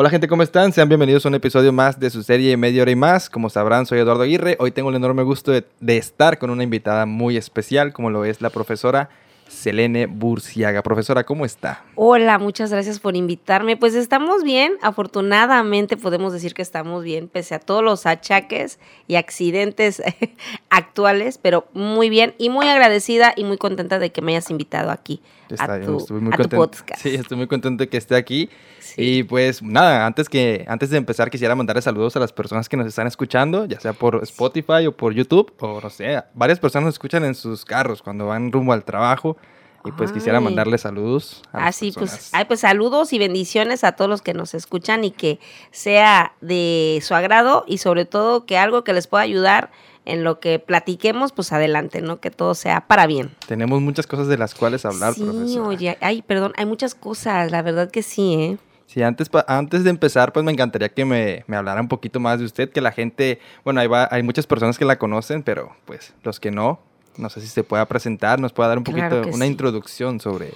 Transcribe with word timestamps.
Hola 0.00 0.10
gente, 0.10 0.28
¿cómo 0.28 0.44
están? 0.44 0.72
Sean 0.72 0.88
bienvenidos 0.88 1.26
a 1.26 1.28
un 1.28 1.34
episodio 1.34 1.72
más 1.72 1.98
de 1.98 2.08
su 2.10 2.22
serie 2.22 2.56
Media 2.56 2.82
Hora 2.82 2.92
y 2.92 2.94
Más. 2.94 3.28
Como 3.28 3.50
sabrán, 3.50 3.84
soy 3.84 3.98
Eduardo 3.98 4.22
Aguirre. 4.22 4.56
Hoy 4.60 4.70
tengo 4.70 4.90
el 4.90 4.94
enorme 4.94 5.24
gusto 5.24 5.50
de, 5.50 5.96
estar 5.96 6.38
con 6.38 6.50
una 6.50 6.62
invitada 6.62 7.04
muy 7.04 7.36
especial, 7.36 7.92
como 7.92 8.08
lo 8.08 8.24
es 8.24 8.40
la 8.40 8.50
profesora 8.50 9.10
Selene 9.48 10.06
Burciaga. 10.06 10.84
Profesora, 10.84 11.24
¿cómo 11.24 11.44
está? 11.44 11.82
Hola, 11.96 12.38
muchas 12.38 12.70
gracias 12.70 13.00
por 13.00 13.16
invitarme. 13.16 13.76
Pues 13.76 13.96
estamos 13.96 14.44
bien, 14.44 14.74
afortunadamente 14.82 15.96
podemos 15.96 16.32
decir 16.32 16.54
que 16.54 16.62
estamos 16.62 17.02
bien, 17.02 17.26
pese 17.26 17.56
a 17.56 17.58
todos 17.58 17.82
los 17.82 18.06
achaques 18.06 18.78
y 19.08 19.16
accidentes 19.16 20.00
actuales, 20.70 21.38
pero 21.38 21.66
muy 21.72 22.08
bien 22.08 22.36
y 22.38 22.50
muy 22.50 22.68
agradecida 22.68 23.32
y 23.34 23.42
muy 23.42 23.56
contenta 23.58 23.98
de 23.98 24.12
que 24.12 24.22
me 24.22 24.30
hayas 24.30 24.48
invitado 24.48 24.92
aquí 24.92 25.20
a, 25.58 25.80
tu, 25.80 26.14
muy 26.20 26.32
a 26.32 26.36
tu 26.36 26.48
podcast. 26.48 27.02
Sí, 27.02 27.14
estoy 27.14 27.36
muy 27.36 27.46
contento 27.46 27.82
de 27.82 27.88
que 27.88 27.96
esté 27.96 28.16
aquí. 28.16 28.50
Y 28.96 29.22
pues 29.22 29.62
nada, 29.62 30.06
antes, 30.06 30.28
que, 30.28 30.64
antes 30.68 30.90
de 30.90 30.96
empezar 30.96 31.30
quisiera 31.30 31.54
mandarle 31.54 31.82
saludos 31.82 32.16
a 32.16 32.20
las 32.20 32.32
personas 32.32 32.68
que 32.68 32.76
nos 32.76 32.86
están 32.86 33.06
escuchando, 33.06 33.64
ya 33.66 33.78
sea 33.80 33.92
por 33.92 34.22
Spotify 34.24 34.86
o 34.86 34.96
por 34.96 35.14
YouTube, 35.14 35.52
o 35.60 35.80
no 35.80 35.90
sé, 35.90 36.22
varias 36.34 36.58
personas 36.58 36.86
nos 36.86 36.94
escuchan 36.94 37.24
en 37.24 37.34
sus 37.34 37.64
carros 37.64 38.02
cuando 38.02 38.26
van 38.26 38.50
rumbo 38.50 38.72
al 38.72 38.84
trabajo. 38.84 39.36
Y 39.84 39.92
pues 39.92 40.10
quisiera 40.12 40.40
mandarle 40.40 40.76
saludos. 40.76 41.40
A 41.52 41.68
ah, 41.68 41.72
sí, 41.72 41.92
pues, 41.94 42.30
ay, 42.34 42.44
pues 42.46 42.60
saludos 42.60 43.12
y 43.12 43.18
bendiciones 43.18 43.84
a 43.84 43.92
todos 43.92 44.10
los 44.10 44.22
que 44.22 44.34
nos 44.34 44.52
escuchan 44.52 45.04
y 45.04 45.12
que 45.12 45.38
sea 45.70 46.32
de 46.40 46.98
su 47.00 47.14
agrado 47.14 47.64
y 47.66 47.78
sobre 47.78 48.04
todo 48.04 48.44
que 48.44 48.58
algo 48.58 48.82
que 48.82 48.92
les 48.92 49.06
pueda 49.06 49.22
ayudar 49.22 49.70
en 50.08 50.24
lo 50.24 50.40
que 50.40 50.58
platiquemos, 50.58 51.32
pues 51.32 51.52
adelante, 51.52 52.02
¿no? 52.02 52.20
Que 52.20 52.30
todo 52.30 52.54
sea 52.54 52.86
para 52.88 53.06
bien. 53.06 53.30
Tenemos 53.46 53.80
muchas 53.80 54.06
cosas 54.06 54.26
de 54.26 54.38
las 54.38 54.54
cuales 54.54 54.84
hablar, 54.84 55.14
sí, 55.14 55.58
oye, 55.58 55.96
ay, 56.00 56.22
perdón, 56.22 56.52
hay 56.56 56.66
muchas 56.66 56.94
cosas, 56.94 57.50
la 57.50 57.62
verdad 57.62 57.90
que 57.90 58.02
sí, 58.02 58.34
¿eh? 58.34 58.58
Sí, 58.86 59.02
antes, 59.02 59.28
antes 59.46 59.84
de 59.84 59.90
empezar, 59.90 60.32
pues 60.32 60.44
me 60.44 60.50
encantaría 60.50 60.88
que 60.88 61.04
me, 61.04 61.44
me, 61.46 61.56
hablara 61.56 61.78
un 61.78 61.88
poquito 61.88 62.20
más 62.20 62.38
de 62.38 62.46
usted, 62.46 62.70
que 62.70 62.80
la 62.80 62.90
gente, 62.90 63.38
bueno, 63.62 63.80
hay, 63.80 63.88
hay 64.10 64.22
muchas 64.22 64.46
personas 64.46 64.78
que 64.78 64.86
la 64.86 64.98
conocen, 64.98 65.42
pero 65.42 65.76
pues 65.84 66.14
los 66.22 66.40
que 66.40 66.50
no, 66.50 66.80
no 67.18 67.28
sé 67.28 67.42
si 67.42 67.48
se 67.48 67.64
pueda 67.64 67.84
presentar, 67.86 68.40
nos 68.40 68.54
pueda 68.54 68.70
dar 68.70 68.78
un 68.78 68.84
poquito, 68.84 69.22
una 69.30 69.44
introducción 69.44 70.20
sobre 70.20 70.54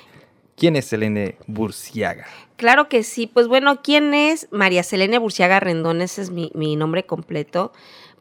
quién 0.56 0.76
es 0.76 0.86
Selene 0.86 1.36
Burciaga. 1.46 2.24
Claro 2.56 2.88
que 2.88 3.02
sí, 3.02 3.26
pues 3.26 3.48
bueno, 3.48 3.82
¿quién 3.82 4.14
es 4.14 4.48
María 4.50 4.82
Selene 4.82 5.18
Burciaga 5.18 5.60
Rendón? 5.60 6.00
Ese 6.00 6.22
es 6.22 6.30
mi, 6.30 6.50
mi 6.54 6.76
nombre 6.76 7.04
completo. 7.04 7.72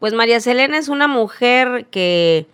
Pues 0.01 0.15
María 0.15 0.39
Selene 0.39 0.79
es 0.79 0.89
una 0.89 1.07
mujer 1.07 1.85
que 1.91 2.47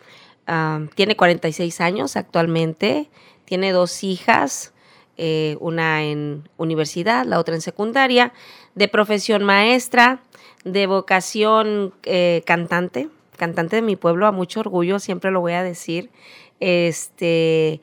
uh, 0.49 0.85
tiene 0.95 1.15
46 1.15 1.79
años 1.79 2.17
actualmente, 2.17 3.09
tiene 3.45 3.71
dos 3.71 4.03
hijas, 4.03 4.73
eh, 5.15 5.55
una 5.61 6.03
en 6.03 6.49
universidad, 6.57 7.25
la 7.25 7.39
otra 7.39 7.55
en 7.55 7.61
secundaria, 7.61 8.33
de 8.75 8.89
profesión 8.89 9.45
maestra, 9.45 10.19
de 10.65 10.87
vocación 10.87 11.93
eh, 12.03 12.43
cantante, 12.45 13.07
cantante 13.37 13.77
de 13.77 13.81
mi 13.81 13.95
pueblo, 13.95 14.27
a 14.27 14.33
mucho 14.33 14.59
orgullo, 14.59 14.99
siempre 14.99 15.31
lo 15.31 15.39
voy 15.39 15.53
a 15.53 15.63
decir. 15.63 16.09
Este, 16.59 17.79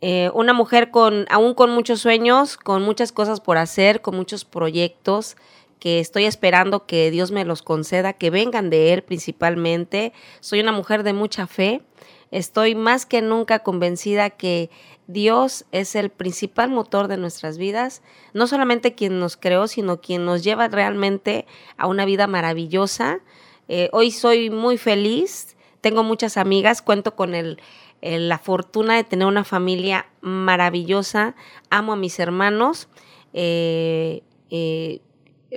eh, 0.00 0.28
una 0.34 0.54
mujer 0.54 0.90
con, 0.90 1.24
aún 1.30 1.54
con 1.54 1.70
muchos 1.70 2.00
sueños, 2.00 2.56
con 2.56 2.82
muchas 2.82 3.12
cosas 3.12 3.40
por 3.40 3.58
hacer, 3.58 4.00
con 4.00 4.16
muchos 4.16 4.44
proyectos 4.44 5.36
que 5.78 6.00
estoy 6.00 6.24
esperando 6.24 6.86
que 6.86 7.10
Dios 7.10 7.30
me 7.30 7.44
los 7.44 7.62
conceda, 7.62 8.12
que 8.12 8.30
vengan 8.30 8.70
de 8.70 8.92
Él 8.92 9.02
principalmente. 9.02 10.12
Soy 10.40 10.60
una 10.60 10.72
mujer 10.72 11.02
de 11.02 11.12
mucha 11.12 11.46
fe. 11.46 11.82
Estoy 12.30 12.74
más 12.74 13.06
que 13.06 13.22
nunca 13.22 13.60
convencida 13.60 14.30
que 14.30 14.70
Dios 15.06 15.64
es 15.72 15.94
el 15.94 16.10
principal 16.10 16.70
motor 16.70 17.08
de 17.08 17.16
nuestras 17.16 17.56
vidas, 17.56 18.02
no 18.34 18.46
solamente 18.46 18.94
quien 18.94 19.18
nos 19.18 19.38
creó, 19.38 19.66
sino 19.66 20.02
quien 20.02 20.26
nos 20.26 20.44
lleva 20.44 20.68
realmente 20.68 21.46
a 21.78 21.86
una 21.86 22.04
vida 22.04 22.26
maravillosa. 22.26 23.20
Eh, 23.68 23.88
hoy 23.92 24.10
soy 24.10 24.50
muy 24.50 24.76
feliz, 24.76 25.56
tengo 25.80 26.02
muchas 26.02 26.36
amigas, 26.36 26.82
cuento 26.82 27.16
con 27.16 27.34
el, 27.34 27.58
la 28.02 28.38
fortuna 28.38 28.96
de 28.96 29.04
tener 29.04 29.26
una 29.26 29.44
familia 29.44 30.06
maravillosa, 30.20 31.34
amo 31.70 31.94
a 31.94 31.96
mis 31.96 32.18
hermanos, 32.18 32.88
eh, 33.32 34.22
eh, 34.50 35.00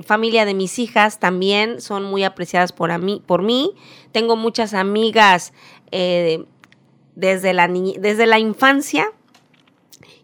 familia 0.04 0.46
de 0.46 0.54
mis 0.54 0.80
hijas 0.80 1.20
también 1.20 1.82
son 1.82 2.04
muy 2.04 2.24
apreciadas 2.24 2.72
por, 2.72 2.98
mí, 3.00 3.22
por 3.26 3.42
mí, 3.42 3.74
tengo 4.12 4.36
muchas 4.36 4.74
amigas 4.74 5.54
desde, 7.16 7.54
la 7.54 7.68
desde 7.68 8.26
la 8.26 8.40
infancia 8.40 9.12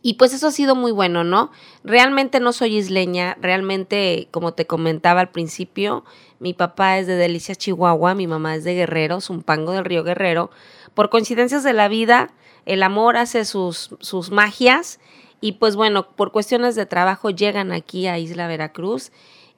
y 0.02 0.14
pues 0.14 0.34
eso 0.34 0.48
ha 0.48 0.52
sido 0.52 0.76
muy 0.76 0.92
bueno, 0.92 1.26
¿no? 1.26 1.52
Realmente 1.84 2.40
no 2.40 2.54
soy 2.54 2.78
isleña, 2.78 3.38
realmente, 3.42 4.30
como 4.32 4.54
te 4.54 4.66
comentaba 4.66 5.20
al 5.20 5.32
principio, 5.32 6.06
mi 6.40 6.54
papá 6.54 6.98
es 7.00 7.08
de 7.08 7.16
Delicias, 7.16 7.58
Chihuahua, 7.58 8.16
mi 8.16 8.28
mamá 8.28 8.56
es 8.56 8.64
de 8.64 8.76
Guerrero, 8.76 9.20
pango 9.44 9.74
del 9.74 9.86
río 9.86 10.04
Guerrero. 10.04 10.50
Por 10.94 11.10
coincidencias 11.10 11.64
de 11.64 11.74
la 11.74 11.88
vida, 11.88 12.32
el 12.66 12.84
amor 12.84 13.18
hace 13.18 13.44
sus, 13.44 13.96
sus 14.00 14.32
magias 14.32 15.00
y 15.42 15.54
pues 15.54 15.76
bueno, 15.76 16.08
por 16.16 16.32
cuestiones 16.32 16.76
de 16.76 16.86
trabajo 16.86 17.30
llegan 17.30 17.72
aquí 17.72 18.08
a 18.08 18.18
Isla 18.18 18.48
Veracruz 18.48 19.12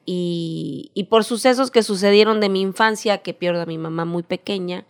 y, 0.06 0.92
y 0.94 1.06
por 1.06 1.24
sucesos 1.24 1.72
que 1.72 1.84
sucedieron 1.84 2.40
de 2.40 2.50
mi 2.50 2.62
infancia, 2.62 3.20
que 3.20 3.34
pierdo 3.34 3.62
a 3.62 3.66
mi 3.66 3.78
mamá 3.78 4.06
muy 4.06 4.24
pequeña, 4.24 4.86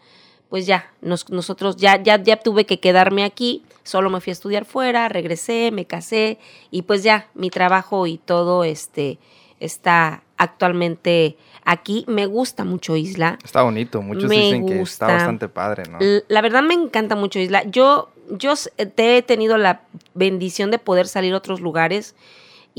pues 0.49 0.65
ya, 0.65 0.91
nosotros 1.01 1.77
ya, 1.77 2.01
ya, 2.01 2.21
ya 2.21 2.37
tuve 2.37 2.65
que 2.65 2.79
quedarme 2.79 3.23
aquí, 3.23 3.63
solo 3.83 4.09
me 4.09 4.19
fui 4.19 4.31
a 4.31 4.33
estudiar 4.33 4.65
fuera, 4.65 5.07
regresé, 5.07 5.71
me 5.71 5.85
casé 5.85 6.39
y 6.71 6.81
pues 6.81 7.03
ya 7.03 7.29
mi 7.35 7.51
trabajo 7.51 8.07
y 8.07 8.17
todo 8.17 8.63
este 8.63 9.19
está 9.59 10.23
actualmente 10.37 11.37
aquí. 11.65 12.03
Me 12.07 12.25
gusta 12.25 12.63
mucho 12.63 12.95
Isla. 12.95 13.37
Está 13.43 13.61
bonito, 13.61 14.01
muchos 14.01 14.29
dicen 14.29 14.65
que 14.65 14.81
está 14.81 15.07
bastante 15.07 15.49
padre, 15.49 15.83
¿no? 15.89 15.99
La 16.27 16.41
verdad 16.41 16.63
me 16.63 16.73
encanta 16.73 17.15
mucho 17.15 17.37
Isla. 17.37 17.63
Yo, 17.65 18.09
yo 18.29 18.53
te 18.95 19.17
he 19.17 19.21
tenido 19.21 19.57
la 19.59 19.81
bendición 20.15 20.71
de 20.71 20.79
poder 20.79 21.07
salir 21.07 21.33
a 21.33 21.37
otros 21.37 21.61
lugares 21.61 22.15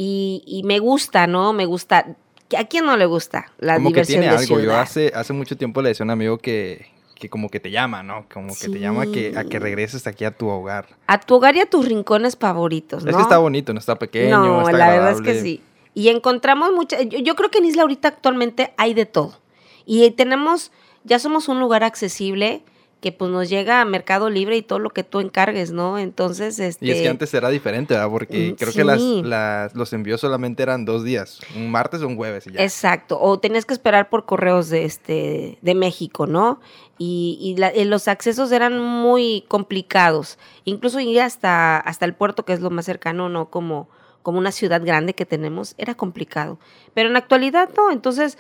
y, 0.03 0.43
y 0.47 0.63
me 0.63 0.79
gusta, 0.79 1.27
¿no? 1.27 1.53
Me 1.53 1.67
gusta. 1.67 2.17
¿A 2.57 2.65
quién 2.65 2.87
no 2.87 2.97
le 2.97 3.05
gusta 3.05 3.53
la 3.59 3.75
Como 3.75 3.89
diversión 3.91 4.23
que 4.23 4.29
tiene 4.29 4.43
algo. 4.43 4.59
Yo 4.59 4.75
hace, 4.75 5.13
hace 5.15 5.35
mucho 5.35 5.59
tiempo 5.59 5.83
le 5.83 5.91
decía 5.91 6.05
a 6.05 6.07
un 6.07 6.11
amigo 6.11 6.39
que, 6.39 6.87
que 7.17 7.29
como 7.29 7.51
que 7.51 7.61
te 7.61 7.71
llama, 7.71 8.03
¿no? 8.03 8.25
Como 8.33 8.55
que 8.57 8.71
te 8.71 8.81
llama 8.81 9.03
a 9.03 9.07
que, 9.07 9.35
a 9.37 9.45
que 9.45 9.59
regreses 9.59 10.07
aquí 10.07 10.25
a 10.25 10.31
tu 10.31 10.49
hogar. 10.49 10.87
A 11.07 11.21
tu 11.21 11.35
hogar 11.35 11.55
y 11.57 11.61
a 11.61 11.67
tus 11.67 11.85
rincones 11.85 12.39
favoritos, 12.39 13.05
¿no? 13.05 13.11
Es 13.11 13.17
que 13.17 13.23
está 13.23 13.37
bonito, 13.37 13.75
no 13.75 13.79
está 13.79 13.99
pequeño, 13.99 14.39
no, 14.39 14.63
está 14.63 14.73
la 14.79 14.89
verdad 14.89 15.13
es 15.13 15.21
que 15.21 15.39
sí. 15.39 15.63
Y 15.93 16.09
encontramos 16.09 16.73
mucha, 16.73 17.03
yo, 17.03 17.19
yo, 17.19 17.37
creo 17.37 17.51
que 17.51 17.59
en 17.59 17.67
Isla 17.67 17.83
ahorita 17.83 18.09
actualmente 18.09 18.73
hay 18.79 18.95
de 18.95 19.05
todo. 19.05 19.39
Y 19.85 20.11
tenemos, 20.13 20.73
ya 21.05 21.19
somos 21.19 21.49
un 21.49 21.61
lugar 21.61 21.85
accesible 21.85 22.63
que 23.01 23.13
pues 23.13 23.31
nos 23.31 23.49
llega 23.49 23.81
a 23.81 23.85
Mercado 23.85 24.29
Libre 24.29 24.57
y 24.57 24.63
todo 24.63 24.79
lo 24.79 24.91
que 24.91 25.05
tú 25.05 25.21
encargues, 25.21 25.73
¿no? 25.73 25.99
Entonces, 25.99 26.59
este... 26.59 26.87
Y 26.87 26.91
es 26.91 27.01
que 27.01 27.09
antes 27.09 27.33
era 27.33 27.49
diferente, 27.49 27.95
¿verdad? 27.95 28.11
Porque 28.11 28.53
mm, 28.53 28.57
creo 28.57 28.73
que 28.73 28.85
las, 28.85 29.75
los 29.75 29.93
envíos 29.93 30.21
solamente 30.21 30.63
eran 30.63 30.85
dos 30.85 31.03
días, 31.03 31.41
un 31.57 31.71
martes 31.71 32.03
o 32.03 32.07
un 32.07 32.17
jueves 32.17 32.47
y 32.47 32.53
ya. 32.53 32.63
Exacto, 32.63 33.19
o 33.21 33.39
tenías 33.39 33.65
que 33.65 33.73
esperar 33.73 34.11
por 34.11 34.27
correos 34.27 34.69
de, 34.69 34.85
este, 34.85 35.59
de 35.63 35.75
México, 35.75 36.27
¿no? 36.27 36.61
Y, 36.99 37.39
y 37.41 37.63
eh, 37.63 37.87
los 37.87 38.07
accesos 38.07 38.53
eran 38.53 38.79
muy 38.79 39.45
complicados, 39.49 40.39
incluso 40.65 41.01
ir 41.01 41.23
hasta, 41.23 41.79
hasta 41.79 42.05
el 42.05 42.15
puerto, 42.15 42.45
que 42.45 42.53
es 42.53 42.61
lo 42.61 42.69
más 42.69 42.85
cercano, 42.85 43.31
¿no? 43.31 43.49
Como, 43.49 43.89
como 44.23 44.39
una 44.39 44.53
ciudad 44.53 44.85
grande 44.85 45.15
que 45.15 45.25
tenemos, 45.25 45.75
era 45.79 45.95
complicado. 45.95 46.59
Pero 46.93 47.09
en 47.09 47.15
la 47.15 47.21
actualidad 47.21 47.71
no, 47.75 47.91
entonces 47.91 48.37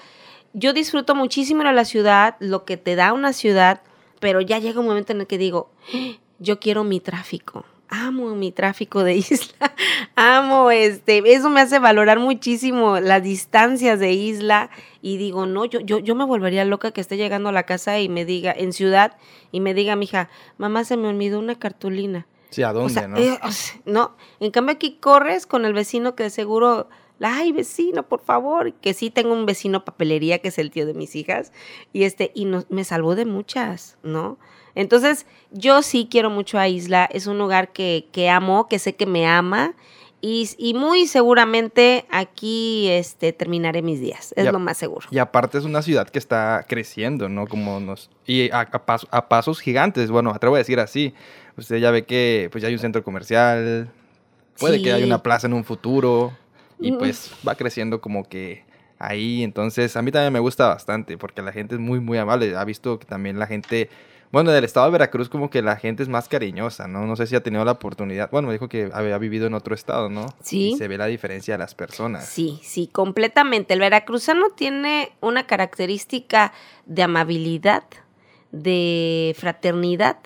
yo 0.52 0.74
disfruto 0.74 1.14
muchísimo 1.14 1.62
de 1.62 1.72
la 1.72 1.86
ciudad, 1.86 2.36
lo 2.40 2.66
que 2.66 2.76
te 2.76 2.94
da 2.94 3.14
una 3.14 3.32
ciudad 3.32 3.80
pero 4.20 4.40
ya 4.40 4.58
llega 4.58 4.80
un 4.80 4.86
momento 4.86 5.12
en 5.12 5.22
el 5.22 5.26
que 5.26 5.38
digo, 5.38 5.70
yo 6.38 6.60
quiero 6.60 6.84
mi 6.84 7.00
tráfico. 7.00 7.64
Amo 7.88 8.36
mi 8.36 8.52
tráfico 8.52 9.02
de 9.02 9.14
isla. 9.16 9.74
Amo 10.14 10.70
este. 10.70 11.22
Eso 11.32 11.50
me 11.50 11.60
hace 11.60 11.80
valorar 11.80 12.20
muchísimo 12.20 13.00
las 13.00 13.22
distancias 13.22 13.98
de 13.98 14.12
isla. 14.12 14.70
Y 15.02 15.16
digo, 15.16 15.46
no, 15.46 15.64
yo, 15.64 15.80
yo, 15.80 15.98
yo 15.98 16.14
me 16.14 16.24
volvería 16.24 16.64
loca 16.64 16.92
que 16.92 17.00
esté 17.00 17.16
llegando 17.16 17.48
a 17.48 17.52
la 17.52 17.64
casa 17.64 17.98
y 17.98 18.08
me 18.08 18.24
diga, 18.24 18.52
en 18.56 18.72
ciudad, 18.72 19.16
y 19.50 19.60
me 19.60 19.74
diga, 19.74 19.96
mija, 19.96 20.28
mamá, 20.58 20.84
se 20.84 20.96
me 20.96 21.08
olvidó 21.08 21.38
una 21.40 21.58
cartulina. 21.58 22.26
Sí, 22.50 22.62
¿a 22.62 22.72
dónde, 22.72 23.08
no? 23.08 23.16
Eh, 23.16 23.38
no, 23.84 24.16
en 24.40 24.50
cambio 24.50 24.74
aquí 24.74 24.98
corres 25.00 25.46
con 25.46 25.64
el 25.64 25.72
vecino 25.72 26.14
que 26.14 26.24
de 26.24 26.30
seguro 26.30 26.88
ay, 27.20 27.52
vecino, 27.52 28.02
por 28.02 28.20
favor, 28.20 28.72
que 28.74 28.94
sí 28.94 29.10
tengo 29.10 29.32
un 29.32 29.46
vecino 29.46 29.84
papelería 29.84 30.38
que 30.38 30.48
es 30.48 30.58
el 30.58 30.70
tío 30.70 30.86
de 30.86 30.94
mis 30.94 31.16
hijas, 31.16 31.52
y 31.92 32.04
este, 32.04 32.32
y 32.34 32.44
no, 32.44 32.64
me 32.68 32.84
salvó 32.84 33.14
de 33.14 33.24
muchas, 33.24 33.98
¿no? 34.02 34.38
Entonces, 34.74 35.26
yo 35.50 35.82
sí 35.82 36.08
quiero 36.10 36.30
mucho 36.30 36.58
a 36.58 36.68
Isla, 36.68 37.08
es 37.12 37.26
un 37.26 37.38
lugar 37.38 37.72
que, 37.72 38.06
que 38.12 38.30
amo, 38.30 38.68
que 38.68 38.78
sé 38.78 38.94
que 38.94 39.06
me 39.06 39.26
ama, 39.26 39.74
y, 40.22 40.50
y, 40.58 40.74
muy 40.74 41.06
seguramente 41.06 42.04
aquí 42.10 42.88
este, 42.90 43.32
terminaré 43.32 43.80
mis 43.80 44.00
días, 44.00 44.34
es 44.36 44.52
lo 44.52 44.58
más 44.58 44.76
seguro. 44.76 45.06
Y 45.10 45.16
aparte 45.16 45.56
es 45.56 45.64
una 45.64 45.80
ciudad 45.80 46.10
que 46.10 46.18
está 46.18 46.66
creciendo, 46.68 47.30
¿no? 47.30 47.46
Como 47.46 47.80
nos, 47.80 48.10
y 48.26 48.50
a, 48.50 48.68
a 49.10 49.28
pasos 49.30 49.60
gigantes, 49.60 50.10
bueno, 50.10 50.30
atrevo 50.30 50.56
a 50.56 50.58
decir 50.58 50.78
así. 50.78 51.14
Usted 51.56 51.78
ya 51.78 51.90
ve 51.90 52.04
que 52.04 52.50
pues 52.52 52.60
ya 52.60 52.68
hay 52.68 52.74
un 52.74 52.80
centro 52.80 53.02
comercial, 53.02 53.90
puede 54.58 54.82
que 54.82 54.92
haya 54.92 55.06
una 55.06 55.22
plaza 55.22 55.46
en 55.46 55.54
un 55.54 55.64
futuro. 55.64 56.32
Y 56.80 56.92
pues 56.92 57.32
va 57.46 57.54
creciendo 57.54 58.00
como 58.00 58.24
que 58.28 58.64
ahí. 59.00 59.42
Entonces, 59.42 59.96
a 59.96 60.02
mí 60.02 60.12
también 60.12 60.32
me 60.32 60.38
gusta 60.38 60.68
bastante 60.68 61.18
porque 61.18 61.42
la 61.42 61.52
gente 61.52 61.74
es 61.74 61.80
muy, 61.80 61.98
muy 61.98 62.18
amable. 62.18 62.56
Ha 62.56 62.64
visto 62.64 63.00
que 63.00 63.06
también 63.06 63.38
la 63.38 63.48
gente, 63.48 63.90
bueno, 64.30 64.52
del 64.52 64.64
estado 64.64 64.86
de 64.86 64.92
Veracruz 64.92 65.28
como 65.28 65.50
que 65.50 65.62
la 65.62 65.76
gente 65.76 66.04
es 66.04 66.08
más 66.08 66.28
cariñosa, 66.28 66.86
¿no? 66.86 67.06
No 67.06 67.16
sé 67.16 67.26
si 67.26 67.34
ha 67.34 67.42
tenido 67.42 67.64
la 67.64 67.72
oportunidad. 67.72 68.30
Bueno, 68.30 68.48
me 68.48 68.54
dijo 68.54 68.68
que 68.68 68.90
había 68.92 69.18
vivido 69.18 69.46
en 69.46 69.54
otro 69.54 69.74
estado, 69.74 70.08
¿no? 70.08 70.26
Sí. 70.42 70.70
Y 70.70 70.76
se 70.76 70.86
ve 70.86 70.98
la 70.98 71.06
diferencia 71.06 71.54
de 71.54 71.58
las 71.58 71.74
personas. 71.74 72.26
Sí, 72.26 72.60
sí, 72.62 72.86
completamente. 72.86 73.74
El 73.74 73.80
veracruzano 73.80 74.50
tiene 74.50 75.10
una 75.20 75.46
característica 75.46 76.52
de 76.86 77.02
amabilidad, 77.02 77.84
de 78.52 79.34
fraternidad, 79.38 80.18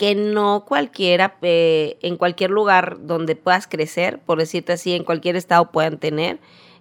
que 0.00 0.14
no 0.14 0.64
cualquiera, 0.64 1.36
eh, 1.42 1.98
en 2.00 2.16
cualquier 2.16 2.48
lugar 2.48 2.96
donde 3.02 3.36
puedas 3.36 3.66
crecer, 3.66 4.18
por 4.18 4.38
decirte 4.38 4.72
así, 4.72 4.94
en 4.94 5.04
cualquier 5.04 5.36
estado 5.36 5.70
puedan 5.70 5.98
tener. 5.98 6.38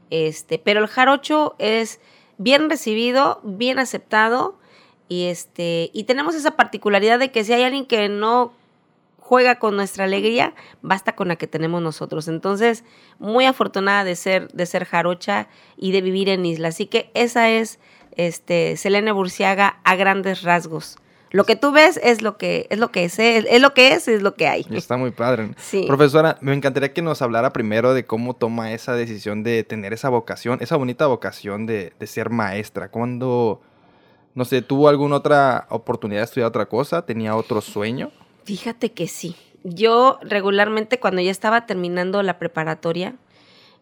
Este, 0.10 0.58
pero 0.58 0.80
el 0.80 0.88
jarocho 0.88 1.54
es 1.60 2.00
bien 2.38 2.70
recibido, 2.70 3.42
bien 3.44 3.78
aceptado, 3.78 4.58
y 5.10 5.26
este, 5.26 5.90
y 5.92 6.06
tenemos 6.06 6.34
esa 6.34 6.52
particularidad 6.52 7.20
de 7.20 7.30
que 7.30 7.44
si 7.44 7.52
hay 7.52 7.64
alguien 7.64 7.86
que 7.86 8.08
no 8.08 8.54
juega 9.18 9.60
con 9.60 9.76
nuestra 9.76 10.06
alegría, 10.06 10.54
basta 10.82 11.14
con 11.14 11.28
la 11.28 11.36
que 11.36 11.46
tenemos 11.46 11.82
nosotros. 11.82 12.30
Entonces, 12.30 12.86
muy 13.20 13.44
afortunada 13.44 14.06
de 14.06 14.16
ser, 14.16 14.48
de 14.54 14.66
ser 14.66 14.86
jarocha 14.86 15.50
y 15.76 15.92
de 15.92 16.00
vivir 16.00 16.30
en 16.30 16.46
isla. 16.46 16.70
Así 16.70 16.86
que 16.86 17.12
esa 17.16 17.50
es 17.50 17.80
este, 18.16 18.78
Selene 18.78 19.12
Burciaga 19.12 19.82
a 19.84 19.98
grandes 19.98 20.44
rasgos. 20.44 20.96
Lo 21.32 21.44
que 21.44 21.56
tú 21.56 21.72
ves 21.72 22.00
es 22.04 22.22
lo 22.22 22.38
que 22.38 22.68
es 22.70 22.80
lo 22.80 22.92
que 22.92 23.06
es, 23.06 23.20
es, 23.20 23.46
es 23.48 23.62
lo 23.62 23.74
que 23.74 23.94
es, 23.94 24.08
es 24.08 24.22
lo 24.22 24.34
que 24.34 24.48
hay. 24.48 24.66
Está 24.72 24.98
muy 24.98 25.12
padre. 25.12 25.52
Sí. 25.58 25.86
Profesora, 25.86 26.38
me 26.42 26.54
encantaría 26.54 26.92
que 26.92 27.02
nos 27.02 27.22
hablara 27.22 27.54
primero 27.54 27.94
de 27.94 28.06
cómo 28.06 28.36
toma 28.36 28.74
esa 28.74 28.94
decisión 28.94 29.44
de 29.44 29.64
tener 29.64 29.94
esa 29.94 30.10
vocación, 30.10 30.58
esa 30.62 30.76
bonita 30.76 31.06
vocación 31.06 31.66
de, 31.68 31.94
de 32.00 32.08
ser 32.08 32.32
maestra. 32.32 32.90
Cuando, 32.90 33.62
no 34.34 34.44
sé, 34.46 34.62
tuvo 34.64 34.90
alguna 34.90 35.18
otra 35.18 35.68
oportunidad 35.70 36.22
de 36.22 36.26
estudiar 36.26 36.48
otra 36.48 36.66
cosa, 36.68 37.06
tenía 37.06 37.36
otro 37.36 37.62
sueño. 37.62 38.12
Fíjate 38.46 38.92
que 38.94 39.08
sí. 39.08 39.36
Yo 39.64 40.18
regularmente 40.24 41.00
cuando 41.00 41.22
ya 41.22 41.32
estaba 41.32 41.68
terminando 41.68 42.24
la 42.24 42.40
preparatoria, 42.40 43.16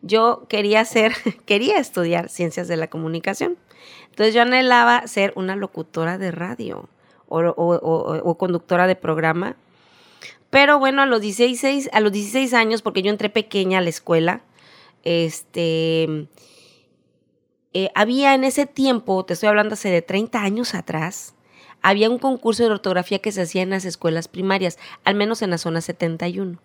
yo 0.01 0.45
quería 0.49 0.83
ser, 0.83 1.13
quería 1.45 1.77
estudiar 1.77 2.27
ciencias 2.27 2.67
de 2.67 2.75
la 2.75 2.87
comunicación. 2.87 3.55
Entonces 4.09 4.33
yo 4.35 4.41
anhelaba 4.41 5.07
ser 5.07 5.31
una 5.35 5.55
locutora 5.55 6.17
de 6.17 6.31
radio 6.31 6.89
o, 7.27 8.37
conductora 8.37 8.87
de 8.87 8.95
programa. 8.95 9.55
Pero 10.49 10.79
bueno, 10.79 11.01
a 11.01 11.05
los 11.05 11.21
16, 11.21 11.89
a 11.91 11.99
los 11.99 12.11
16 12.11 12.53
años, 12.53 12.81
porque 12.81 13.01
yo 13.01 13.09
entré 13.09 13.29
pequeña 13.29 13.79
a 13.79 13.81
la 13.81 13.89
escuela, 13.89 14.41
este, 15.03 16.27
eh, 17.73 17.91
había 17.95 18.33
en 18.33 18.43
ese 18.43 18.65
tiempo, 18.65 19.25
te 19.25 19.33
estoy 19.33 19.49
hablando 19.49 19.73
hace 19.73 19.89
de 19.89 20.01
30 20.01 20.41
años 20.41 20.73
atrás, 20.73 21.35
había 21.81 22.09
un 22.09 22.17
concurso 22.17 22.63
de 22.63 22.71
ortografía 22.71 23.19
que 23.19 23.31
se 23.31 23.41
hacía 23.41 23.61
en 23.61 23.69
las 23.69 23.85
escuelas 23.85 24.27
primarias, 24.27 24.77
al 25.03 25.15
menos 25.15 25.41
en 25.41 25.51
la 25.51 25.57
zona 25.57 25.81
71. 25.81 26.59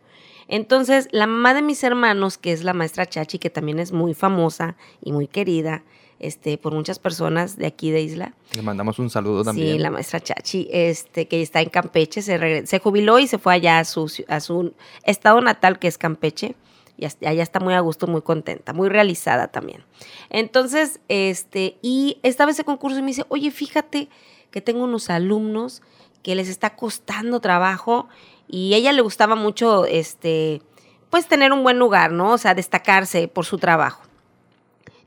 Entonces, 0.48 1.08
la 1.12 1.26
mamá 1.26 1.54
de 1.54 1.62
mis 1.62 1.82
hermanos, 1.84 2.38
que 2.38 2.52
es 2.52 2.64
la 2.64 2.72
maestra 2.72 3.06
Chachi, 3.06 3.38
que 3.38 3.50
también 3.50 3.78
es 3.78 3.92
muy 3.92 4.14
famosa 4.14 4.76
y 5.00 5.12
muy 5.12 5.26
querida 5.26 5.82
este, 6.22 6.56
por 6.56 6.72
muchas 6.72 6.98
personas 6.98 7.56
de 7.56 7.66
aquí 7.66 7.90
de 7.90 8.00
Isla, 8.00 8.34
Le 8.54 8.62
mandamos 8.62 8.98
un 8.98 9.10
saludo 9.10 9.44
también. 9.44 9.72
Sí, 9.76 9.78
la 9.78 9.90
maestra 9.90 10.20
Chachi, 10.20 10.68
este, 10.72 11.28
que 11.28 11.42
está 11.42 11.60
en 11.60 11.68
Campeche, 11.68 12.22
se, 12.22 12.78
jubiló 12.78 13.18
y 13.18 13.26
se 13.26 13.38
fue 13.38 13.52
allá 13.54 13.78
a 13.80 13.84
su, 13.84 14.04
ci- 14.06 14.24
a 14.28 14.40
su 14.40 14.72
estado 15.04 15.40
natal, 15.40 15.78
que 15.78 15.88
es 15.88 15.98
Campeche. 15.98 16.54
Y 16.98 17.06
allá 17.26 17.42
está 17.42 17.58
muy 17.58 17.74
a 17.74 17.80
gusto, 17.80 18.06
muy 18.06 18.22
contenta, 18.22 18.72
muy 18.72 18.88
realizada 18.88 19.48
también. 19.48 19.82
Entonces, 20.30 21.00
este, 21.08 21.76
y 21.82 22.18
estaba 22.22 22.50
ese 22.52 22.64
concurso 22.64 22.98
y 22.98 23.02
me 23.02 23.08
dice, 23.08 23.24
oye, 23.28 23.50
fíjate 23.50 24.08
que 24.50 24.60
tengo 24.60 24.84
unos 24.84 25.10
alumnos 25.10 25.82
que 26.22 26.34
les 26.34 26.48
está 26.48 26.76
costando 26.76 27.40
trabajo 27.40 28.08
y 28.46 28.74
a 28.74 28.76
ella 28.76 28.92
le 28.92 29.00
gustaba 29.02 29.34
mucho, 29.34 29.86
este, 29.86 30.62
pues 31.10 31.26
tener 31.26 31.52
un 31.52 31.62
buen 31.64 31.78
lugar, 31.78 32.12
¿no? 32.12 32.32
O 32.32 32.38
sea, 32.38 32.54
destacarse 32.54 33.26
por 33.26 33.46
su 33.46 33.58
trabajo. 33.58 34.02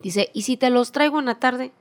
Dice, 0.06 0.30
¿y 0.34 0.44
si 0.44 0.56
te 0.56 0.70
los 0.70 0.92
traigo 0.92 1.18
en 1.18 1.26
la 1.26 1.36
tarde? 1.40 1.72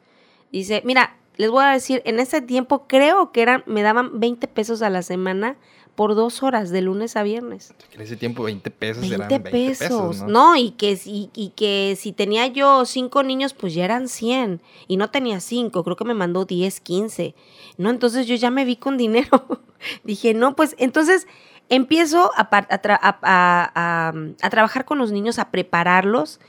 Dice, 0.50 0.81
mira, 0.87 1.15
les 1.37 1.50
voy 1.50 1.62
a 1.62 1.69
decir, 1.73 2.00
en 2.06 2.19
ese 2.21 2.41
tiempo 2.41 2.87
creo 2.88 3.32
que 3.32 3.43
eran, 3.43 3.62
me 3.67 3.82
daban 3.82 4.19
20 4.19 4.49
pesos 4.49 4.81
a 4.81 4.88
la 4.88 5.03
semana 5.03 5.56
por 5.94 6.15
dos 6.15 6.43
horas, 6.43 6.71
de 6.71 6.81
lunes 6.81 7.17
a 7.17 7.23
viernes. 7.23 7.75
En 7.93 8.00
ese 8.00 8.17
tiempo 8.17 8.44
20 8.44 8.71
pesos 8.71 9.03
20 9.03 9.15
eran 9.17 9.29
20 9.29 9.50
pesos, 9.50 9.79
pesos, 9.88 10.23
¿no? 10.23 10.29
¿no? 10.53 10.56
y 10.56 10.71
que, 10.71 10.97
si- 10.97 11.29
y, 11.35 11.50
que 11.50 11.97
si 12.00 12.12
tenía 12.12 12.47
yo 12.47 12.87
cinco 12.87 13.23
niños, 13.23 13.53
pues 13.53 13.75
ya 13.75 13.85
eran 13.85 14.09
100. 14.09 14.62
Y 14.88 14.97
no 14.97 15.11
tenía 15.11 15.38
cinco, 15.41 15.85
creo 15.85 15.97
que 15.97 16.05
me 16.06 16.15
mandó 16.15 16.47
10, 16.47 16.81
15. 16.81 17.35
¿No? 17.76 17.91
Entonces 17.91 18.26
yo 18.26 18.37
ya 18.37 18.50
me 18.50 18.65
vi 18.65 18.76
con 18.76 18.97
dinero. 18.97 19.44
Dije, 20.03 20.32
no, 20.32 20.56
pues 20.56 20.75
entonces 20.79 21.26
empiezo 21.69 22.31
a, 22.38 22.49
tra- 22.50 22.99
a 23.12 24.50
trabajar 24.50 24.85
con 24.87 24.97
los 24.99 25.12
niños, 25.12 25.38
a 25.38 25.50
prepararlos. 25.50 26.41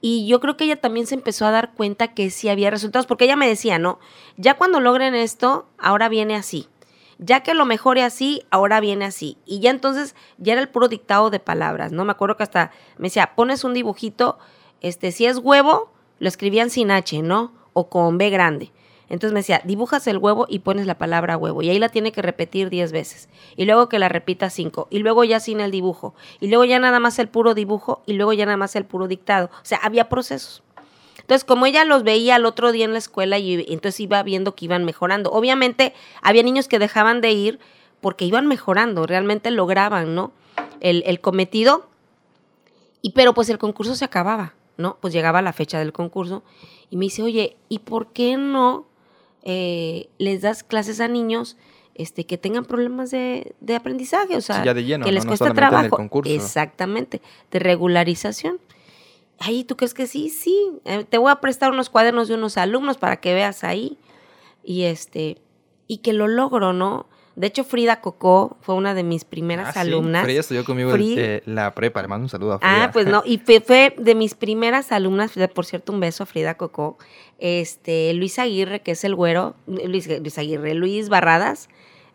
Y 0.00 0.26
yo 0.26 0.40
creo 0.40 0.56
que 0.56 0.64
ella 0.64 0.80
también 0.80 1.06
se 1.06 1.14
empezó 1.14 1.46
a 1.46 1.50
dar 1.50 1.74
cuenta 1.74 2.14
que 2.14 2.30
sí 2.30 2.48
había 2.48 2.70
resultados, 2.70 3.06
porque 3.06 3.24
ella 3.24 3.36
me 3.36 3.48
decía, 3.48 3.78
no, 3.78 3.98
ya 4.36 4.54
cuando 4.54 4.80
logren 4.80 5.14
esto, 5.14 5.68
ahora 5.78 6.08
viene 6.08 6.36
así. 6.36 6.68
Ya 7.18 7.42
que 7.42 7.52
lo 7.52 7.66
mejore 7.66 8.02
así, 8.02 8.42
ahora 8.50 8.80
viene 8.80 9.04
así. 9.04 9.36
Y 9.44 9.60
ya 9.60 9.70
entonces, 9.70 10.14
ya 10.38 10.54
era 10.54 10.62
el 10.62 10.70
puro 10.70 10.88
dictado 10.88 11.28
de 11.28 11.38
palabras, 11.38 11.92
¿no? 11.92 12.06
Me 12.06 12.12
acuerdo 12.12 12.38
que 12.38 12.44
hasta 12.44 12.70
me 12.96 13.08
decía, 13.08 13.34
pones 13.36 13.62
un 13.62 13.74
dibujito, 13.74 14.38
este, 14.80 15.12
si 15.12 15.26
es 15.26 15.36
huevo, 15.36 15.92
lo 16.18 16.28
escribían 16.28 16.70
sin 16.70 16.90
H, 16.90 17.20
¿no? 17.20 17.52
O 17.74 17.90
con 17.90 18.16
B 18.16 18.30
grande. 18.30 18.72
Entonces 19.10 19.34
me 19.34 19.40
decía, 19.40 19.60
dibujas 19.64 20.06
el 20.06 20.18
huevo 20.18 20.46
y 20.48 20.60
pones 20.60 20.86
la 20.86 20.96
palabra 20.96 21.36
huevo. 21.36 21.62
Y 21.62 21.68
ahí 21.68 21.80
la 21.80 21.88
tiene 21.88 22.12
que 22.12 22.22
repetir 22.22 22.70
10 22.70 22.92
veces. 22.92 23.28
Y 23.56 23.64
luego 23.64 23.88
que 23.88 23.98
la 23.98 24.08
repita 24.08 24.50
5. 24.50 24.86
Y 24.88 25.00
luego 25.00 25.24
ya 25.24 25.40
sin 25.40 25.60
el 25.60 25.72
dibujo. 25.72 26.14
Y 26.38 26.46
luego 26.46 26.64
ya 26.64 26.78
nada 26.78 27.00
más 27.00 27.18
el 27.18 27.28
puro 27.28 27.54
dibujo. 27.54 28.02
Y 28.06 28.12
luego 28.12 28.32
ya 28.32 28.46
nada 28.46 28.56
más 28.56 28.76
el 28.76 28.84
puro 28.84 29.08
dictado. 29.08 29.50
O 29.52 29.64
sea, 29.64 29.78
había 29.82 30.08
procesos. 30.08 30.62
Entonces, 31.18 31.44
como 31.44 31.66
ella 31.66 31.84
los 31.84 32.04
veía 32.04 32.36
al 32.36 32.46
otro 32.46 32.70
día 32.70 32.84
en 32.84 32.92
la 32.92 32.98
escuela 32.98 33.38
y 33.38 33.66
entonces 33.68 33.98
iba 33.98 34.22
viendo 34.22 34.54
que 34.54 34.66
iban 34.66 34.84
mejorando. 34.84 35.30
Obviamente, 35.30 35.92
había 36.22 36.44
niños 36.44 36.68
que 36.68 36.78
dejaban 36.78 37.20
de 37.20 37.32
ir 37.32 37.58
porque 38.00 38.24
iban 38.24 38.46
mejorando, 38.46 39.06
realmente 39.06 39.50
lograban, 39.50 40.14
¿no? 40.14 40.32
El, 40.80 41.02
el 41.04 41.20
cometido. 41.20 41.88
Y 43.02 43.10
pero 43.10 43.34
pues 43.34 43.48
el 43.48 43.58
concurso 43.58 43.94
se 43.96 44.04
acababa, 44.04 44.54
¿no? 44.76 44.98
Pues 45.00 45.12
llegaba 45.12 45.42
la 45.42 45.52
fecha 45.52 45.78
del 45.78 45.92
concurso 45.92 46.42
y 46.90 46.96
me 46.96 47.06
dice, 47.06 47.22
oye, 47.22 47.56
¿y 47.68 47.80
por 47.80 48.08
qué 48.08 48.36
no 48.36 48.89
eh, 49.42 50.08
les 50.18 50.42
das 50.42 50.62
clases 50.62 51.00
a 51.00 51.08
niños 51.08 51.56
este, 51.94 52.24
que 52.24 52.38
tengan 52.38 52.64
problemas 52.64 53.10
de, 53.10 53.54
de 53.60 53.74
aprendizaje? 53.76 54.36
O 54.36 54.40
sea, 54.40 54.60
Sí, 54.60 54.64
ya 54.64 54.74
de 54.74 54.84
lleno, 54.84 55.04
que 55.04 55.10
¿no? 55.10 55.14
les 55.14 55.24
No 55.26 55.32
en 55.34 55.46
el 55.46 55.54
trabajo. 55.54 55.96
concurso. 55.96 56.32
Exactamente, 56.32 57.20
de 57.50 57.58
regularización. 57.58 58.58
Ay, 59.38 59.64
¿tú 59.64 59.76
crees 59.76 59.94
que 59.94 60.06
sí? 60.06 60.28
Sí, 60.28 60.54
eh, 60.84 61.04
te 61.08 61.16
voy 61.18 61.30
a 61.30 61.36
prestar 61.40 61.70
unos 61.70 61.88
cuadernos 61.90 62.28
de 62.28 62.34
unos 62.34 62.56
alumnos 62.58 62.98
para 62.98 63.20
que 63.20 63.32
veas 63.34 63.64
ahí. 63.64 63.98
Y 64.62 64.82
este, 64.82 65.38
y 65.86 65.98
que 65.98 66.12
lo 66.12 66.28
logro, 66.28 66.72
¿no? 66.74 67.06
De 67.40 67.46
hecho, 67.46 67.64
Frida 67.64 68.00
Cocó 68.00 68.58
fue 68.60 68.74
una 68.74 68.92
de 68.94 69.02
mis 69.02 69.24
primeras 69.24 69.68
Ah, 69.68 69.72
sí. 69.72 69.78
alumnas. 69.88 70.22
Frida 70.24 70.40
estudió 70.40 70.64
conmigo 70.64 70.92
eh, 70.96 71.42
la 71.46 71.74
prepa. 71.74 72.02
Le 72.02 72.08
mando 72.08 72.24
un 72.24 72.28
saludo 72.28 72.52
a 72.52 72.58
Frida. 72.58 72.84
Ah, 72.84 72.90
pues 72.92 73.06
no, 73.06 73.22
y 73.24 73.38
fue, 73.38 73.60
fue 73.60 73.94
de 73.98 74.14
mis 74.14 74.34
primeras 74.34 74.92
alumnas, 74.92 75.32
por 75.54 75.64
cierto, 75.64 75.92
un 75.92 76.00
beso 76.00 76.22
a 76.22 76.26
Frida 76.26 76.54
Cocó, 76.56 76.98
este, 77.38 78.12
Luis 78.14 78.38
Aguirre, 78.38 78.80
que 78.82 78.90
es 78.92 79.04
el 79.04 79.14
güero, 79.14 79.54
Luis, 79.66 80.06
Luis 80.20 80.36
Aguirre, 80.38 80.74
Luis 80.74 81.08
Barradas, 81.08 81.68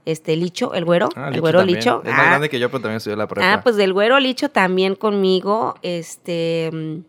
este, 0.06 0.36
Licho, 0.36 0.76
el 0.76 0.86
güero, 0.86 1.10
Ah, 1.16 1.26
el 1.28 1.32
Licho 1.32 1.42
güero 1.42 1.60
también. 1.60 1.80
Licho. 1.80 2.02
Es 2.06 2.12
más 2.12 2.20
Ah, 2.20 2.30
grande 2.30 2.50
que 2.50 2.60
yo, 2.60 2.70
pero 2.70 2.82
también 2.82 2.98
estudió 2.98 3.18
la 3.18 3.28
prepa. 3.28 3.54
ah, 3.54 3.62
pues 3.64 3.76
del 3.76 3.92
güero 3.94 4.20
Licho 4.20 4.50
también 4.50 4.94
conmigo, 4.96 5.74
este... 5.82 7.02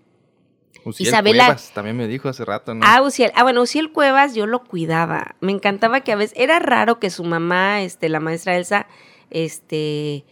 Uciel 0.89 1.09
Isabela- 1.09 1.45
Cuevas 1.47 1.71
también 1.75 1.97
me 1.97 2.07
dijo 2.07 2.29
hace 2.29 2.45
rato, 2.45 2.73
¿no? 2.75 2.81
Ah, 2.85 3.03
Uciel. 3.03 3.33
Ah, 3.35 3.43
bueno, 3.43 3.63
Uciel 3.63 3.91
Cuevas 3.93 4.35
yo 4.35 4.47
lo 4.47 4.63
cuidaba. 4.65 5.35
Me 5.41 5.53
encantaba 5.53 6.01
que 6.01 6.13
a 6.13 6.17
veces, 6.17 6.39
era 6.39 6.59
raro 6.61 6.99
que 7.01 7.11
su 7.11 7.25
mamá, 7.25 7.83
este, 7.83 8.09
la 8.09 8.21
maestra 8.21 8.57
Elsa, 8.57 8.87
este, 9.31 10.25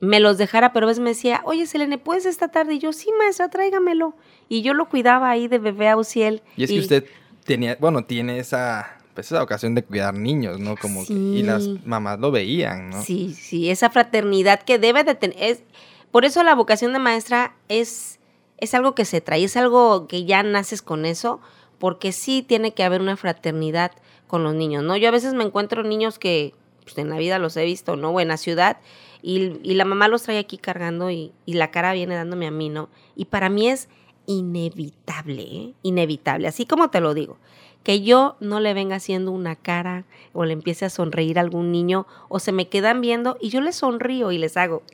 me 0.00 0.20
los 0.20 0.38
dejara, 0.38 0.72
pero 0.72 0.86
a 0.86 0.88
veces 0.88 1.02
me 1.02 1.10
decía, 1.10 1.40
oye, 1.44 1.66
Selene, 1.66 1.98
¿puedes 1.98 2.26
esta 2.26 2.48
tarde? 2.48 2.74
Y 2.74 2.78
yo, 2.78 2.92
sí, 2.92 3.10
maestra, 3.18 3.48
tráigamelo. 3.48 4.16
Y 4.48 4.62
yo 4.62 4.74
lo 4.74 4.88
cuidaba 4.88 5.30
ahí 5.30 5.48
de 5.48 5.58
bebé 5.58 5.88
a 5.88 5.96
Uciel. 5.96 6.42
y 6.56 6.64
es 6.64 6.70
que 6.70 6.78
usted 6.80 7.04
tenía, 7.44 7.76
bueno, 7.80 8.04
tiene 8.04 8.38
esa, 8.38 8.98
pues 9.14 9.26
esa 9.26 9.42
ocasión 9.42 9.74
de 9.74 9.82
cuidar 9.82 10.14
niños, 10.14 10.58
¿no? 10.60 10.76
Como 10.76 11.06
que- 11.06 11.12
y 11.12 11.42
las 11.42 11.66
mamás 11.84 12.18
lo 12.18 12.30
veían, 12.30 12.90
¿no? 12.90 13.02
Sí, 13.02 13.34
sí, 13.34 13.70
esa 13.70 13.90
fraternidad 13.90 14.62
que 14.62 14.78
debe 14.78 15.04
de 15.04 15.14
tener. 15.14 15.36
Es, 15.40 15.62
por 16.10 16.24
eso 16.24 16.42
la 16.42 16.54
vocación 16.54 16.92
de 16.92 16.98
maestra 16.98 17.54
es, 17.68 18.18
es 18.62 18.74
algo 18.74 18.94
que 18.94 19.04
se 19.04 19.20
trae, 19.20 19.42
es 19.42 19.56
algo 19.56 20.06
que 20.06 20.24
ya 20.24 20.44
naces 20.44 20.82
con 20.82 21.04
eso, 21.04 21.40
porque 21.80 22.12
sí 22.12 22.42
tiene 22.42 22.72
que 22.72 22.84
haber 22.84 23.00
una 23.00 23.16
fraternidad 23.16 23.90
con 24.28 24.44
los 24.44 24.54
niños, 24.54 24.84
¿no? 24.84 24.96
Yo 24.96 25.08
a 25.08 25.10
veces 25.10 25.34
me 25.34 25.42
encuentro 25.42 25.82
niños 25.82 26.20
que 26.20 26.54
pues, 26.84 26.96
en 26.96 27.10
la 27.10 27.18
vida 27.18 27.40
los 27.40 27.56
he 27.56 27.64
visto, 27.64 27.96
¿no? 27.96 28.10
O 28.10 28.20
en 28.20 28.28
la 28.28 28.36
ciudad, 28.36 28.76
y, 29.20 29.58
y 29.68 29.74
la 29.74 29.84
mamá 29.84 30.06
los 30.06 30.22
trae 30.22 30.38
aquí 30.38 30.58
cargando 30.58 31.10
y, 31.10 31.32
y 31.44 31.54
la 31.54 31.72
cara 31.72 31.92
viene 31.92 32.14
dándome 32.14 32.46
a 32.46 32.52
mí, 32.52 32.68
¿no? 32.68 32.88
Y 33.16 33.24
para 33.24 33.48
mí 33.48 33.68
es 33.68 33.88
inevitable, 34.26 35.42
¿eh? 35.42 35.74
inevitable, 35.82 36.46
así 36.46 36.64
como 36.64 36.88
te 36.88 37.00
lo 37.00 37.14
digo, 37.14 37.38
que 37.82 38.02
yo 38.02 38.36
no 38.38 38.60
le 38.60 38.74
venga 38.74 38.94
haciendo 38.94 39.32
una 39.32 39.56
cara 39.56 40.04
o 40.32 40.44
le 40.44 40.52
empiece 40.52 40.84
a 40.84 40.90
sonreír 40.90 41.40
algún 41.40 41.72
niño 41.72 42.06
o 42.28 42.38
se 42.38 42.52
me 42.52 42.68
quedan 42.68 43.00
viendo 43.00 43.38
y 43.40 43.48
yo 43.48 43.60
les 43.60 43.74
sonrío 43.74 44.30
y 44.30 44.38
les 44.38 44.56
hago, 44.56 44.84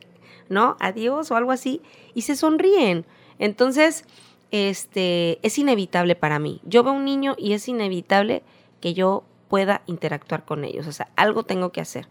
¿no? 0.48 0.78
Adiós 0.80 1.30
o 1.30 1.37
algo 1.37 1.52
así 1.52 1.82
y 2.14 2.22
se 2.22 2.34
sonríen. 2.34 3.04
Entonces, 3.38 4.04
este, 4.50 5.38
es 5.42 5.59
inevitable 5.59 6.14
para 6.14 6.38
mí. 6.38 6.61
Yo 6.64 6.83
veo 6.83 6.92
un 6.92 7.04
niño 7.04 7.35
y 7.38 7.52
es 7.52 7.68
inevitable 7.68 8.42
que 8.80 8.95
yo 8.95 9.25
pueda 9.49 9.83
interactuar 9.87 10.45
con 10.45 10.64
ellos, 10.64 10.87
o 10.87 10.92
sea, 10.92 11.11
algo 11.16 11.42
tengo 11.42 11.73
que 11.73 11.80
hacer. 11.80 12.09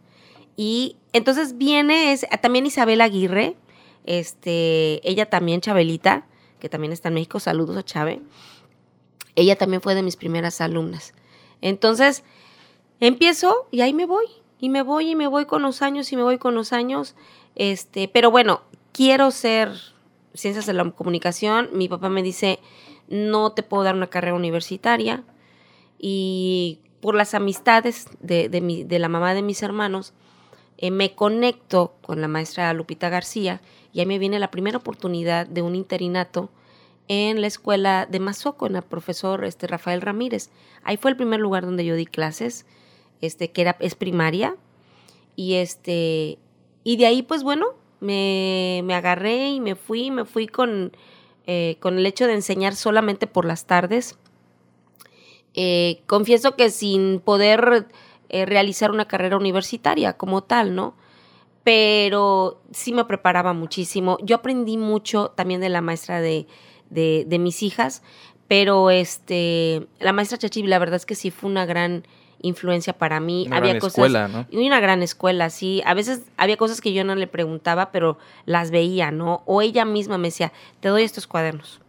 Y 0.56 0.98
entonces 1.14 1.58
viene 1.58 2.12
es, 2.12 2.26
también 2.42 2.66
Isabel 2.66 3.02
Aguirre, 3.02 3.56
este, 4.06 5.08
ella 5.08 5.28
también, 5.28 5.62
Chabelita, 5.62 6.26
que 6.60 6.70
también 6.70 6.94
está 6.94 7.10
en 7.10 7.16
México, 7.16 7.40
saludos 7.40 7.78
a 7.78 7.84
Chave. 7.84 8.22
Ella 9.36 9.56
también 9.56 9.82
fue 9.82 9.94
de 9.94 10.02
mis 10.02 10.16
primeras 10.16 10.62
alumnas. 10.62 11.14
Entonces, 11.62 12.24
empiezo 13.00 13.68
y 13.70 13.82
ahí 13.82 13.94
me 13.94 14.06
voy, 14.06 14.26
y 14.60 14.70
me 14.70 14.82
voy 14.82 15.12
y 15.12 15.16
me 15.16 15.28
voy 15.28 15.46
con 15.46 15.62
los 15.62 15.84
años 15.84 16.12
y 16.12 16.16
me 16.16 16.24
voy 16.24 16.40
con 16.40 16.56
los 16.56 16.74
años. 16.74 17.16
Este, 17.56 18.08
pero 18.08 18.32
bueno, 18.32 18.62
quiero 18.92 19.30
ser 19.30 19.72
ciencias 20.38 20.66
de 20.66 20.74
la 20.74 20.90
comunicación. 20.92 21.70
Mi 21.74 21.88
papá 21.90 22.10
me 22.10 22.24
dice, 22.24 22.60
no 23.10 23.52
te 23.52 23.64
puedo 23.64 23.84
dar 23.84 23.96
una 23.96 24.08
carrera 24.08 24.36
universitaria. 24.36 25.24
Y 26.00 26.80
por 27.02 27.16
las 27.16 27.34
amistades 27.34 28.08
de, 28.20 28.50
de 28.50 29.00
la 29.00 29.10
mamá 29.10 29.34
de 29.34 29.42
mis 29.42 29.62
hermanos, 29.64 30.14
eh, 30.78 30.92
me 30.92 31.16
conecto 31.16 31.96
con 32.02 32.22
la 32.22 32.28
maestra 32.28 32.72
Lupita 32.74 33.10
García 33.10 33.62
y 33.94 34.00
ahí 34.00 34.06
me 34.06 34.20
viene 34.20 34.38
la 34.38 34.52
primera 34.52 34.78
oportunidad 34.78 35.48
de 35.48 35.64
un 35.64 35.76
interinato 35.76 36.52
en 37.08 37.42
la 37.42 37.48
escuela 37.48 38.06
de 38.06 38.20
Mazoco, 38.20 38.58
con 38.58 38.76
el 38.76 38.84
profesor 38.84 39.44
este, 39.44 39.66
Rafael 39.66 40.02
Ramírez. 40.02 40.52
Ahí 40.84 40.98
fue 40.98 41.12
el 41.12 41.18
primer 41.18 41.40
lugar 41.40 41.66
donde 41.66 41.86
yo 41.86 41.96
di 41.96 42.06
clases, 42.06 42.66
este, 43.22 43.52
que 43.52 43.62
era, 43.62 43.76
es 43.80 43.96
primaria. 43.96 44.56
Y, 45.36 45.56
este, 45.56 46.38
y 46.84 46.98
de 46.98 47.06
ahí, 47.06 47.24
pues 47.24 47.44
bueno, 47.44 47.68
me, 48.00 48.82
me 48.84 48.94
agarré 48.94 49.50
y 49.50 49.60
me 49.60 49.76
fui, 49.76 50.12
me 50.12 50.26
fui 50.26 50.48
con, 50.48 50.92
eh, 51.46 51.78
con 51.80 51.98
el 51.98 52.06
hecho 52.06 52.28
de 52.28 52.34
enseñar 52.34 52.76
solamente 52.76 53.28
por 53.28 53.46
las 53.46 53.66
tardes. 53.66 54.18
Eh, 55.54 56.02
confieso 56.06 56.56
que 56.56 56.70
sin 56.70 57.20
poder 57.20 57.88
eh, 58.30 58.46
realizar 58.46 58.92
una 58.92 59.08
carrera 59.08 59.38
universitaria 59.38 60.14
como 60.14 60.44
tal, 60.44 60.76
¿no? 60.76 60.96
Pero 61.64 62.62
sí 62.72 62.94
me 62.94 63.06
preparaba 63.06 63.54
muchísimo. 63.54 64.18
Yo 64.22 64.38
aprendí 64.38 64.78
mucho 64.78 65.30
también 65.36 65.60
de 65.60 65.70
la 65.70 65.82
maestra 65.82 66.22
de, 66.22 66.48
de, 66.90 67.40
mis 67.40 67.64
hijas, 67.64 68.04
pero 68.48 68.90
este, 68.90 69.88
la 70.00 70.14
maestra 70.14 70.38
Chachi, 70.38 70.64
la 70.64 70.80
verdad 70.80 70.96
es 70.96 71.06
que 71.06 71.16
sí 71.16 71.32
fue 71.32 71.50
una 71.50 71.66
gran 71.66 72.06
influencia 72.42 72.94
para 72.94 73.20
mí. 73.20 73.46
Una 73.48 73.58
había 73.58 73.72
gran 73.72 73.80
cosas 73.82 73.98
escuela, 73.98 74.28
¿no? 74.28 74.46
y 74.50 74.66
una 74.68 74.80
gran 74.80 75.04
escuela, 75.04 75.50
sí. 75.50 75.82
A 75.86 75.94
veces 75.94 76.22
había 76.38 76.58
cosas 76.58 76.82
que 76.82 76.94
yo 76.94 77.04
no 77.04 77.16
le 77.16 77.28
preguntaba, 77.28 77.92
pero 77.92 78.18
las 78.46 78.72
veía, 78.72 79.12
¿no? 79.12 79.44
O 79.46 79.62
ella 79.62 79.86
misma 79.86 80.18
me 80.18 80.28
decía, 80.30 80.54
te 80.80 80.90
doy 80.90 81.04
estos 81.04 81.28
cuadernos 81.28 81.82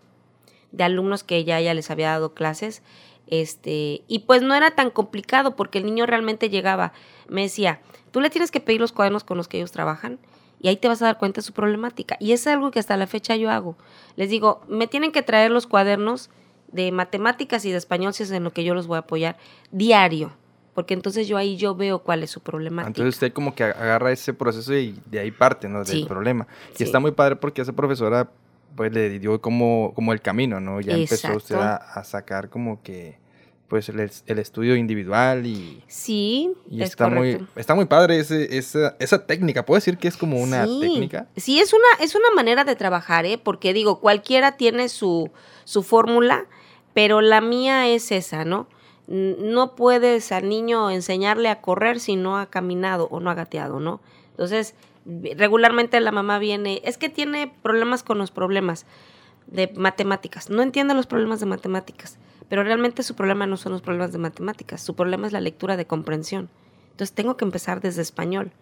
de 0.73 0.85
alumnos 0.85 1.25
que 1.25 1.37
ella 1.37 1.61
ya 1.61 1.73
les 1.73 1.91
había 1.91 2.11
dado 2.11 2.35
clases 2.35 2.83
este, 3.29 4.03
y 4.09 4.21
pues 4.21 4.43
no 4.43 4.55
era 4.55 4.71
tan 4.71 4.91
complicado 4.91 5.55
porque 5.55 5.79
el 5.79 5.87
niño 5.87 6.07
realmente 6.07 6.49
llegaba, 6.49 6.93
me 7.29 7.43
decía, 7.43 7.81
tú 8.11 8.21
le 8.21 8.31
tienes 8.31 8.51
que 8.51 8.61
pedir 8.61 8.81
los 8.81 8.93
cuadernos 8.93 9.23
con 9.23 9.37
los 9.37 9.49
que 9.49 9.59
ellos 9.59 9.71
trabajan 9.71 10.19
y 10.61 10.69
ahí 10.69 10.77
te 10.77 10.89
vas 10.89 11.03
a 11.03 11.07
dar 11.07 11.19
cuenta 11.19 11.41
de 11.41 11.47
su 11.47 11.53
problemática. 11.53 12.17
Y 12.21 12.33
es 12.33 12.47
algo 12.47 12.71
que 12.71 12.81
hasta 12.81 12.97
la 12.97 13.07
fecha 13.07 13.37
yo 13.37 13.51
hago. 13.51 13.77
Les 14.17 14.31
digo, 14.31 14.63
me 14.67 14.87
tienen 14.87 15.13
que 15.13 15.23
traer 15.23 15.51
los 15.51 15.67
cuadernos 15.67 16.31
de 16.73 16.93
matemáticas 16.93 17.65
y 17.65 17.71
de 17.73 17.79
español, 17.79 18.13
si 18.15 18.23
es 18.23 18.31
en 18.31 18.45
lo 18.45 18.53
que 18.53 18.65
yo 18.65 18.75
los 18.75 18.87
voy 18.87 18.97
a 18.97 19.01
apoyar, 19.01 19.37
diario. 19.71 20.33
Porque 20.75 20.95
entonces 20.95 21.27
yo 21.27 21.37
ahí 21.37 21.57
yo 21.57 21.75
veo 21.75 22.01
cuál 22.01 22.23
es 22.23 22.31
su 22.31 22.41
problemática. 22.41 22.89
Entonces 22.89 23.15
usted 23.17 23.33
como 23.33 23.55
que 23.55 23.65
agarra 23.65 24.13
ese 24.13 24.33
proceso 24.33 24.75
y 24.75 25.01
de 25.07 25.19
ahí 25.19 25.31
parte, 25.33 25.69
¿no? 25.69 25.79
Del 25.79 25.87
Sí. 26.01 26.05
problema. 26.05 26.47
Y 26.73 26.77
Sí. 26.77 26.85
está 26.85 27.01
muy 27.01 27.11
padre 27.11 27.37
porque 27.37 27.63
esa 27.63 27.73
profesora 27.73 28.31
pues 28.77 28.93
le 28.93 29.19
dio 29.19 29.41
como, 29.41 29.93
como 29.97 30.13
el 30.13 30.21
camino, 30.21 30.61
¿no? 30.61 30.81
Ya 30.81 30.95
empezó 30.95 31.35
usted 31.35 31.57
a 31.57 32.05
sacar 32.05 32.49
como 32.49 32.81
que 32.83 33.19
pues 33.69 33.89
el, 33.91 34.11
el 34.27 34.39
estudio 34.39 34.75
individual 34.77 35.45
y, 35.47 35.83
Sí, 35.89 36.53
y 36.71 36.83
es 36.83 36.91
está 36.91 37.05
correcto. 37.05 37.39
muy 37.45 37.49
está 37.61 37.75
muy 37.75 37.85
padre 37.85 38.19
ese, 38.19 38.57
esa, 38.57 38.97
esa 38.99 39.27
técnica. 39.27 39.65
¿Puedo 39.67 39.77
decir 39.77 39.99
que 39.99 40.09
es 40.09 40.17
como 40.17 40.41
una 40.43 40.65
Sí. 40.67 40.79
técnica? 40.81 41.27
Sí, 41.37 41.61
es 41.61 41.73
una, 41.75 41.87
es 42.05 42.15
una 42.15 42.31
manera 42.31 42.65
de 42.65 42.75
trabajar, 42.77 43.27
¿eh? 43.27 43.37
Porque 43.39 43.73
digo, 43.75 44.01
cualquiera 44.01 44.57
tiene 44.57 44.89
su, 44.89 45.31
su 45.65 45.83
fórmula, 45.83 46.47
pero 46.95 47.21
la 47.21 47.41
mía 47.43 47.89
es 47.89 48.11
esa, 48.11 48.45
¿no? 48.47 48.69
No 49.07 49.75
puedes 49.77 50.33
al 50.33 50.49
niño 50.49 50.91
enseñarle 50.91 51.49
a 51.49 51.61
correr 51.61 52.01
si 52.01 52.17
no 52.17 52.39
ha 52.39 52.47
caminado 52.47 53.07
o 53.11 53.21
no 53.21 53.31
ha 53.31 53.35
gateado, 53.35 53.81
¿no? 53.81 54.01
Entonces, 54.31 54.75
regularmente 55.37 56.01
la 56.01 56.13
mamá 56.13 56.39
viene, 56.39 56.81
es 56.85 56.99
que 56.99 57.09
tiene 57.09 57.53
problemas 57.63 58.03
con 58.03 58.19
los 58.19 58.31
problemas 58.31 58.87
de 59.47 59.73
matemáticas. 59.77 60.51
No 60.51 60.63
entiende 60.63 60.95
los 60.95 61.07
problemas 61.07 61.41
de 61.41 61.47
matemáticas, 61.47 62.19
pero 62.49 62.63
realmente 62.63 63.03
su 63.03 63.15
problema 63.15 63.47
no 63.47 63.57
son 63.57 63.73
los 63.73 63.83
problemas 63.83 64.13
de 64.13 64.19
matemáticas, 64.19 64.83
su 64.83 64.95
problema 64.95 65.27
es 65.27 65.33
la 65.33 65.41
lectura 65.41 65.77
de 65.77 65.87
comprensión. 65.87 66.49
Entonces, 66.91 67.15
tengo 67.15 67.37
que 67.37 67.45
empezar 67.45 67.81
desde 67.81 68.03
español. 68.03 68.53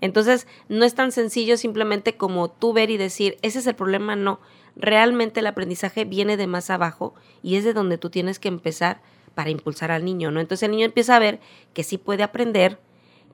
Entonces, 0.00 0.46
no 0.68 0.84
es 0.84 0.94
tan 0.94 1.12
sencillo 1.12 1.56
simplemente 1.56 2.16
como 2.16 2.50
tú 2.50 2.72
ver 2.72 2.90
y 2.90 2.96
decir, 2.96 3.36
ese 3.42 3.58
es 3.58 3.66
el 3.66 3.74
problema, 3.74 4.16
no. 4.16 4.40
Realmente 4.76 5.40
el 5.40 5.46
aprendizaje 5.46 6.04
viene 6.04 6.36
de 6.36 6.46
más 6.46 6.70
abajo 6.70 7.14
y 7.42 7.56
es 7.56 7.64
de 7.64 7.74
donde 7.74 7.98
tú 7.98 8.10
tienes 8.10 8.38
que 8.38 8.48
empezar 8.48 9.00
para 9.34 9.50
impulsar 9.50 9.90
al 9.90 10.04
niño, 10.04 10.30
¿no? 10.30 10.40
Entonces 10.40 10.64
el 10.64 10.72
niño 10.72 10.86
empieza 10.86 11.16
a 11.16 11.18
ver 11.18 11.40
que 11.74 11.82
sí 11.82 11.98
puede 11.98 12.22
aprender, 12.22 12.78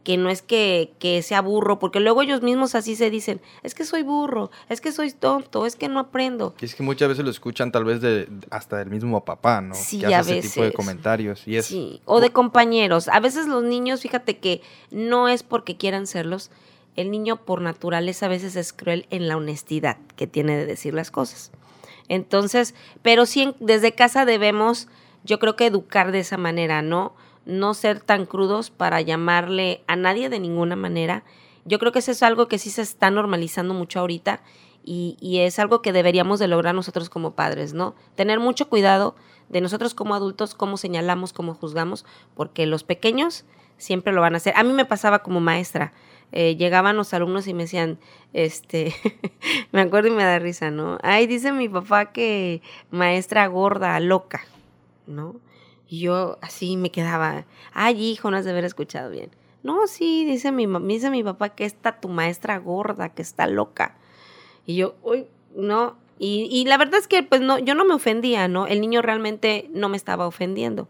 que 0.07 0.17
no 0.17 0.31
es 0.31 0.41
que, 0.41 0.93
que 1.01 1.21
sea 1.21 1.41
burro, 1.41 1.81
porque 1.81 1.99
luego 1.99 2.23
ellos 2.23 2.41
mismos 2.41 2.77
así 2.77 2.95
se 2.95 3.11
dicen, 3.11 3.41
es 3.65 3.75
que 3.75 3.85
soy 3.85 4.05
burro, 4.05 4.53
es 4.69 4.81
que 4.81 4.93
soy 4.93 5.11
tonto, 5.11 5.67
es 5.67 5.75
que 5.75 5.89
no 5.89 5.99
aprendo. 5.99 6.55
Y 6.61 6.65
es 6.65 6.77
que 6.77 6.85
muchas 6.85 7.09
veces 7.09 7.25
lo 7.25 7.31
escuchan 7.33 7.73
tal 7.73 7.83
vez 7.85 8.01
de 8.01 8.29
hasta 8.51 8.77
del 8.77 8.89
mismo 8.89 9.25
papá, 9.25 9.61
¿no? 9.61 9.75
Sí, 9.75 9.99
que 9.99 10.15
hace 10.15 10.35
a 10.35 10.37
ese 10.37 10.49
tipo 10.49 10.61
de 10.61 10.69
veces. 10.69 10.77
comentarios. 10.77 11.43
Y 11.49 11.57
es 11.57 11.67
Sí, 11.67 12.03
o 12.05 12.21
de 12.21 12.31
compañeros. 12.31 13.09
A 13.09 13.19
veces 13.19 13.49
los 13.49 13.65
niños, 13.65 14.01
fíjate 14.01 14.39
que 14.39 14.63
no 14.93 15.27
es 15.27 15.43
porque 15.43 15.77
quieran 15.77 16.07
serlos, 16.07 16.53
el 16.95 17.11
niño 17.11 17.39
por 17.45 17.61
naturaleza 17.61 18.27
a 18.27 18.29
veces 18.29 18.55
es 18.55 18.73
cruel 18.73 19.09
en 19.11 19.27
la 19.27 19.37
honestidad 19.37 19.97
que 20.15 20.29
tiene 20.29 20.57
de 20.57 20.67
decir 20.67 20.95
las 20.95 21.11
cosas. 21.11 21.51
Entonces, 22.07 22.77
pero 23.03 23.27
sí 23.27 23.57
desde 23.59 23.91
casa 23.91 24.25
debemos, 24.25 24.87
yo 25.25 25.41
creo 25.41 25.57
que 25.57 25.67
educar 25.67 26.13
de 26.13 26.21
esa 26.21 26.37
manera, 26.37 26.81
¿no? 26.81 27.13
No 27.47 27.73
ser 27.75 28.01
tan 28.01 28.27
crudos 28.27 28.71
para 28.71 29.01
llamarle 29.01 29.83
a 29.87 29.97
nadie 29.97 30.29
de 30.29 30.39
ninguna 30.41 30.77
manera. 30.77 31.25
Yo 31.65 31.79
creo 31.79 31.93
que 31.93 32.01
eso 32.01 32.11
es 32.13 32.23
algo 32.23 32.47
que 32.49 32.59
sí 32.59 32.71
se 32.71 32.83
está 32.83 33.11
normalizando 33.11 33.73
mucho 33.73 34.01
ahorita 34.01 34.43
y, 34.85 35.17
y 35.21 35.39
es 35.39 35.59
algo 35.59 35.81
que 35.83 35.93
deberíamos 35.93 36.39
de 36.39 36.49
lograr 36.49 36.75
nosotros 36.75 37.09
como 37.09 37.35
padres, 37.35 37.73
¿no? 37.73 37.95
Tener 38.15 38.39
mucho 38.41 38.69
cuidado 38.69 39.17
de 39.49 39.61
nosotros 39.61 39.95
como 39.95 40.15
adultos, 40.15 40.55
cómo 40.55 40.77
señalamos, 40.77 41.33
cómo 41.33 41.55
juzgamos, 41.55 42.05
porque 42.35 42.67
los 42.67 42.85
pequeños 42.85 43.45
siempre 43.79 44.13
lo 44.13 44.21
van 44.21 44.35
a 44.35 44.39
hacer. 44.39 44.55
A 44.57 44.63
mí 44.63 44.73
me 44.73 44.85
pasaba 44.85 45.21
como 45.21 45.41
maestra. 45.41 45.93
eh, 46.33 46.57
llegaban 46.57 46.97
los 46.97 47.15
alumnos 47.15 47.47
y 47.47 47.55
me 47.55 47.65
decían, 47.65 47.99
este, 48.33 48.95
me 49.73 49.81
acuerdo 49.83 50.09
y 50.09 50.13
me 50.13 50.25
da 50.25 50.39
risa, 50.41 50.71
¿no? 50.71 50.99
Ay, 51.03 51.27
dice 51.27 51.53
mi 51.53 51.69
papá 51.69 52.13
que 52.13 52.63
maestra 52.91 53.47
gorda, 53.47 53.99
loca, 54.01 54.43
¿no? 55.07 55.37
Y 55.89 56.01
yo 56.01 56.39
así 56.41 56.77
me 56.77 56.91
quedaba, 56.91 57.45
ay, 57.73 58.03
hijo, 58.03 58.31
no 58.31 58.37
has 58.37 58.45
de 58.45 58.51
haber 58.51 58.65
escuchado 58.65 59.11
bien. 59.11 59.31
No, 59.63 59.87
sí, 59.87 60.25
dice 60.25 60.53
mi, 60.53 60.67
dice 60.87 61.11
mi 61.11 61.23
papá 61.23 61.51
que 61.51 61.65
está 61.65 62.01
tu 62.01 62.09
maestra 62.09 62.59
gorda, 62.59 63.11
que 63.11 63.23
está 63.23 63.47
loca. 63.47 63.97
Y 64.65 64.77
yo, 64.77 64.95
uy, 65.03 65.27
no. 65.55 65.97
Y, 66.19 66.49
y 66.51 66.65
la 66.65 66.79
verdad 66.79 67.01
es 67.01 67.09
que, 67.09 67.23
pues, 67.23 67.41
no, 67.41 67.59
yo 67.59 67.75
no 67.75 67.85
me 67.85 67.95
ofendía, 67.95 68.49
¿no? 68.49 68.67
El 68.67 68.81
niño 68.81 69.03
realmente 69.03 69.69
no 69.73 69.89
me 69.89 69.97
estaba 69.97 70.27
ofendiendo. 70.27 70.89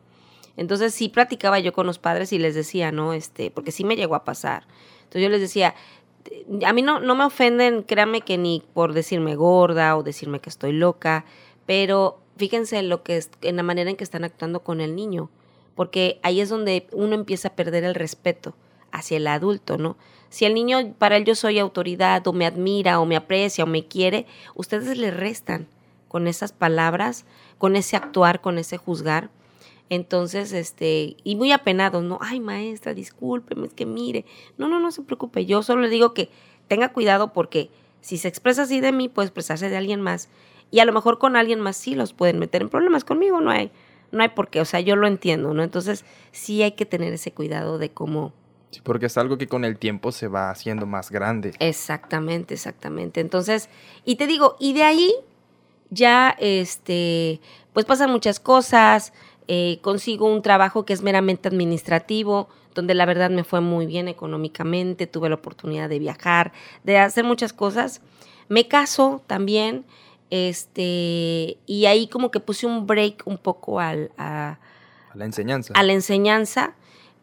Entonces 0.57 0.95
sí 0.95 1.09
platicaba 1.09 1.59
yo 1.59 1.73
con 1.73 1.87
los 1.87 1.99
padres 1.99 2.33
y 2.33 2.38
les 2.38 2.55
decía, 2.55 2.93
¿no? 2.93 3.12
Este, 3.12 3.50
porque 3.50 3.73
sí 3.73 3.85
me 3.85 3.97
llegó 3.97 4.15
a 4.15 4.25
pasar. 4.25 4.67
Entonces 5.05 5.23
yo 5.23 5.29
les 5.29 5.41
decía, 5.41 5.75
a 6.67 6.73
mí 6.73 6.83
no, 6.83 7.00
no 7.00 7.15
me 7.15 7.25
ofenden, 7.25 7.83
créanme 7.83 8.23
que 8.23 8.38
ni 8.38 8.62
por 8.73 8.93
decirme 8.93 9.37
gorda 9.37 9.97
o 9.97 10.03
decirme 10.03 10.41
que 10.41 10.50
estoy 10.50 10.73
loca, 10.73 11.25
pero 11.67 12.21
fíjense 12.37 12.83
lo 12.83 13.02
que 13.02 13.16
es, 13.16 13.31
en 13.43 13.57
la 13.57 13.62
manera 13.62 13.90
en 13.90 13.97
que 13.97 14.05
están 14.05 14.25
actuando 14.25 14.61
con 14.61 14.81
el 14.81 14.95
niño, 14.95 15.31
porque 15.75 16.21
ahí 16.23 16.40
es 16.40 16.49
donde 16.49 16.87
uno 16.93 17.14
empieza 17.14 17.49
a 17.49 17.57
perder 17.57 17.85
el 17.85 17.95
respeto 17.95 18.55
hacia 18.93 19.19
el 19.19 19.26
adulto, 19.26 19.78
¿no? 19.78 19.97
Si 20.28 20.45
el 20.45 20.55
niño, 20.55 20.95
para 20.99 21.16
él 21.16 21.25
yo 21.25 21.35
soy 21.35 21.59
autoridad, 21.59 22.26
o 22.26 22.33
me 22.33 22.47
admira, 22.47 23.00
o 23.00 23.07
me 23.07 23.16
aprecia, 23.16 23.64
o 23.64 23.66
me 23.66 23.87
quiere, 23.87 24.26
ustedes 24.55 24.99
le 24.99 25.11
restan 25.11 25.69
con 26.09 26.26
esas 26.26 26.52
palabras, 26.52 27.25
con 27.59 27.76
ese 27.76 27.97
actuar, 27.97 28.40
con 28.40 28.59
ese 28.59 28.76
juzgar. 28.76 29.31
Entonces, 29.88 30.52
este, 30.52 31.16
y 31.23 31.37
muy 31.37 31.52
apenados, 31.52 32.02
¿no? 32.02 32.19
Ay, 32.21 32.40
maestra, 32.40 32.93
discúlpeme, 32.93 33.69
es 33.69 33.73
que 33.73 33.87
mire. 33.87 34.25
No, 34.59 34.69
no, 34.69 34.81
no 34.81 34.90
se 34.90 35.02
preocupe. 35.02 35.47
Yo 35.47 35.62
solo 35.62 35.83
le 35.83 35.88
digo 35.88 36.12
que 36.12 36.28
tenga 36.69 36.93
cuidado 36.93 37.33
porque 37.33 37.71
si 38.00 38.19
se 38.19 38.28
expresa 38.28 38.62
así 38.62 38.81
de 38.81 38.93
mí, 38.93 39.09
puede 39.09 39.26
expresarse 39.26 39.69
de 39.69 39.76
alguien 39.76 40.00
más. 40.00 40.28
Y 40.70 40.80
a 40.80 40.85
lo 40.85 40.92
mejor 40.92 41.18
con 41.18 41.37
alguien 41.37 41.61
más 41.61 41.76
sí 41.76 41.94
los 41.94 42.12
pueden 42.12 42.38
meter 42.38 42.62
en 42.62 42.68
problemas. 42.68 43.04
Conmigo 43.04 43.40
no 43.40 43.50
hay, 43.50 43.70
no 44.12 44.23
hay 44.23 44.30
por 44.30 44.49
qué. 44.49 44.61
O 44.61 44.64
sea, 44.64 44.80
yo 44.80 44.96
lo 44.96 45.06
entiendo, 45.06 45.54
¿no? 45.54 45.62
Entonces 45.62 46.04
sí 46.32 46.62
hay 46.62 46.73
que 46.73 46.87
tener 46.87 47.12
ese 47.12 47.32
cuidado 47.32 47.78
de 47.78 47.90
cómo... 47.90 48.32
Sí, 48.70 48.80
porque 48.82 49.06
es 49.06 49.16
algo 49.16 49.38
que 49.38 49.46
con 49.46 49.64
el 49.64 49.78
tiempo 49.78 50.11
se 50.11 50.26
va 50.26 50.50
haciendo 50.50 50.87
más 50.87 51.11
grande. 51.11 51.54
Exactamente, 51.61 52.54
exactamente. 52.54 53.20
Entonces, 53.20 53.70
y 54.04 54.16
te 54.16 54.26
digo, 54.26 54.56
y 54.58 54.73
de 54.73 54.82
ahí 54.82 55.14
ya, 55.90 56.37
este, 56.38 57.40
pues 57.73 57.87
pasan 57.87 58.11
muchas 58.11 58.40
cosas. 58.40 59.12
Eh, 59.49 59.78
consigo 59.82 60.26
un 60.26 60.42
trabajo 60.42 60.85
que 60.85 60.92
es 60.92 61.02
meramente 61.02 61.49
administrativo, 61.49 62.49
donde 62.75 62.94
la 62.94 63.06
verdad 63.06 63.30
me 63.30 63.44
fue 63.44 63.61
muy 63.61 63.87
bien 63.87 64.08
económicamente, 64.08 65.06
tuve 65.06 65.28
la 65.28 65.37
oportunidad 65.37 65.88
de 65.88 66.00
viajar, 66.00 66.52
de 66.82 66.99
hacer 66.99 67.25
muchas 67.25 67.52
cosas. 67.52 68.02
Me 68.49 68.66
caso 68.68 69.23
también, 69.26 69.85
este, 70.30 71.59
y 71.66 71.87
ahí 71.87 72.09
como 72.09 72.30
que 72.30 72.40
puse 72.40 72.66
un 72.66 72.87
break 72.87 73.23
un 73.26 73.38
poco 73.38 73.80
al, 73.80 74.11
a, 74.18 74.59
a 75.12 75.16
la 75.16 75.25
enseñanza. 75.25 75.73
A 75.76 75.83
la 75.83 75.92
enseñanza, 75.92 76.75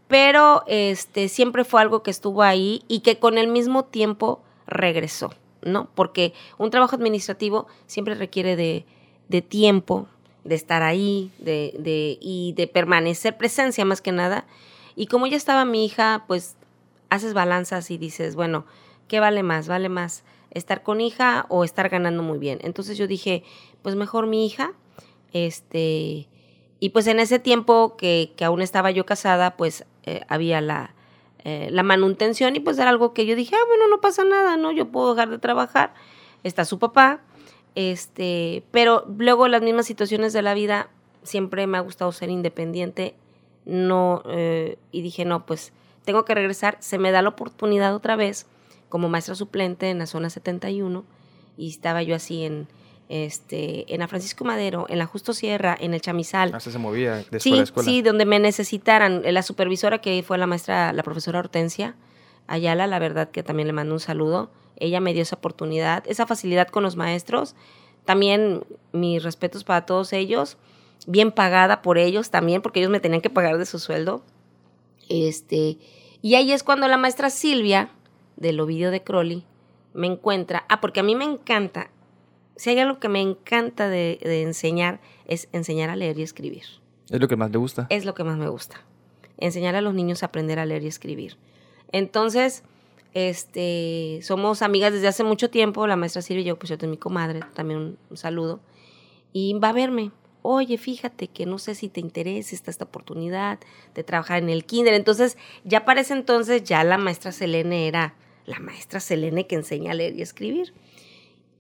pero 0.07 0.63
este, 0.67 1.27
siempre 1.27 1.63
fue 1.63 1.81
algo 1.81 2.03
que 2.03 2.11
estuvo 2.11 2.43
ahí 2.43 2.83
y 2.87 3.01
que 3.01 3.19
con 3.19 3.37
el 3.37 3.47
mismo 3.47 3.85
tiempo 3.85 4.41
regresó, 4.67 5.33
¿no? 5.61 5.89
Porque 5.95 6.33
un 6.57 6.69
trabajo 6.69 6.95
administrativo 6.95 7.67
siempre 7.87 8.15
requiere 8.15 8.55
de, 8.55 8.85
de 9.27 9.41
tiempo, 9.41 10.07
de 10.43 10.55
estar 10.55 10.83
ahí, 10.83 11.31
de, 11.39 11.75
de, 11.79 12.17
y 12.21 12.53
de 12.53 12.67
permanecer 12.67 13.37
presencia 13.37 13.85
más 13.85 14.01
que 14.01 14.11
nada. 14.11 14.45
Y 14.95 15.07
como 15.07 15.27
ya 15.27 15.37
estaba 15.37 15.65
mi 15.65 15.85
hija, 15.85 16.25
pues 16.27 16.55
haces 17.09 17.33
balanzas 17.33 17.91
y 17.91 17.97
dices, 17.97 18.35
bueno, 18.35 18.65
¿qué 19.07 19.19
vale 19.19 19.43
más? 19.43 19.67
¿Vale 19.67 19.89
más 19.89 20.23
estar 20.53 20.83
con 20.83 21.01
hija 21.01 21.45
o 21.49 21.63
estar 21.63 21.89
ganando 21.89 22.23
muy 22.23 22.39
bien? 22.39 22.59
Entonces 22.61 22.97
yo 22.97 23.07
dije, 23.07 23.43
pues 23.81 23.95
mejor 23.95 24.27
mi 24.27 24.45
hija, 24.45 24.73
este, 25.33 26.27
y 26.79 26.89
pues 26.89 27.07
en 27.07 27.19
ese 27.19 27.39
tiempo 27.39 27.95
que, 27.97 28.33
que 28.35 28.45
aún 28.45 28.61
estaba 28.61 28.91
yo 28.91 29.05
casada, 29.05 29.57
pues 29.57 29.85
eh, 30.03 30.21
había 30.27 30.61
la, 30.61 30.93
eh, 31.45 31.67
la 31.71 31.83
manutención 31.83 32.55
y 32.55 32.61
pues 32.61 32.77
era 32.77 32.89
algo 32.89 33.13
que 33.13 33.25
yo 33.25 33.35
dije, 33.35 33.55
ah, 33.55 33.65
bueno, 33.67 33.87
no 33.89 33.99
pasa 33.99 34.23
nada, 34.23 34.55
¿no? 34.55 34.71
Yo 34.71 34.89
puedo 34.89 35.13
dejar 35.13 35.29
de 35.29 35.39
trabajar, 35.39 35.93
está 36.43 36.63
su 36.63 36.79
papá, 36.79 37.21
este, 37.75 38.63
pero 38.71 39.05
luego 39.17 39.47
las 39.47 39.61
mismas 39.61 39.85
situaciones 39.85 40.31
de 40.31 40.41
la 40.41 40.53
vida, 40.53 40.89
siempre 41.23 41.67
me 41.67 41.77
ha 41.77 41.81
gustado 41.81 42.11
ser 42.11 42.29
independiente, 42.29 43.15
no, 43.65 44.23
eh, 44.27 44.77
y 44.91 45.01
dije, 45.01 45.25
no, 45.25 45.45
pues 45.45 45.73
tengo 46.05 46.25
que 46.25 46.35
regresar, 46.35 46.77
se 46.79 46.97
me 46.97 47.11
da 47.11 47.21
la 47.21 47.29
oportunidad 47.29 47.95
otra 47.95 48.15
vez 48.15 48.45
como 48.93 49.09
maestra 49.09 49.33
suplente 49.33 49.89
en 49.89 49.97
la 49.97 50.05
zona 50.05 50.29
71 50.29 51.03
y 51.57 51.67
estaba 51.67 52.03
yo 52.03 52.15
así 52.15 52.43
en, 52.43 52.67
este, 53.09 53.91
en 53.91 54.01
la 54.01 54.07
Francisco 54.07 54.45
Madero, 54.45 54.85
en 54.87 54.99
la 54.99 55.07
Justo 55.07 55.33
Sierra, 55.33 55.75
en 55.79 55.95
el 55.95 56.01
Chamizal. 56.01 56.53
Hasta 56.53 56.69
se 56.69 56.77
movía 56.77 57.15
de 57.15 57.39
sí, 57.39 57.49
escuela 57.49 57.59
a 57.59 57.63
escuela. 57.63 57.89
Sí, 57.89 58.01
donde 58.03 58.25
me 58.25 58.37
necesitaran. 58.37 59.23
La 59.25 59.41
supervisora 59.41 59.99
que 59.99 60.21
fue 60.21 60.37
la 60.37 60.45
maestra, 60.45 60.93
la 60.93 61.01
profesora 61.01 61.39
Hortensia 61.39 61.95
Ayala, 62.45 62.85
la 62.85 62.99
verdad 62.99 63.31
que 63.31 63.41
también 63.41 63.65
le 63.65 63.73
mando 63.73 63.95
un 63.95 63.99
saludo. 63.99 64.51
Ella 64.75 64.99
me 64.99 65.11
dio 65.11 65.23
esa 65.23 65.37
oportunidad, 65.37 66.03
esa 66.05 66.27
facilidad 66.27 66.67
con 66.67 66.83
los 66.83 66.95
maestros. 66.95 67.55
También 68.05 68.63
mis 68.91 69.23
respetos 69.23 69.63
para 69.63 69.87
todos 69.87 70.13
ellos. 70.13 70.57
Bien 71.07 71.31
pagada 71.31 71.81
por 71.81 71.97
ellos 71.97 72.29
también, 72.29 72.61
porque 72.61 72.79
ellos 72.79 72.91
me 72.91 72.99
tenían 72.99 73.21
que 73.21 73.31
pagar 73.31 73.57
de 73.57 73.65
su 73.65 73.79
sueldo. 73.79 74.23
Este, 75.09 75.79
y 76.21 76.35
ahí 76.35 76.51
es 76.51 76.61
cuando 76.61 76.87
la 76.87 76.97
maestra 76.97 77.31
Silvia, 77.31 77.89
del 78.35 78.59
Ovidio 78.59 78.91
de 78.91 79.03
Crowley, 79.03 79.45
me 79.93 80.07
encuentra. 80.07 80.65
Ah, 80.69 80.81
porque 80.81 80.99
a 80.99 81.03
mí 81.03 81.15
me 81.15 81.25
encanta 81.25 81.89
si 82.55 82.69
hay 82.69 82.79
algo 82.79 82.99
que 82.99 83.09
me 83.09 83.21
encanta 83.21 83.89
de, 83.89 84.19
de, 84.21 84.43
enseñar, 84.43 84.99
es 85.25 85.49
enseñar 85.51 85.89
a 85.89 85.95
leer 85.95 86.17
y 86.19 86.23
escribir. 86.23 86.63
¿Es 87.09 87.19
lo 87.19 87.27
que 87.27 87.35
más 87.35 87.51
le 87.51 87.57
gusta? 87.57 87.87
Es 87.89 88.05
lo 88.05 88.13
que 88.13 88.23
más 88.23 88.37
me 88.37 88.47
gusta. 88.47 88.81
Enseñar 89.37 89.75
a 89.75 89.81
los 89.81 89.93
niños 89.93 90.23
a 90.23 90.27
aprender 90.27 90.59
a 90.59 90.65
leer 90.65 90.83
y 90.83 90.87
escribir. 90.87 91.37
Entonces, 91.91 92.63
este, 93.13 94.19
somos 94.21 94.61
amigas 94.61 94.93
desde 94.93 95.07
hace 95.07 95.23
mucho 95.23 95.49
tiempo, 95.49 95.85
la 95.87 95.95
maestra 95.95 96.21
Silvia 96.21 96.41
y 96.41 96.45
yo, 96.45 96.57
pues 96.57 96.69
yo 96.69 96.77
tengo 96.77 96.91
mi 96.91 96.97
comadre, 96.97 97.41
también 97.53 97.79
un, 97.79 97.97
un, 98.09 98.17
saludo, 98.17 98.59
y 99.31 99.53
va 99.59 99.69
a 99.69 99.73
verme. 99.73 100.11
Oye, 100.45 100.77
fíjate 100.77 101.29
que 101.29 101.45
no 101.45 101.57
sé 101.57 101.73
si 101.73 101.87
te 101.87 102.01
interesa 102.01 102.53
esta, 102.53 102.69
esta 102.69 102.83
oportunidad 102.83 103.59
de 103.95 104.03
trabajar 104.03 104.43
en 104.43 104.49
el 104.49 104.65
kinder. 104.65 104.93
Entonces, 104.93 105.37
ya 105.63 105.85
para 105.85 106.01
ese 106.01 106.13
entonces, 106.13 106.63
ya 106.63 106.83
la 106.83 106.97
maestra 106.97 107.31
Selene 107.31 107.87
era 107.87 108.13
la 108.45 108.59
maestra 108.59 108.99
Selene 108.99 109.47
que 109.47 109.55
enseña 109.55 109.91
a 109.91 109.95
leer 109.95 110.15
y 110.17 110.21
escribir. 110.21 110.73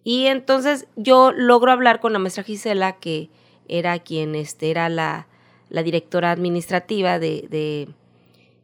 Y 0.03 0.25
entonces 0.25 0.85
yo 0.97 1.31
logro 1.31 1.71
hablar 1.71 2.01
con 2.01 2.11
la 2.11 2.19
maestra 2.19 2.43
Gisela, 2.43 2.97
que 2.97 3.29
era 3.69 3.97
quien 3.99 4.35
este, 4.35 4.69
era 4.69 4.89
la, 4.89 5.27
la 5.69 5.81
directora 5.81 6.31
administrativa 6.31 7.19
de, 7.19 7.47
de, 7.49 7.87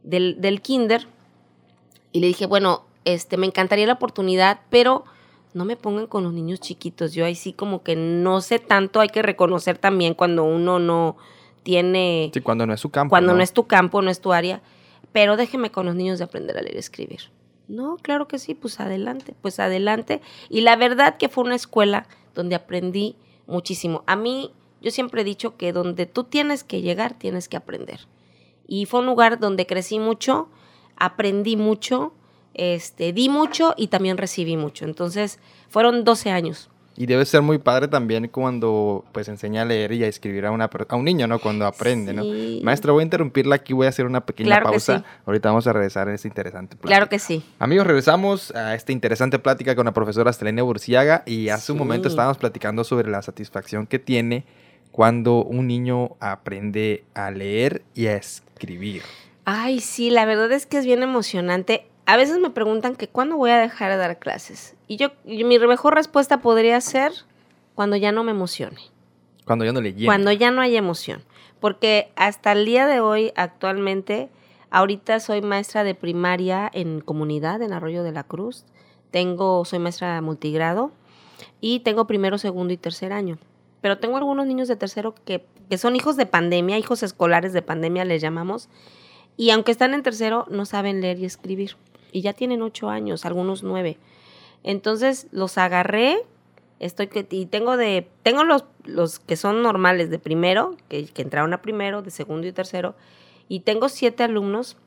del, 0.04 0.42
del, 0.42 0.62
kinder. 0.62 1.08
Y 2.12 2.20
le 2.20 2.28
dije, 2.28 2.46
bueno, 2.46 2.84
este, 3.06 3.38
me 3.38 3.48
encantaría 3.48 3.88
la 3.88 3.94
oportunidad, 3.94 4.60
pero 4.70 5.06
no 5.54 5.66
me 5.66 5.76
pongan 5.76 6.08
con 6.08 6.24
los 6.24 6.34
niños 6.34 6.60
chiquitos. 6.60 7.14
Yo 7.14 7.26
ahí 7.26 7.36
sí 7.36 7.54
como 7.54 7.84
que 7.84 7.96
no 7.96 8.42
sé 8.42 8.60
tanto, 8.60 9.00
hay 9.00 9.10
que 9.10 9.22
reconocer 9.22 9.78
también 9.78 10.14
cuando 10.14 10.44
uno 10.44 10.80
no 10.80 11.18
tiene... 11.64 12.32
Sí, 12.34 12.42
cuando 12.42 12.66
no 12.66 12.74
es 12.74 12.80
su 12.80 12.90
campo. 12.90 13.10
Cuando 13.10 13.32
¿no? 13.32 13.38
no 13.38 13.44
es 13.44 13.54
tu 13.54 13.68
campo, 13.68 14.02
no 14.02 14.10
es 14.12 14.22
tu 14.22 14.34
área. 14.34 14.62
Pero 15.12 15.38
déjeme 15.38 15.72
con 15.72 15.86
los 15.86 15.96
niños 15.96 16.20
de 16.20 16.26
aprender 16.26 16.58
a 16.58 16.62
leer 16.62 16.76
y 16.76 16.80
escribir. 16.80 17.32
No, 17.68 17.98
claro 18.02 18.28
que 18.28 18.40
sí, 18.40 18.56
pues 18.56 18.80
adelante, 18.80 19.36
pues 19.42 19.60
adelante. 19.60 20.22
Y 20.50 20.62
la 20.62 20.76
verdad 20.76 21.18
que 21.18 21.30
fue 21.30 21.44
una 21.44 21.56
escuela 21.56 22.08
donde 22.34 22.56
aprendí 22.56 23.16
muchísimo. 23.48 24.04
A 24.08 24.16
mí, 24.16 24.52
yo 24.82 24.92
siempre 24.92 25.22
he 25.22 25.24
dicho 25.26 25.58
que 25.58 25.74
donde 25.74 26.06
tú 26.06 26.24
tienes 26.24 26.64
que 26.64 26.82
llegar, 26.82 27.14
tienes 27.14 27.50
que 27.50 27.58
aprender. 27.58 28.08
Y 28.68 28.86
fue 28.86 29.02
un 29.02 29.08
lugar 29.08 29.40
donde 29.40 29.66
crecí 29.66 30.00
mucho, 30.00 30.48
aprendí 30.96 31.58
mucho, 31.58 32.14
este, 32.60 33.14
di 33.14 33.30
mucho 33.30 33.74
y 33.78 33.88
también 33.88 34.18
recibí 34.18 34.58
mucho. 34.58 34.86
Entonces, 34.86 35.40
fueron 35.70 36.04
12 36.04 36.30
años. 36.32 36.70
Y 36.98 37.06
debe 37.06 37.24
ser 37.24 37.42
muy 37.42 37.60
padre 37.60 37.88
también 37.88 38.28
cuando 38.28 39.06
pues 39.14 39.30
enseña 39.30 39.62
a 39.62 39.66
leer 39.66 39.94
y 39.94 40.04
a 40.04 40.08
escribir 40.08 40.46
a, 40.46 40.52
una, 40.52 40.66
a 40.66 40.96
un 40.98 41.06
niño, 41.06 41.28
¿no? 41.28 41.40
Cuando 41.40 41.66
aprende, 41.66 42.12
sí. 42.12 42.58
¿no? 42.60 42.66
Maestra, 42.66 42.92
voy 42.92 43.02
a 43.02 43.04
interrumpirla 43.06 43.56
aquí, 43.56 43.72
voy 43.72 43.86
a 43.86 43.90
hacer 43.90 44.06
una 44.06 44.26
pequeña 44.26 44.50
claro 44.50 44.66
pausa. 44.66 44.98
Sí. 44.98 45.06
Ahorita 45.26 45.48
vamos 45.48 45.66
a 45.66 45.72
regresar 45.72 46.10
a 46.10 46.14
esta 46.14 46.28
interesante 46.28 46.76
plática. 46.76 46.90
Claro 46.90 47.08
que 47.10 47.20
sí. 47.20 47.42
Amigos, 47.58 47.88
regresamos 47.88 48.54
a 48.54 48.76
esta 48.76 48.92
interesante 48.92 49.40
plática 49.40 49.78
con 49.78 49.86
la 49.86 49.94
profesora 49.94 50.34
Selene 50.34 50.62
Burciaga 50.62 51.24
y 51.26 51.48
hace 51.48 51.68
sí. 51.68 51.72
un 51.72 51.78
momento 51.78 52.10
estábamos 52.10 52.38
platicando 52.38 52.84
sobre 52.84 53.10
la 53.10 53.22
satisfacción 53.22 53.88
que 53.88 54.00
tiene 54.00 54.44
cuando 54.92 55.46
un 55.46 55.68
niño 55.68 56.18
aprende 56.20 57.06
a 57.14 57.32
leer 57.32 57.84
y 57.96 58.08
a 58.08 58.18
escribir. 58.18 59.04
Ay, 59.46 59.80
sí, 59.80 60.10
la 60.10 60.26
verdad 60.26 60.52
es 60.52 60.66
que 60.66 60.78
es 60.78 60.86
bien 60.86 61.02
emocionante 61.02 61.86
a 62.10 62.18
veces 62.18 62.40
me 62.40 62.50
preguntan 62.50 62.96
que 62.96 63.08
cuándo 63.08 63.38
voy 63.38 63.52
a 63.52 63.60
dejar 63.60 63.92
de 63.92 63.98
dar 63.98 64.18
clases. 64.18 64.76
Y 64.88 64.98
yo, 64.98 65.10
y 65.26 65.44
mi 65.44 65.60
mejor 65.60 65.94
respuesta 65.94 66.42
podría 66.42 66.82
ser 66.82 67.12
cuando 67.76 67.98
ya 67.98 68.12
no 68.12 68.24
me 68.24 68.32
emocione. 68.32 68.82
Cuando 69.46 69.64
ya 69.64 69.74
no 69.74 69.80
le 69.80 69.94
llene. 69.94 70.08
Cuando 70.08 70.32
ya 70.32 70.50
no 70.50 70.62
hay 70.62 70.76
emoción. 70.76 71.22
Porque 71.60 72.12
hasta 72.16 72.54
el 72.54 72.66
día 72.66 72.88
de 72.88 73.00
hoy, 73.00 73.32
actualmente, 73.36 74.30
ahorita 74.72 75.20
soy 75.20 75.44
maestra 75.44 75.84
de 75.84 75.94
primaria 75.94 76.68
en 76.74 77.02
comunidad, 77.02 77.62
en 77.62 77.74
Arroyo 77.74 78.02
de 78.02 78.12
la 78.12 78.24
Cruz. 78.24 78.66
Tengo, 79.12 79.64
soy 79.64 79.78
maestra 79.78 80.20
multigrado 80.20 80.92
y 81.62 81.82
tengo 81.82 82.08
primero, 82.08 82.40
segundo 82.40 82.74
y 82.74 82.78
tercer 82.78 83.14
año. 83.14 83.38
Pero 83.82 84.00
tengo 84.00 84.18
algunos 84.18 84.48
niños 84.48 84.68
de 84.68 84.76
tercero 84.76 85.14
que, 85.26 85.46
que 85.70 85.78
son 85.78 85.96
hijos 85.96 86.18
de 86.18 86.26
pandemia, 86.26 86.80
hijos 86.80 87.04
escolares 87.04 87.54
de 87.54 87.62
pandemia 87.62 88.04
les 88.04 88.20
llamamos. 88.20 88.68
Y 89.38 89.52
aunque 89.52 89.72
están 89.72 89.94
en 89.94 90.02
tercero, 90.02 90.48
no 90.50 90.66
saben 90.66 91.02
leer 91.02 91.20
y 91.20 91.26
escribir 91.26 91.76
y 92.12 92.22
ya 92.22 92.34
tienen 92.34 92.62
ocho 92.62 92.90
años, 92.90 93.26
algunos 93.26 93.64
nueve. 93.64 93.98
Entonces 94.64 95.28
los 95.32 95.58
agarré, 95.58 96.18
estoy 96.80 97.08
que 97.08 97.26
y 97.30 97.46
tengo 97.46 97.78
de 97.78 98.08
tengo 98.24 98.44
los 98.44 98.66
los 98.84 99.20
que 99.20 99.36
son 99.36 99.62
normales 99.62 100.10
de 100.10 100.20
primero, 100.20 100.76
que, 100.88 101.06
que 101.06 101.22
entraron 101.22 101.54
a 101.54 101.62
primero, 101.62 102.02
de 102.02 102.12
segundo 102.12 102.48
y 102.48 102.52
tercero, 102.52 102.96
y 103.48 103.62
tengo 103.62 103.90
siete 103.90 104.24
alumnos 104.24 104.78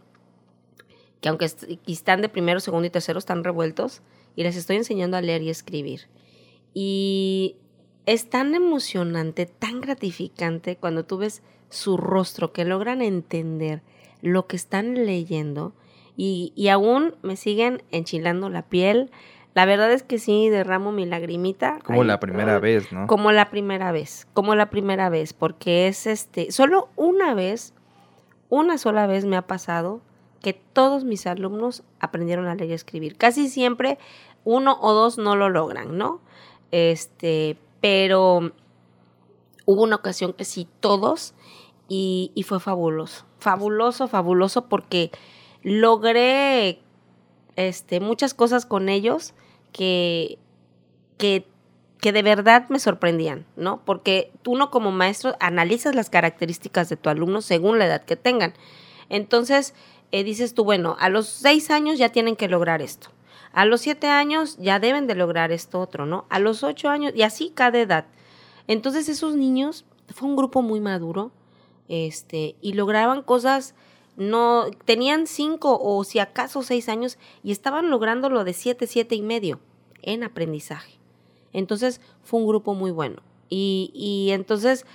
que 1.20 1.28
aunque 1.28 1.46
est 1.46 1.64
están 1.86 2.20
de 2.20 2.28
primero, 2.28 2.60
segundo 2.60 2.86
y 2.86 2.90
tercero 2.90 3.18
están 3.18 3.44
revueltos 3.44 4.02
y 4.36 4.42
les 4.42 4.56
estoy 4.56 4.76
enseñando 4.76 5.16
a 5.16 5.22
leer 5.22 5.42
y 5.42 5.50
escribir. 5.50 6.08
Y 6.74 7.56
es 8.06 8.28
tan 8.28 8.54
emocionante, 8.54 9.46
tan 9.46 9.80
gratificante 9.80 10.76
cuando 10.76 11.04
tú 11.04 11.18
ves 11.18 11.42
su 11.70 11.96
rostro 11.96 12.52
que 12.52 12.64
logran 12.64 13.02
entender 13.02 13.82
lo 14.20 14.46
que 14.46 14.56
están 14.56 15.06
leyendo 15.06 15.74
y, 16.16 16.52
y, 16.54 16.68
aún 16.68 17.14
me 17.22 17.36
siguen 17.36 17.82
enchilando 17.90 18.48
la 18.48 18.62
piel. 18.62 19.10
La 19.54 19.66
verdad 19.66 19.92
es 19.92 20.02
que 20.02 20.18
sí, 20.18 20.48
derramo 20.48 20.92
mi 20.92 21.06
lagrimita. 21.06 21.78
Como 21.84 22.02
ahí, 22.02 22.06
la 22.06 22.20
primera 22.20 22.58
vez, 22.58 22.92
¿no? 22.92 23.06
Como 23.06 23.32
la 23.32 23.50
primera 23.50 23.92
vez, 23.92 24.26
como 24.34 24.54
la 24.54 24.70
primera 24.70 25.08
vez, 25.08 25.32
porque 25.32 25.88
es 25.88 26.06
este, 26.06 26.52
solo 26.52 26.88
una 26.96 27.34
vez, 27.34 27.74
una 28.48 28.78
sola 28.78 29.06
vez 29.06 29.24
me 29.24 29.36
ha 29.36 29.46
pasado 29.46 30.00
que 30.42 30.52
todos 30.52 31.04
mis 31.04 31.26
alumnos 31.26 31.82
aprendieron 32.00 32.46
a 32.46 32.54
leer 32.54 32.70
y 32.70 32.74
escribir. 32.74 33.16
Casi 33.16 33.48
siempre 33.48 33.98
uno 34.44 34.78
o 34.80 34.92
dos 34.92 35.18
no 35.18 35.36
lo 35.36 35.48
logran, 35.48 35.96
¿no? 35.96 36.20
Este, 36.70 37.56
pero 37.80 38.52
hubo 39.66 39.82
una 39.82 39.96
ocasión 39.96 40.32
que 40.32 40.44
sí, 40.44 40.68
todos, 40.80 41.34
y, 41.88 42.32
y 42.34 42.42
fue 42.42 42.58
fabuloso, 42.58 43.26
fabuloso, 43.38 44.08
fabuloso, 44.08 44.66
porque 44.66 45.10
logré 45.62 46.80
este, 47.56 48.00
muchas 48.00 48.34
cosas 48.34 48.66
con 48.66 48.88
ellos 48.88 49.34
que, 49.72 50.38
que, 51.18 51.46
que 52.00 52.12
de 52.12 52.22
verdad 52.22 52.68
me 52.68 52.78
sorprendían, 52.78 53.46
¿no? 53.56 53.82
Porque 53.84 54.32
tú 54.42 54.52
uno 54.52 54.70
como 54.70 54.90
maestro 54.92 55.34
analizas 55.40 55.94
las 55.94 56.10
características 56.10 56.88
de 56.88 56.96
tu 56.96 57.08
alumno 57.08 57.42
según 57.42 57.78
la 57.78 57.86
edad 57.86 58.04
que 58.04 58.16
tengan. 58.16 58.54
Entonces, 59.08 59.74
eh, 60.10 60.24
dices 60.24 60.54
tú, 60.54 60.64
bueno, 60.64 60.96
a 60.98 61.08
los 61.08 61.28
seis 61.28 61.70
años 61.70 61.98
ya 61.98 62.10
tienen 62.10 62.36
que 62.36 62.48
lograr 62.48 62.82
esto. 62.82 63.08
A 63.52 63.66
los 63.66 63.82
siete 63.82 64.08
años 64.08 64.56
ya 64.58 64.78
deben 64.78 65.06
de 65.06 65.14
lograr 65.14 65.52
esto 65.52 65.80
otro, 65.80 66.06
¿no? 66.06 66.24
A 66.30 66.38
los 66.38 66.62
ocho 66.62 66.88
años, 66.88 67.12
y 67.14 67.22
así 67.22 67.52
cada 67.54 67.78
edad. 67.78 68.06
Entonces 68.66 69.08
esos 69.08 69.36
niños, 69.36 69.84
fue 70.08 70.28
un 70.28 70.36
grupo 70.36 70.62
muy 70.62 70.80
maduro, 70.80 71.32
este, 71.88 72.56
y 72.62 72.72
lograban 72.72 73.22
cosas, 73.22 73.74
no, 74.16 74.66
tenían 74.84 75.26
cinco 75.26 75.78
o 75.80 76.04
si 76.04 76.18
acaso 76.18 76.62
seis 76.62 76.88
años, 76.88 77.18
y 77.42 77.52
estaban 77.52 77.90
logrando 77.90 78.28
lo 78.28 78.44
de 78.44 78.52
siete, 78.52 78.86
siete 78.86 79.14
y 79.14 79.22
medio 79.22 79.60
en 80.02 80.24
aprendizaje. 80.24 80.98
Entonces 81.52 82.00
fue 82.22 82.40
un 82.40 82.46
grupo 82.46 82.74
muy 82.74 82.90
bueno. 82.90 83.22
Y, 83.48 83.90
y 83.94 84.32
entonces 84.32 84.86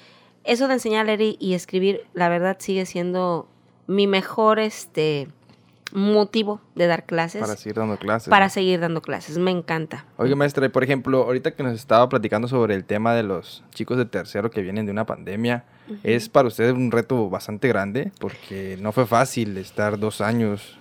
eso 0.43 0.67
de 0.67 0.75
enseñar 0.75 1.01
a 1.01 1.15
leer 1.15 1.35
y 1.39 1.53
escribir, 1.53 2.05
la 2.13 2.29
verdad 2.29 2.57
sigue 2.59 2.85
siendo 2.85 3.47
mi 3.85 4.07
mejor, 4.07 4.59
este, 4.59 5.27
motivo 5.93 6.61
de 6.75 6.87
dar 6.87 7.05
clases. 7.05 7.41
Para 7.41 7.55
seguir 7.55 7.75
dando 7.75 7.97
clases. 7.97 8.29
Para 8.29 8.49
seguir 8.49 8.79
dando 8.79 9.01
clases, 9.01 9.37
me 9.37 9.51
encanta. 9.51 10.05
Oiga, 10.17 10.35
maestra, 10.35 10.67
por 10.69 10.83
ejemplo, 10.83 11.23
ahorita 11.23 11.51
que 11.51 11.63
nos 11.63 11.73
estaba 11.73 12.07
platicando 12.09 12.47
sobre 12.47 12.75
el 12.75 12.85
tema 12.85 13.13
de 13.13 13.23
los 13.23 13.63
chicos 13.73 13.97
de 13.97 14.05
tercero 14.05 14.51
que 14.51 14.61
vienen 14.61 14.85
de 14.85 14.91
una 14.91 15.05
pandemia, 15.05 15.65
es 16.03 16.27
para 16.29 16.47
usted 16.47 16.71
un 16.71 16.91
reto 16.91 17.29
bastante 17.29 17.67
grande 17.67 18.11
porque 18.19 18.77
no 18.81 18.91
fue 18.91 19.05
fácil 19.05 19.57
estar 19.57 19.97
dos 19.97 20.21
años. 20.21 20.77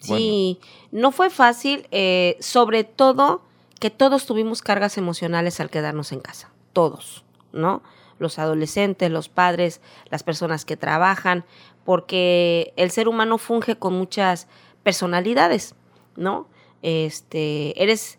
Sí, 0.00 0.58
no 0.92 1.10
fue 1.10 1.30
fácil, 1.30 1.86
eh, 1.90 2.36
sobre 2.40 2.84
todo 2.84 3.42
que 3.80 3.90
todos 3.90 4.26
tuvimos 4.26 4.62
cargas 4.62 4.96
emocionales 4.98 5.60
al 5.60 5.70
quedarnos 5.70 6.12
en 6.12 6.20
casa, 6.20 6.50
todos, 6.72 7.24
¿no? 7.52 7.82
Los 8.18 8.38
adolescentes, 8.38 9.10
los 9.10 9.28
padres, 9.28 9.80
las 10.10 10.22
personas 10.22 10.64
que 10.64 10.76
trabajan, 10.76 11.44
porque 11.86 12.74
el 12.76 12.90
ser 12.90 13.08
humano 13.08 13.38
funge 13.38 13.76
con 13.76 13.94
muchas 13.94 14.48
personalidades, 14.82 15.74
¿no? 16.16 16.48
Este, 16.82 17.80
eres 17.82 18.18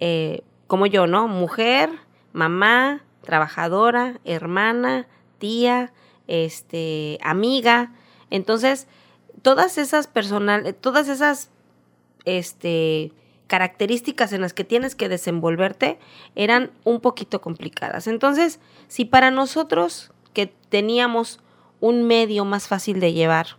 eh, 0.00 0.40
como 0.66 0.86
yo, 0.86 1.06
¿no? 1.06 1.28
Mujer, 1.28 1.90
mamá, 2.32 3.04
trabajadora, 3.20 4.18
hermana, 4.24 5.06
tía, 5.38 5.92
este, 6.26 7.18
amiga. 7.22 7.92
Entonces, 8.30 8.88
todas 9.42 9.76
esas 9.76 10.06
personal, 10.06 10.74
todas 10.74 11.08
esas 11.08 11.50
este, 12.24 13.12
características 13.46 14.32
en 14.32 14.40
las 14.40 14.54
que 14.54 14.64
tienes 14.64 14.94
que 14.94 15.10
desenvolverte 15.10 15.98
eran 16.34 16.70
un 16.84 17.00
poquito 17.00 17.42
complicadas. 17.42 18.06
Entonces, 18.06 18.60
si 18.88 19.04
para 19.04 19.30
nosotros 19.30 20.10
que 20.32 20.46
teníamos 20.46 21.40
un 21.84 22.04
medio 22.04 22.46
más 22.46 22.66
fácil 22.66 22.98
de 22.98 23.12
llevar. 23.12 23.58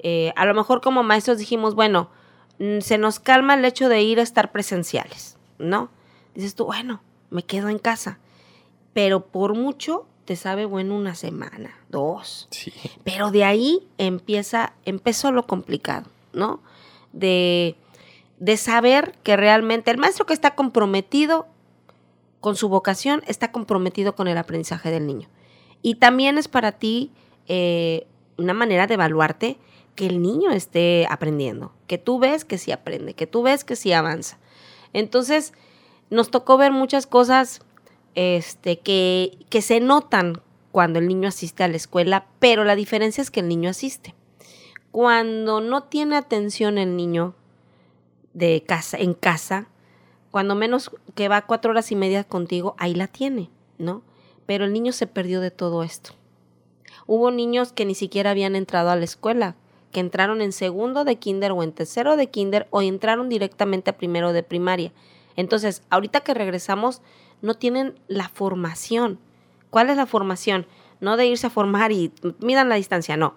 Eh, 0.00 0.32
a 0.34 0.46
lo 0.46 0.52
mejor 0.52 0.80
como 0.80 1.04
maestros 1.04 1.38
dijimos, 1.38 1.76
bueno, 1.76 2.10
mm, 2.58 2.80
se 2.80 2.98
nos 2.98 3.20
calma 3.20 3.54
el 3.54 3.64
hecho 3.64 3.88
de 3.88 4.02
ir 4.02 4.18
a 4.18 4.24
estar 4.24 4.50
presenciales, 4.50 5.36
¿no? 5.60 5.88
Dices 6.34 6.56
tú, 6.56 6.64
bueno, 6.64 7.02
me 7.30 7.44
quedo 7.44 7.68
en 7.68 7.78
casa. 7.78 8.18
Pero 8.94 9.26
por 9.26 9.54
mucho 9.54 10.08
te 10.24 10.34
sabe 10.34 10.64
bueno 10.64 10.96
una 10.96 11.14
semana, 11.14 11.78
dos. 11.88 12.48
Sí. 12.50 12.72
Pero 13.04 13.30
de 13.30 13.44
ahí 13.44 13.86
empieza, 13.96 14.72
empezó 14.84 15.30
lo 15.30 15.46
complicado, 15.46 16.10
¿no? 16.32 16.60
De, 17.12 17.76
de 18.40 18.56
saber 18.56 19.14
que 19.22 19.36
realmente 19.36 19.92
el 19.92 19.98
maestro 19.98 20.26
que 20.26 20.34
está 20.34 20.56
comprometido 20.56 21.46
con 22.40 22.56
su 22.56 22.68
vocación 22.68 23.22
está 23.28 23.52
comprometido 23.52 24.16
con 24.16 24.26
el 24.26 24.36
aprendizaje 24.36 24.90
del 24.90 25.06
niño. 25.06 25.28
Y 25.80 25.94
también 25.96 26.38
es 26.38 26.48
para 26.48 26.72
ti 26.72 27.12
eh, 27.48 28.06
una 28.36 28.54
manera 28.54 28.86
de 28.86 28.94
evaluarte 28.94 29.58
que 29.94 30.06
el 30.06 30.22
niño 30.22 30.50
esté 30.50 31.06
aprendiendo, 31.08 31.72
que 31.86 31.98
tú 31.98 32.18
ves 32.18 32.44
que 32.44 32.58
sí 32.58 32.72
aprende, 32.72 33.14
que 33.14 33.26
tú 33.26 33.42
ves 33.42 33.64
que 33.64 33.76
sí 33.76 33.92
avanza. 33.92 34.38
Entonces, 34.92 35.52
nos 36.10 36.30
tocó 36.30 36.56
ver 36.56 36.72
muchas 36.72 37.06
cosas 37.06 37.60
este, 38.14 38.78
que, 38.78 39.38
que 39.50 39.62
se 39.62 39.80
notan 39.80 40.40
cuando 40.70 40.98
el 40.98 41.08
niño 41.08 41.28
asiste 41.28 41.62
a 41.62 41.68
la 41.68 41.76
escuela, 41.76 42.26
pero 42.38 42.64
la 42.64 42.76
diferencia 42.76 43.20
es 43.22 43.30
que 43.30 43.40
el 43.40 43.48
niño 43.48 43.70
asiste. 43.70 44.14
Cuando 44.90 45.60
no 45.60 45.84
tiene 45.84 46.16
atención 46.16 46.78
el 46.78 46.96
niño 46.96 47.34
de 48.32 48.62
casa, 48.66 48.98
en 48.98 49.14
casa, 49.14 49.68
cuando 50.30 50.54
menos 50.54 50.90
que 51.14 51.28
va 51.28 51.46
cuatro 51.46 51.70
horas 51.70 51.92
y 51.92 51.96
media 51.96 52.24
contigo, 52.24 52.74
ahí 52.78 52.94
la 52.94 53.06
tiene, 53.06 53.50
¿no? 53.78 54.02
Pero 54.46 54.64
el 54.64 54.72
niño 54.72 54.92
se 54.92 55.06
perdió 55.06 55.40
de 55.40 55.50
todo 55.50 55.82
esto. 55.82 56.12
Hubo 57.14 57.30
niños 57.30 57.74
que 57.74 57.84
ni 57.84 57.94
siquiera 57.94 58.30
habían 58.30 58.56
entrado 58.56 58.88
a 58.88 58.96
la 58.96 59.04
escuela, 59.04 59.54
que 59.90 60.00
entraron 60.00 60.40
en 60.40 60.50
segundo 60.50 61.04
de 61.04 61.16
kinder 61.16 61.52
o 61.52 61.62
en 61.62 61.72
tercero 61.72 62.16
de 62.16 62.30
kinder 62.30 62.66
o 62.70 62.80
entraron 62.80 63.28
directamente 63.28 63.90
a 63.90 63.98
primero 63.98 64.32
de 64.32 64.42
primaria. 64.42 64.92
Entonces, 65.36 65.82
ahorita 65.90 66.20
que 66.20 66.32
regresamos, 66.32 67.02
no 67.42 67.52
tienen 67.52 68.00
la 68.08 68.30
formación. 68.30 69.18
¿Cuál 69.68 69.90
es 69.90 69.98
la 69.98 70.06
formación? 70.06 70.66
No 71.00 71.18
de 71.18 71.26
irse 71.26 71.48
a 71.48 71.50
formar 71.50 71.92
y 71.92 72.14
midan 72.38 72.70
la 72.70 72.76
distancia, 72.76 73.18
no. 73.18 73.34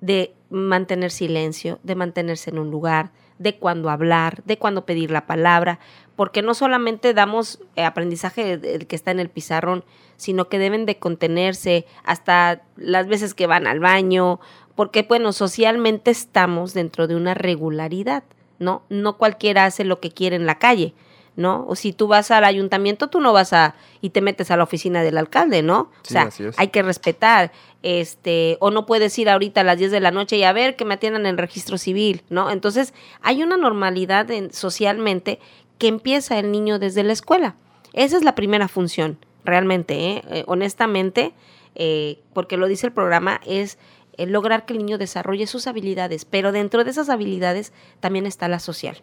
De 0.00 0.34
mantener 0.50 1.12
silencio, 1.12 1.78
de 1.84 1.94
mantenerse 1.94 2.50
en 2.50 2.58
un 2.58 2.72
lugar, 2.72 3.12
de 3.38 3.56
cuándo 3.60 3.90
hablar, 3.90 4.42
de 4.44 4.58
cuándo 4.58 4.86
pedir 4.86 5.12
la 5.12 5.28
palabra, 5.28 5.78
porque 6.16 6.42
no 6.42 6.54
solamente 6.54 7.14
damos 7.14 7.60
eh, 7.76 7.84
aprendizaje 7.84 8.56
del 8.56 8.86
que 8.86 8.96
está 8.96 9.10
en 9.10 9.20
el 9.20 9.28
pizarrón, 9.28 9.84
sino 10.16 10.48
que 10.48 10.58
deben 10.58 10.86
de 10.86 10.98
contenerse 10.98 11.86
hasta 12.04 12.62
las 12.76 13.06
veces 13.06 13.34
que 13.34 13.46
van 13.46 13.66
al 13.66 13.80
baño, 13.80 14.40
porque 14.74 15.02
bueno, 15.02 15.32
socialmente 15.32 16.10
estamos 16.10 16.74
dentro 16.74 17.06
de 17.06 17.16
una 17.16 17.34
regularidad, 17.34 18.24
¿no? 18.58 18.82
No 18.88 19.16
cualquiera 19.16 19.64
hace 19.64 19.84
lo 19.84 20.00
que 20.00 20.10
quiere 20.10 20.36
en 20.36 20.46
la 20.46 20.58
calle, 20.58 20.94
¿no? 21.36 21.64
O 21.68 21.74
si 21.74 21.92
tú 21.92 22.06
vas 22.06 22.30
al 22.30 22.44
ayuntamiento, 22.44 23.08
tú 23.08 23.20
no 23.20 23.32
vas 23.32 23.52
a 23.52 23.74
y 24.00 24.10
te 24.10 24.20
metes 24.20 24.50
a 24.50 24.56
la 24.56 24.64
oficina 24.64 25.02
del 25.02 25.18
alcalde, 25.18 25.62
¿no? 25.62 25.90
O 26.02 26.08
sea, 26.08 26.28
hay 26.56 26.68
que 26.68 26.82
respetar, 26.82 27.52
este, 27.82 28.56
o 28.60 28.70
no 28.70 28.86
puedes 28.86 29.18
ir 29.18 29.28
ahorita 29.28 29.62
a 29.62 29.64
las 29.64 29.78
10 29.78 29.90
de 29.90 30.00
la 30.00 30.10
noche 30.10 30.36
y 30.36 30.44
a 30.44 30.52
ver 30.52 30.76
que 30.76 30.84
me 30.84 30.94
atiendan 30.94 31.22
en 31.22 31.30
el 31.30 31.38
registro 31.38 31.76
civil, 31.76 32.22
¿no? 32.30 32.50
Entonces, 32.50 32.94
hay 33.20 33.42
una 33.42 33.56
normalidad 33.56 34.28
socialmente 34.52 35.40
que 35.78 35.88
empieza 35.88 36.38
el 36.38 36.52
niño 36.52 36.78
desde 36.78 37.02
la 37.02 37.12
escuela. 37.12 37.56
Esa 37.92 38.16
es 38.16 38.24
la 38.24 38.34
primera 38.34 38.68
función, 38.68 39.18
realmente, 39.44 39.94
¿eh? 39.94 40.24
Eh, 40.30 40.44
honestamente, 40.46 41.32
eh, 41.74 42.18
porque 42.32 42.56
lo 42.56 42.66
dice 42.66 42.86
el 42.86 42.92
programa, 42.92 43.40
es 43.46 43.78
lograr 44.18 44.64
que 44.64 44.74
el 44.74 44.78
niño 44.78 44.98
desarrolle 44.98 45.46
sus 45.46 45.66
habilidades, 45.66 46.24
pero 46.24 46.52
dentro 46.52 46.84
de 46.84 46.90
esas 46.90 47.08
habilidades 47.08 47.72
también 48.00 48.26
está 48.26 48.46
la 48.48 48.60
social. 48.60 49.02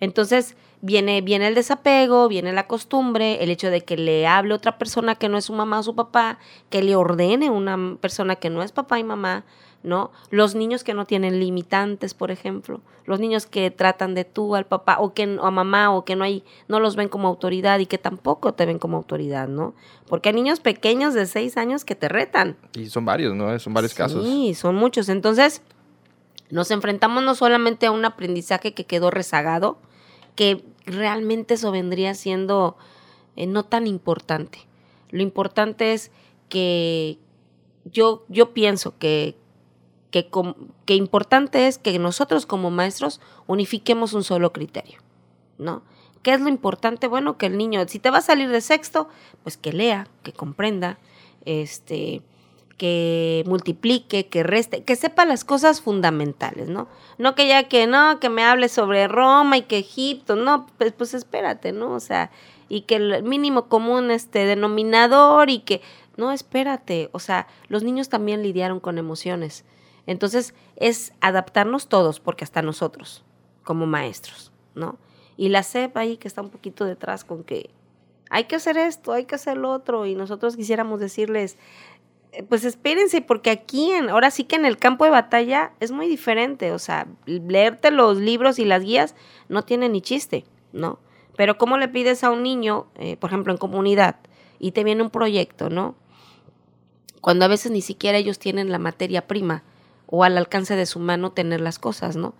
Entonces 0.00 0.56
viene, 0.80 1.20
viene 1.22 1.48
el 1.48 1.54
desapego, 1.54 2.28
viene 2.28 2.52
la 2.52 2.66
costumbre, 2.66 3.42
el 3.42 3.50
hecho 3.50 3.70
de 3.70 3.80
que 3.80 3.96
le 3.96 4.26
hable 4.26 4.54
otra 4.54 4.78
persona 4.78 5.14
que 5.14 5.28
no 5.28 5.38
es 5.38 5.46
su 5.46 5.52
mamá 5.52 5.78
o 5.78 5.82
su 5.82 5.94
papá, 5.94 6.38
que 6.70 6.82
le 6.82 6.94
ordene 6.96 7.50
una 7.50 7.96
persona 8.00 8.36
que 8.36 8.50
no 8.50 8.62
es 8.62 8.72
papá 8.72 8.98
y 8.98 9.04
mamá, 9.04 9.44
¿no? 9.82 10.10
Los 10.30 10.54
niños 10.54 10.84
que 10.84 10.94
no 10.94 11.04
tienen 11.06 11.40
limitantes, 11.40 12.14
por 12.14 12.30
ejemplo, 12.30 12.80
los 13.06 13.20
niños 13.20 13.46
que 13.46 13.70
tratan 13.70 14.14
de 14.14 14.24
tú 14.24 14.56
al 14.56 14.66
papá 14.66 14.96
o 14.98 15.14
que 15.14 15.22
a 15.22 15.50
mamá 15.50 15.90
o 15.94 16.04
que 16.04 16.16
no 16.16 16.24
hay 16.24 16.42
no 16.68 16.80
los 16.80 16.96
ven 16.96 17.08
como 17.08 17.28
autoridad 17.28 17.78
y 17.78 17.86
que 17.86 17.98
tampoco 17.98 18.54
te 18.54 18.66
ven 18.66 18.78
como 18.78 18.96
autoridad, 18.96 19.48
¿no? 19.48 19.74
Porque 20.08 20.30
hay 20.30 20.34
niños 20.34 20.60
pequeños 20.60 21.14
de 21.14 21.26
seis 21.26 21.56
años 21.56 21.84
que 21.84 21.94
te 21.94 22.08
retan. 22.08 22.56
Y 22.74 22.86
son 22.86 23.04
varios, 23.04 23.34
¿no? 23.34 23.58
Son 23.58 23.72
varios 23.74 23.94
casos. 23.94 24.24
Sí, 24.24 24.54
son 24.54 24.74
muchos. 24.74 25.08
Entonces, 25.08 25.62
nos 26.50 26.70
enfrentamos 26.70 27.22
no 27.22 27.34
solamente 27.34 27.86
a 27.86 27.90
un 27.90 28.04
aprendizaje 28.04 28.74
que 28.74 28.84
quedó 28.84 29.10
rezagado, 29.10 29.78
que 30.36 30.64
realmente 30.86 31.54
eso 31.54 31.70
vendría 31.70 32.14
siendo 32.14 32.76
eh, 33.36 33.46
no 33.46 33.64
tan 33.64 33.86
importante. 33.86 34.58
Lo 35.10 35.22
importante 35.22 35.92
es 35.92 36.10
que 36.48 37.18
yo, 37.84 38.24
yo 38.28 38.52
pienso 38.52 38.98
que, 38.98 39.36
que, 40.10 40.94
importante 40.94 41.66
es 41.66 41.78
que 41.78 41.98
nosotros 41.98 42.46
como 42.46 42.70
maestros 42.70 43.20
unifiquemos 43.46 44.12
un 44.12 44.22
solo 44.22 44.52
criterio, 44.52 45.00
¿no? 45.58 45.82
¿Qué 46.22 46.32
es 46.32 46.40
lo 46.40 46.48
importante? 46.48 47.06
Bueno, 47.06 47.36
que 47.36 47.46
el 47.46 47.58
niño, 47.58 47.86
si 47.86 47.98
te 47.98 48.10
va 48.10 48.18
a 48.18 48.22
salir 48.22 48.48
de 48.48 48.60
sexto, 48.60 49.08
pues 49.42 49.58
que 49.58 49.72
lea, 49.72 50.08
que 50.22 50.32
comprenda, 50.32 50.98
este, 51.44 52.22
que 52.76 53.44
multiplique, 53.46 54.26
que 54.26 54.42
reste, 54.42 54.82
que 54.82 54.96
sepa 54.96 55.24
las 55.24 55.44
cosas 55.44 55.80
fundamentales, 55.80 56.68
¿no? 56.68 56.88
No 57.18 57.34
que 57.34 57.46
ya 57.46 57.68
que 57.68 57.86
no, 57.86 58.18
que 58.20 58.28
me 58.28 58.44
hable 58.44 58.68
sobre 58.68 59.08
Roma 59.08 59.56
y 59.56 59.62
que 59.62 59.78
Egipto, 59.78 60.36
no, 60.36 60.66
pues, 60.78 60.92
pues 60.92 61.14
espérate, 61.14 61.72
¿no? 61.72 61.92
O 61.92 62.00
sea, 62.00 62.30
y 62.68 62.82
que 62.82 62.96
el 62.96 63.22
mínimo 63.22 63.68
común 63.68 64.10
este 64.10 64.46
denominador 64.46 65.50
y 65.50 65.60
que 65.60 65.80
no, 66.16 66.32
espérate, 66.32 67.10
o 67.12 67.18
sea, 67.18 67.46
los 67.68 67.82
niños 67.82 68.08
también 68.08 68.42
lidiaron 68.42 68.80
con 68.80 68.98
emociones. 68.98 69.64
Entonces, 70.06 70.54
es 70.76 71.12
adaptarnos 71.20 71.88
todos, 71.88 72.20
porque 72.20 72.44
hasta 72.44 72.62
nosotros, 72.62 73.24
como 73.62 73.86
maestros, 73.86 74.52
¿no? 74.74 74.98
Y 75.36 75.48
la 75.48 75.62
CEP 75.62 75.96
ahí 75.96 76.16
que 76.16 76.28
está 76.28 76.42
un 76.42 76.50
poquito 76.50 76.84
detrás 76.84 77.24
con 77.24 77.42
que 77.42 77.70
hay 78.30 78.44
que 78.44 78.56
hacer 78.56 78.76
esto, 78.76 79.12
hay 79.12 79.24
que 79.24 79.34
hacer 79.34 79.56
lo 79.56 79.70
otro, 79.70 80.06
y 80.06 80.14
nosotros 80.14 80.56
quisiéramos 80.56 81.00
decirles, 81.00 81.56
pues 82.48 82.64
espérense, 82.64 83.20
porque 83.20 83.50
aquí, 83.50 83.92
en, 83.92 84.10
ahora 84.10 84.30
sí 84.30 84.44
que 84.44 84.56
en 84.56 84.64
el 84.64 84.78
campo 84.78 85.04
de 85.04 85.10
batalla 85.10 85.72
es 85.80 85.92
muy 85.92 86.08
diferente, 86.08 86.72
o 86.72 86.78
sea, 86.78 87.06
leerte 87.26 87.90
los 87.90 88.18
libros 88.18 88.58
y 88.58 88.64
las 88.64 88.82
guías 88.82 89.14
no 89.48 89.62
tiene 89.62 89.88
ni 89.88 90.00
chiste, 90.00 90.44
¿no? 90.72 90.98
Pero 91.36 91.58
¿cómo 91.58 91.78
le 91.78 91.88
pides 91.88 92.24
a 92.24 92.30
un 92.30 92.42
niño, 92.42 92.86
eh, 92.96 93.16
por 93.16 93.30
ejemplo, 93.30 93.52
en 93.52 93.58
comunidad, 93.58 94.16
y 94.58 94.72
te 94.72 94.84
viene 94.84 95.02
un 95.02 95.10
proyecto, 95.10 95.70
¿no? 95.70 95.94
Cuando 97.20 97.44
a 97.44 97.48
veces 97.48 97.72
ni 97.72 97.80
siquiera 97.80 98.18
ellos 98.18 98.38
tienen 98.38 98.70
la 98.70 98.78
materia 98.78 99.26
prima 99.26 99.62
o 100.06 100.24
al 100.24 100.36
alcance 100.36 100.76
de 100.76 100.86
su 100.86 100.98
mano 100.98 101.32
tener 101.32 101.60
las 101.60 101.78
cosas, 101.78 102.16
¿no? 102.16 102.34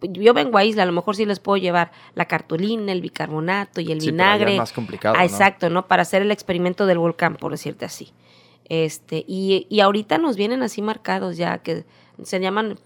Yo 0.00 0.32
vengo 0.32 0.58
a 0.58 0.64
Isla, 0.64 0.84
a 0.84 0.86
lo 0.86 0.92
mejor 0.92 1.16
sí 1.16 1.26
les 1.26 1.40
puedo 1.40 1.56
llevar 1.56 1.90
la 2.14 2.26
cartulina, 2.26 2.92
el 2.92 3.00
bicarbonato 3.00 3.80
y 3.80 3.90
el 3.90 3.98
vinagre. 3.98 4.56
más 4.56 4.72
complicado. 4.72 5.16
Ah, 5.18 5.24
exacto, 5.24 5.70
¿no? 5.70 5.88
Para 5.88 6.02
hacer 6.02 6.22
el 6.22 6.30
experimento 6.30 6.86
del 6.86 6.98
volcán, 6.98 7.34
por 7.34 7.50
decirte 7.50 7.84
así. 7.84 8.12
Este, 8.68 9.24
y, 9.26 9.66
y 9.70 9.80
ahorita 9.80 10.18
nos 10.18 10.36
vienen 10.36 10.62
así 10.62 10.82
marcados 10.82 11.36
ya, 11.36 11.58
que 11.58 11.84
se 12.22 12.40
llaman, 12.40 12.78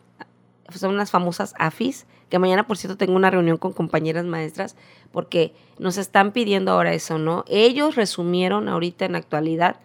son 0.74 0.94
unas 0.94 1.10
famosas 1.10 1.54
AFIS, 1.58 2.06
que 2.28 2.38
mañana, 2.38 2.66
por 2.66 2.78
cierto, 2.78 2.96
tengo 2.96 3.14
una 3.14 3.30
reunión 3.30 3.58
con 3.58 3.72
compañeras 3.72 4.24
maestras, 4.24 4.74
porque 5.10 5.52
nos 5.78 5.98
están 5.98 6.32
pidiendo 6.32 6.72
ahora 6.72 6.94
eso, 6.94 7.18
¿no? 7.18 7.44
Ellos 7.46 7.94
resumieron 7.94 8.68
ahorita 8.68 9.04
en 9.04 9.16
actualidad, 9.16 9.76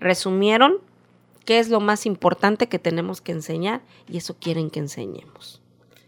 resumieron 0.00 0.78
qué 1.44 1.60
es 1.60 1.68
lo 1.68 1.80
más 1.80 2.06
importante 2.06 2.68
que 2.68 2.80
tenemos 2.80 3.20
que 3.20 3.32
enseñar 3.32 3.82
y 4.08 4.16
eso 4.16 4.34
quieren 4.38 4.70
que 4.70 4.80
enseñemos. 4.80 5.61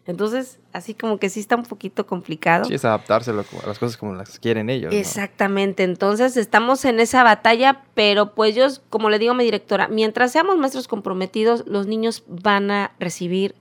Entonces, 0.07 0.59
así 0.73 0.93
como 0.93 1.19
que 1.19 1.31
sí 1.31 1.41
está 1.41 1.57
un 1.57 1.63
poquito 1.63 2.07
complicado. 2.07 2.67
Sí, 2.67 2.75
es 2.75 2.85
adaptarse 2.85 3.31
a 3.31 3.35
las 3.35 3.79
cosas 3.79 3.97
como 3.97 4.15
las 4.15 4.39
quieren 4.39 4.69
ellos. 4.69 4.93
Exactamente. 4.93 5.83
Entonces, 5.83 6.37
estamos 6.37 6.85
en 6.85 7.01
esa 7.01 7.23
batalla, 7.23 7.85
pero 7.95 8.35
pues 8.35 8.55
yo, 8.55 8.67
como 8.91 9.09
le 9.09 9.19
digo 9.19 9.33
a 9.33 9.35
mi 9.35 9.45
directora, 9.45 9.89
mientras 9.89 10.33
seamos 10.33 10.59
maestros 10.59 10.89
comprometidos, 10.89 11.65
los 11.67 11.87
niños 11.87 12.23
van 12.29 12.71
a 12.71 12.93
recibir 12.99 13.55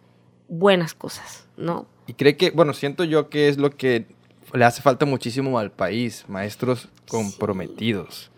buenas 0.49 0.93
cosas, 0.93 1.47
¿no? 1.55 1.85
Y 2.07 2.13
cree 2.13 2.35
que, 2.35 2.51
bueno, 2.51 2.73
siento 2.73 3.05
yo 3.05 3.29
que 3.29 3.47
es 3.47 3.57
lo 3.57 3.71
que 3.71 4.07
le 4.53 4.65
hace 4.65 4.81
falta 4.81 5.05
muchísimo 5.05 5.57
al 5.57 5.71
país, 5.71 6.25
maestros 6.27 6.89
comprometidos. 7.07 8.31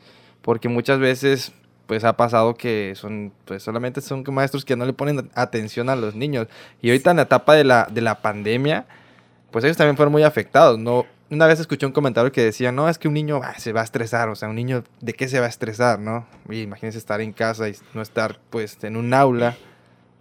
Porque 0.43 0.69
muchas 0.69 0.99
veces 0.99 1.53
pues 1.87 2.03
ha 2.03 2.17
pasado 2.17 2.55
que 2.55 2.93
son, 2.95 3.31
pues 3.45 3.63
solamente 3.63 4.01
son 4.01 4.23
maestros 4.31 4.65
que 4.65 4.75
no 4.75 4.85
le 4.85 4.93
ponen 4.93 5.29
atención 5.35 5.89
a 5.89 5.95
los 5.95 6.15
niños. 6.15 6.47
Y 6.81 6.89
ahorita 6.89 7.11
en 7.11 7.17
la 7.17 7.23
etapa 7.23 7.55
de 7.55 7.63
la, 7.63 7.87
de 7.91 8.01
la 8.01 8.21
pandemia, 8.21 8.85
pues 9.51 9.63
ellos 9.65 9.77
también 9.77 9.95
fueron 9.95 10.11
muy 10.11 10.23
afectados. 10.23 10.79
No, 10.79 11.05
una 11.29 11.47
vez 11.47 11.59
escuché 11.59 11.85
un 11.85 11.91
comentario 11.91 12.31
que 12.31 12.43
decía, 12.43 12.71
no, 12.71 12.89
es 12.89 12.97
que 12.97 13.07
un 13.07 13.13
niño 13.13 13.41
ah, 13.43 13.57
se 13.57 13.73
va 13.73 13.81
a 13.81 13.83
estresar, 13.83 14.29
o 14.29 14.35
sea, 14.35 14.49
un 14.49 14.55
niño, 14.55 14.83
¿de 15.01 15.13
qué 15.13 15.27
se 15.27 15.39
va 15.39 15.45
a 15.45 15.49
estresar, 15.49 15.99
no? 15.99 16.25
Y 16.49 16.61
imagínense 16.61 16.97
estar 16.97 17.21
en 17.21 17.33
casa 17.33 17.69
y 17.69 17.75
no 17.93 18.01
estar, 18.01 18.39
pues, 18.49 18.77
en 18.83 18.95
un 18.95 19.13
aula, 19.13 19.57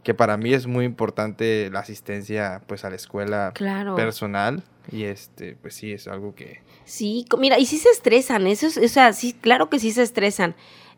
que 0.03 0.15
para 0.15 0.37
mí 0.37 0.53
es 0.53 0.67
muy 0.67 0.85
importante 0.85 1.71
la 1.71 1.81
asistencia, 1.81 2.63
pues, 2.67 2.85
a 2.85 2.91
la 2.91 2.97
escuela 2.97 3.53
personal. 3.97 4.63
Y 4.93 5.05
este, 5.05 5.57
pues 5.61 5.75
sí, 5.75 5.93
es 5.93 6.09
algo 6.09 6.35
que... 6.35 6.61
Sí, 6.85 7.25
mira, 7.39 7.59
y 7.59 7.65
sí 7.65 7.79
se 7.79 7.89
estresan, 7.89 8.47
eso 8.47 8.67
es, 8.67 8.77
o 8.77 8.89
sea, 8.89 9.15
sí, 9.15 9.33
claro 9.33 9.71
que 9.71 9.79
sí 9.79 9.91
se 9.91 10.03
estresan. 10.03 10.55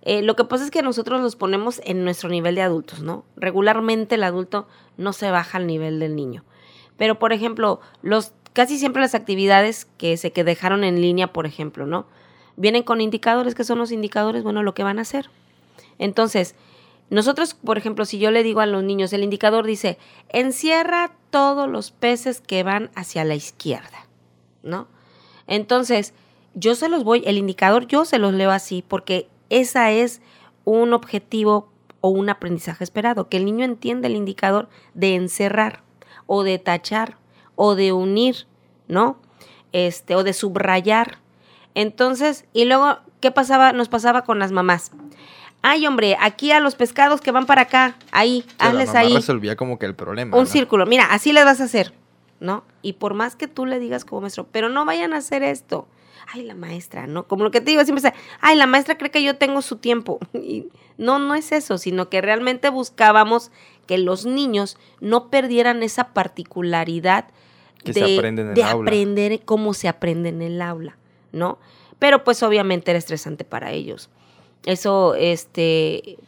Eh, 0.09 0.23
lo 0.23 0.37
que 0.37 0.45
pasa 0.45 0.62
es 0.62 0.71
que 0.71 0.83
nosotros 0.83 1.21
los 1.21 1.35
ponemos 1.35 1.81
en 1.85 2.05
nuestro 2.05 2.29
nivel 2.29 2.55
de 2.55 2.62
adultos, 2.62 3.01
¿no? 3.01 3.25
Regularmente 3.35 4.14
el 4.14 4.23
adulto 4.23 4.69
no 4.97 5.12
se 5.12 5.33
baja 5.33 5.59
al 5.59 5.66
nivel 5.66 5.99
del 5.99 6.14
niño. 6.14 6.45
Pero, 6.97 7.19
por 7.19 7.33
ejemplo, 7.33 7.81
los, 8.03 8.33
casi 8.53 8.79
siempre 8.79 9.03
las 9.03 9.16
actividades 9.16 9.88
que 9.99 10.16
se 10.16 10.31
que 10.31 10.45
dejaron 10.45 10.85
en 10.85 11.01
línea, 11.01 11.33
por 11.33 11.45
ejemplo, 11.45 11.87
¿no? 11.87 12.07
Vienen 12.55 12.85
con 12.85 13.01
indicadores, 13.01 13.57
que 13.57 13.64
son 13.64 13.79
los 13.79 13.90
indicadores, 13.90 14.45
bueno, 14.45 14.62
lo 14.62 14.75
que 14.75 14.85
van 14.85 15.01
a 15.01 15.03
hacer. 15.03 15.29
Entonces, 15.99 16.55
nosotros, 17.11 17.55
por 17.55 17.77
ejemplo, 17.77 18.05
si 18.05 18.21
yo 18.21 18.31
le 18.31 18.45
digo 18.45 18.61
a 18.61 18.66
los 18.66 18.85
niños, 18.85 19.12
el 19.12 19.25
indicador 19.25 19.66
dice, 19.66 19.99
encierra 20.29 21.16
todos 21.31 21.69
los 21.69 21.90
peces 21.90 22.40
que 22.40 22.62
van 22.62 22.90
hacia 22.95 23.25
la 23.25 23.35
izquierda, 23.35 24.07
¿no? 24.62 24.87
Entonces, 25.49 26.14
yo 26.55 26.77
se 26.77 26.88
los 26.88 27.03
voy, 27.03 27.25
el 27.27 27.38
indicador 27.38 27.88
yo 27.88 28.05
se 28.05 28.21
los 28.21 28.33
leo 28.33 28.53
así 28.53 28.85
porque 28.87 29.29
esa 29.51 29.91
es 29.91 30.21
un 30.65 30.93
objetivo 30.93 31.71
o 32.01 32.09
un 32.09 32.29
aprendizaje 32.29 32.85
esperado, 32.85 33.29
que 33.29 33.37
el 33.37 33.45
niño 33.45 33.65
entienda 33.65 34.09
el 34.09 34.17
indicador 34.17 34.69
de 34.95 35.15
encerrar 35.15 35.83
o 36.27 36.43
de 36.43 36.59
tachar 36.59 37.17
o 37.55 37.75
de 37.75 37.93
unir, 37.93 38.47
¿no? 38.89 39.19
Este, 39.73 40.15
o 40.15 40.23
de 40.23 40.33
subrayar. 40.33 41.19
Entonces, 41.75 42.45
y 42.53 42.65
luego, 42.65 42.99
¿qué 43.21 43.31
pasaba? 43.31 43.73
Nos 43.73 43.89
pasaba 43.89 44.23
con 44.23 44.39
las 44.39 44.53
mamás. 44.53 44.93
Ay, 45.63 45.87
hombre, 45.87 46.17
aquí 46.21 46.53
a 46.53 46.61
los 46.61 46.75
pescados 46.75 47.21
que 47.21 47.33
van 47.33 47.47
para 47.47 47.63
acá, 47.63 47.97
ahí, 48.13 48.45
hazles 48.59 48.95
ahí. 48.95 49.15
resolvía 49.15 49.57
como 49.57 49.79
que 49.79 49.87
el 49.87 49.95
problema. 49.95 50.37
Un 50.37 50.47
círculo, 50.47 50.87
mira, 50.87 51.07
así 51.07 51.33
le 51.33 51.43
vas 51.45 51.61
a 51.61 51.65
hacer, 51.65 51.93
¿no? 52.41 52.63
Y 52.83 52.95
por 52.95 53.15
más 53.15 53.35
que 53.37 53.49
tú 53.49 53.67
le 53.67 53.81
digas 53.81 54.05
como 54.05 54.21
maestro, 54.21 54.47
pero 54.53 54.69
no 54.69 54.85
vayan 54.85 55.13
a 55.13 55.17
hacer 55.17 55.43
esto 55.43 55.89
ay, 56.27 56.43
la 56.43 56.55
maestra, 56.55 57.07
¿no? 57.07 57.27
Como 57.27 57.45
lo 57.45 57.51
que 57.51 57.61
te 57.61 57.71
digo, 57.71 57.85
siempre 57.85 58.09
es, 58.09 58.15
ay, 58.41 58.57
la 58.57 58.67
maestra 58.67 58.99
cree 58.99 59.11
que 59.11 59.23
yo 59.23 59.37
tengo 59.37 59.62
su 59.62 59.77
tiempo. 59.77 60.19
Y 60.35 60.69
no, 60.99 61.19
no 61.19 61.35
es 61.35 61.53
eso, 61.53 61.77
sino 61.79 62.09
que 62.09 62.21
realmente 62.21 62.71
buscábamos 62.71 63.51
que 63.87 63.99
los 63.99 64.25
niños 64.25 64.79
no 65.01 65.29
perdieran 65.29 65.83
esa 65.83 66.15
particularidad 66.15 67.27
de, 67.85 68.65
aprender 68.65 69.41
cómo 69.45 69.75
se 69.75 69.89
aprende 69.89 70.31
en 70.31 70.43
el 70.43 70.62
aula, 70.62 70.97
¿no? 71.33 71.59
Pero 71.99 72.25
pues 72.25 72.43
obviamente 72.43 72.91
era 72.91 72.99
estresante 72.99 73.45
para 73.45 73.73
ellos. 73.73 74.11
Eso, 74.65 75.15
este, 75.15 76.19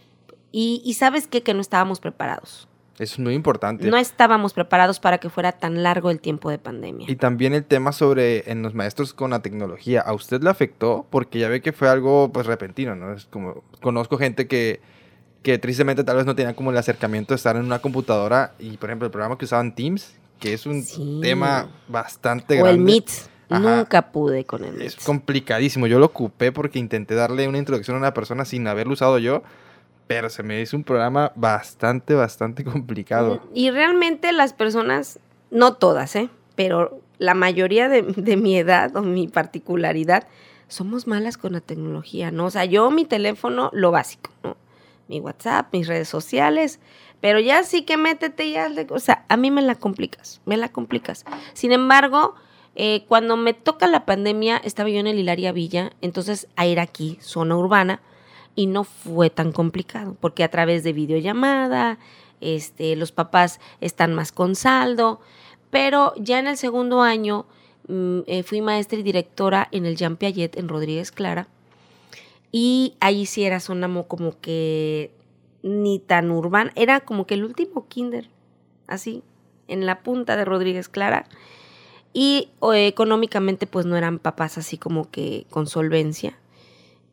y, 0.53 0.83
y 0.85 0.95
sabes 0.95 1.27
qué, 1.27 1.43
que 1.43 1.55
no 1.55 1.61
estábamos 1.61 2.01
preparados. 2.01 2.69
Es 2.99 3.19
muy 3.19 3.35
importante. 3.35 3.89
No 3.89 3.97
estábamos 3.97 4.53
preparados 4.53 4.99
para 4.99 5.19
que 5.19 5.31
fuera 5.31 5.53
tan 5.53 5.83
largo 5.83 6.11
el 6.11 6.21
tiempo 6.21 6.51
de 6.51 6.59
pandemia. 6.59 7.09
Y 7.09 7.17
también 7.17 7.55
el 7.55 7.65
tema 7.65 7.93
sobre 7.93 8.51
en 8.51 8.63
los 8.63 8.75
maestros 8.75 9.15
con 9.15 9.31
la 9.31 9.41
tecnología. 9.41 10.01
¿A 10.01 10.13
usted 10.13 10.43
le 10.43 10.51
afectó? 10.51 11.07
Porque 11.09 11.39
ya 11.39 11.49
ve 11.49 11.61
que 11.61 11.73
fue 11.73 11.89
algo 11.89 12.33
pues 12.33 12.47
repentino, 12.47 12.97
¿no? 12.97 13.13
Es 13.13 13.27
como 13.27 13.63
conozco 13.81 14.19
gente 14.19 14.49
que, 14.49 14.81
que 15.43 15.59
tristemente 15.59 16.03
tal 16.03 16.17
vez 16.17 16.27
no 16.27 16.35
tenía 16.35 16.55
como 16.55 16.73
el 16.73 16.77
acercamiento 16.77 17.35
de 17.35 17.37
estar 17.37 17.55
en 17.57 17.65
una 17.65 17.79
computadora 17.79 18.55
y 18.59 18.77
por 18.77 18.91
ejemplo 18.91 19.07
el 19.07 19.13
programa 19.13 19.39
que 19.39 19.45
usaban 19.45 19.75
Teams, 19.75 20.17
que 20.41 20.53
es 20.53 20.67
un 20.67 20.85
tema 21.23 21.71
bastante 21.87 22.57
grande. 22.57 22.71
O 22.71 22.75
el 22.75 22.81
Meet. 22.81 23.11
Nunca 23.49 24.11
pude 24.11 24.45
con 24.45 24.65
el 24.65 24.73
Meet. 24.73 24.87
Es 24.87 24.97
complicadísimo. 24.97 25.87
Yo 25.87 26.01
lo 26.01 26.07
ocupé 26.07 26.51
porque 26.51 26.81
intenté 26.81 27.15
darle 27.15 27.47
una 27.47 27.59
introducción 27.59 27.97
a 27.97 28.01
una 28.01 28.15
persona 28.15 28.45
sin 28.45 28.67
haberlo 28.67 28.95
usado 28.95 29.19
yo 29.19 29.43
pero 30.09 30.31
se 30.31 30.43
me 30.43 30.61
hizo 30.61 30.77
un 30.77 30.83
programa 30.83 31.31
bastante, 31.37 32.15
bastante 32.15 32.65
complicado. 32.65 33.41
Y 33.55 33.71
realmente 33.71 34.33
las 34.33 34.55
personas, 34.55 35.21
no 35.53 35.75
todas, 35.75 36.17
¿eh? 36.17 36.31
pero 36.57 37.01
la 37.19 37.35
mayoría 37.35 37.89
de, 37.89 38.03
mi 38.37 38.59
edad 38.59 38.97
o 38.97 39.03
mi 39.03 39.29
particularidad, 39.29 40.27
somos 40.67 41.07
malas 41.07 41.39
con 41.39 41.53
la 41.53 41.61
tecnología, 41.61 42.31
¿no? 42.31 42.47
O 42.47 42.51
sea, 42.51 42.65
yo 42.65 42.91
mi 42.91 43.05
teléfono, 43.05 43.71
lo 43.73 43.91
básico, 43.91 44.31
¿no? 44.43 44.57
Mi 45.09 45.21
WhatsApp, 45.21 45.73
mis 45.73 45.87
redes 45.87 46.09
sociales, 46.09 46.81
pero 47.21 47.41
ya 47.41 47.63
sí 47.63 47.83
que 47.83 47.97
métete 47.97 48.51
ya, 48.51 48.71
o 48.91 48.99
sea, 48.99 49.25
a 49.29 49.37
mí 49.37 49.51
me 49.51 49.63
la 49.63 49.77
complicas, 49.77 50.41
me 50.45 50.57
la 50.57 50.69
complicas. 50.69 51.25
Sin 51.55 51.73
embargo, 51.73 52.35
eh, 52.75 53.05
cuando 53.09 53.37
me 53.37 53.55
toca 53.55 53.87
la 53.87 54.05
pandemia, 54.05 54.59
estaba 54.59 54.89
yo 54.89 55.01
en 55.01 55.07
el 55.07 55.19
Hilaria 55.19 55.53
Villa, 55.53 55.93
entonces 56.01 56.49
a 56.57 56.67
ir 56.67 56.81
aquí, 56.81 57.19
zona 57.21 57.57
urbana, 57.57 58.01
y 58.59 58.67
no 58.67 58.83
fue 58.83 59.31
tan 59.31 59.53
complicado, 59.53 60.17
porque 60.19 60.43
a 60.43 60.51
través 60.51 60.83
de 60.83 60.93
videollamada, 60.93 62.01
este, 62.41 62.97
los 62.97 63.13
papás 63.13 63.61
están 63.81 64.15
más 64.15 64.33
con 64.33 64.57
saldo, 64.57 65.21
pero 65.71 66.13
ya 66.17 66.41
en 66.41 66.49
el 66.49 66.57
segundo 66.57 67.03
año 67.03 67.47
mm, 67.87 68.23
eh, 68.27 68.43
fui 68.43 68.61
maestra 68.61 68.99
y 68.99 69.05
directora 69.05 69.69
en 69.71 69.87
el 69.87 69.95
Jean 69.95 70.17
Piaget 70.17 70.57
en 70.57 70.67
Rodríguez 70.67 71.13
Clara, 71.13 71.47
y 72.51 72.97
ahí 72.99 73.27
sí 73.27 73.45
era 73.45 73.61
zona 73.61 73.89
como 74.09 74.41
que 74.41 75.13
ni 75.63 76.01
tan 76.01 76.33
urbana, 76.33 76.73
era 76.75 76.99
como 76.99 77.29
que 77.29 77.35
el 77.35 77.45
último 77.45 77.87
kinder, 77.87 78.29
así, 78.89 79.23
en 79.69 79.87
la 79.87 80.01
punta 80.01 80.37
de 80.37 80.45
Rodríguez 80.45 80.89
Clara. 80.89 81.27
Y 82.13 82.49
económicamente 82.75 83.69
pues 83.69 83.87
no 83.87 83.97
eran 83.97 84.19
papás 84.19 84.59
así 84.59 84.79
como 84.79 85.09
que 85.13 85.47
con 85.49 85.69
solvencia 85.69 86.37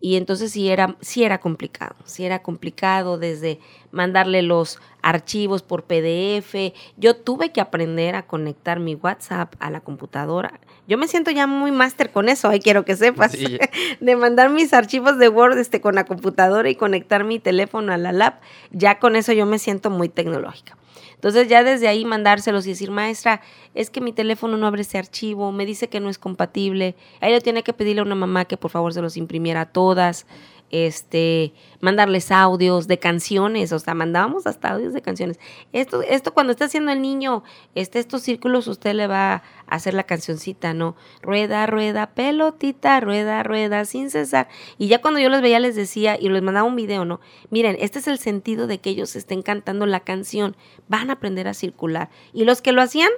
Y 0.01 0.17
entonces 0.17 0.51
sí 0.51 0.69
era, 0.69 0.97
sí 1.01 1.23
era 1.23 1.39
complicado, 1.39 1.95
sí 2.05 2.25
era 2.25 2.43
complicado 2.43 3.17
desde 3.17 3.59
mandarle 3.91 4.41
los 4.41 4.79
archivos 5.01 5.63
por 5.63 5.83
PDF. 5.83 6.73
Yo 6.97 7.15
tuve 7.15 7.51
que 7.51 7.61
aprender 7.61 8.15
a 8.15 8.27
conectar 8.27 8.79
mi 8.79 8.95
WhatsApp 8.95 9.55
a 9.59 9.71
la 9.71 9.81
computadora. 9.81 10.59
Yo 10.87 10.99
me 10.99 11.07
siento 11.07 11.31
ya 11.31 11.47
muy 11.47 11.71
máster 11.71 12.11
con 12.11 12.29
eso, 12.29 12.49
ahí 12.49 12.59
quiero 12.59 12.85
que 12.85 12.95
sepas, 12.95 13.31
Sí. 13.31 13.57
de 13.99 14.15
mandar 14.15 14.49
mis 14.51 14.73
archivos 14.73 15.17
de 15.17 15.29
Word 15.29 15.57
este, 15.57 15.81
con 15.81 15.95
la 15.95 16.05
computadora 16.05 16.69
y 16.69 16.75
conectar 16.75 17.23
mi 17.23 17.39
teléfono 17.39 17.91
a 17.91 17.97
la 17.97 18.11
lab. 18.11 18.35
Ya 18.71 18.99
con 18.99 19.15
eso 19.15 19.33
yo 19.33 19.47
me 19.47 19.57
siento 19.57 19.89
muy 19.89 20.09
tecnológica. 20.09 20.77
Entonces 21.15 21.47
ya 21.47 21.63
desde 21.63 21.87
ahí 21.87 22.05
mandárselos 22.05 22.65
y 22.65 22.69
decir, 22.69 22.91
maestra, 22.91 23.41
es 23.73 23.89
que 23.89 24.01
mi 24.01 24.13
teléfono 24.13 24.57
no 24.57 24.67
abre 24.67 24.81
ese 24.81 24.97
archivo, 24.97 25.51
me 25.51 25.65
dice 25.65 25.89
que 25.89 25.99
no 25.99 26.09
es 26.09 26.17
compatible. 26.17 26.95
Ahí 27.21 27.31
le 27.31 27.41
tiene 27.41 27.63
que 27.63 27.73
pedirle 27.73 28.01
a 28.01 28.05
una 28.05 28.15
mamá 28.15 28.45
que 28.45 28.57
por 28.57 28.71
favor 28.71 28.93
se 28.93 29.01
los 29.01 29.17
imprimiera 29.17 29.61
a 29.61 29.65
todas. 29.65 30.25
Este, 30.71 31.53
mandarles 31.79 32.31
audios 32.31 32.87
de 32.87 32.97
canciones, 32.97 33.71
o 33.71 33.79
sea, 33.79 33.93
mandábamos 33.93 34.47
hasta 34.47 34.71
audios 34.71 34.93
de 34.93 35.01
canciones. 35.01 35.39
Esto, 35.73 36.01
esto 36.01 36.33
cuando 36.33 36.51
está 36.51 36.65
haciendo 36.65 36.91
el 36.91 37.01
niño, 37.01 37.43
este, 37.75 37.99
estos 37.99 38.23
círculos, 38.23 38.67
usted 38.67 38.93
le 38.93 39.07
va 39.07 39.33
a 39.35 39.43
hacer 39.67 39.93
la 39.93 40.03
cancioncita, 40.03 40.73
¿no? 40.73 40.95
Rueda, 41.21 41.65
rueda, 41.67 42.07
pelotita, 42.07 42.99
rueda, 42.99 43.43
rueda, 43.43 43.85
sin 43.85 44.09
cesar. 44.09 44.47
Y 44.77 44.87
ya 44.87 45.01
cuando 45.01 45.19
yo 45.19 45.29
los 45.29 45.41
veía 45.41 45.59
les 45.59 45.75
decía 45.75 46.17
y 46.19 46.29
les 46.29 46.41
mandaba 46.41 46.67
un 46.67 46.75
video, 46.75 47.05
¿no? 47.05 47.21
Miren, 47.51 47.77
este 47.79 47.99
es 47.99 48.07
el 48.07 48.17
sentido 48.17 48.67
de 48.67 48.79
que 48.79 48.89
ellos 48.89 49.15
estén 49.15 49.43
cantando 49.43 49.85
la 49.85 49.99
canción, 49.99 50.57
van 50.87 51.09
a 51.09 51.13
aprender 51.13 51.47
a 51.47 51.53
circular. 51.53 52.09
Y 52.33 52.45
los 52.45 52.61
que 52.61 52.71
lo 52.71 52.81
hacían, 52.81 53.11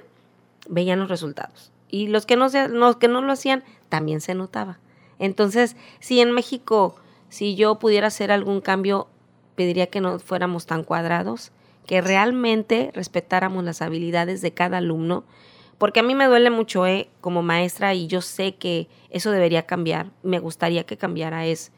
veían 0.68 0.98
los 0.98 1.08
resultados. 1.08 1.72
Y 1.88 2.08
los 2.08 2.26
que 2.26 2.36
no, 2.36 2.48
se, 2.50 2.68
los 2.68 2.96
que 2.96 3.08
no 3.08 3.22
lo 3.22 3.32
hacían, 3.32 3.64
también 3.88 4.20
se 4.20 4.34
notaba. 4.34 4.78
Entonces, 5.18 5.76
si 6.00 6.20
en 6.20 6.32
México, 6.32 6.96
si 7.28 7.54
yo 7.54 7.78
pudiera 7.78 8.08
hacer 8.08 8.32
algún 8.32 8.60
cambio, 8.60 9.08
pediría 9.54 9.88
que 9.88 10.00
no 10.00 10.18
fuéramos 10.18 10.66
tan 10.66 10.84
cuadrados, 10.84 11.52
que 11.86 12.00
realmente 12.00 12.90
respetáramos 12.94 13.64
las 13.64 13.82
habilidades 13.82 14.40
de 14.40 14.52
cada 14.52 14.78
alumno, 14.78 15.24
porque 15.78 16.00
a 16.00 16.02
mí 16.02 16.14
me 16.14 16.26
duele 16.26 16.50
mucho 16.50 16.86
eh, 16.86 17.08
como 17.20 17.42
maestra 17.42 17.94
y 17.94 18.06
yo 18.06 18.20
sé 18.20 18.56
que 18.56 18.88
eso 19.10 19.30
debería 19.30 19.66
cambiar, 19.66 20.10
me 20.22 20.38
gustaría 20.38 20.84
que 20.84 20.96
cambiara 20.96 21.46
es, 21.46 21.72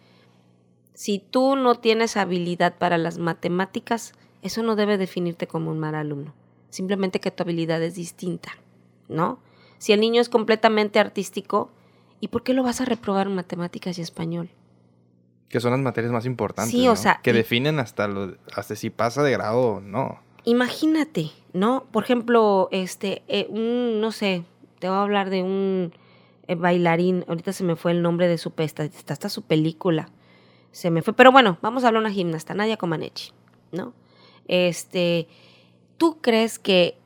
si 0.94 1.18
tú 1.18 1.56
no 1.56 1.76
tienes 1.76 2.16
habilidad 2.16 2.76
para 2.76 2.98
las 2.98 3.18
matemáticas, 3.18 4.12
eso 4.42 4.62
no 4.62 4.74
debe 4.76 4.98
definirte 4.98 5.46
como 5.46 5.70
un 5.70 5.78
mal 5.78 5.94
alumno, 5.94 6.34
simplemente 6.70 7.20
que 7.20 7.30
tu 7.30 7.42
habilidad 7.42 7.82
es 7.82 7.94
distinta, 7.94 8.52
¿no? 9.08 9.38
Si 9.78 9.92
el 9.92 10.00
niño 10.00 10.20
es 10.20 10.28
completamente 10.28 10.98
artístico, 10.98 11.70
¿y 12.20 12.28
por 12.28 12.42
qué 12.42 12.52
lo 12.52 12.62
vas 12.62 12.80
a 12.80 12.84
reprobar 12.84 13.28
en 13.28 13.34
matemáticas 13.34 13.98
y 13.98 14.02
español? 14.02 14.50
Que 15.50 15.60
son 15.60 15.72
las 15.72 15.80
materias 15.80 16.12
más 16.12 16.24
importantes. 16.24 16.70
Sí, 16.70 16.86
o 16.86 16.92
¿no? 16.92 16.96
sea, 16.96 17.20
Que 17.22 17.30
y- 17.30 17.34
definen 17.34 17.78
hasta, 17.78 18.08
lo, 18.08 18.36
hasta 18.54 18.74
si 18.76 18.88
pasa 18.88 19.22
de 19.22 19.32
grado 19.32 19.60
o 19.60 19.80
no. 19.80 20.20
Imagínate, 20.44 21.30
¿no? 21.52 21.84
Por 21.92 22.04
ejemplo, 22.04 22.68
este, 22.72 23.22
eh, 23.28 23.46
un, 23.50 24.00
no 24.00 24.10
sé, 24.12 24.44
te 24.78 24.88
voy 24.88 24.96
a 24.96 25.02
hablar 25.02 25.28
de 25.28 25.42
un 25.42 25.92
eh, 26.48 26.54
bailarín, 26.54 27.24
ahorita 27.28 27.52
se 27.52 27.62
me 27.64 27.76
fue 27.76 27.92
el 27.92 28.00
nombre 28.00 28.26
de 28.26 28.38
su 28.38 28.52
pesta, 28.52 28.84
está 28.84 29.12
hasta 29.12 29.28
su 29.28 29.42
película, 29.42 30.08
se 30.72 30.90
me 30.90 31.02
fue, 31.02 31.12
pero 31.12 31.30
bueno, 31.30 31.58
vamos 31.60 31.84
a 31.84 31.88
hablar 31.88 32.02
de 32.02 32.06
una 32.08 32.14
gimnasta, 32.14 32.54
Nadia 32.54 32.76
Comaneci, 32.78 33.32
¿no? 33.72 33.92
Este, 34.48 35.28
¿tú 35.98 36.18
crees 36.20 36.58
que 36.58 36.96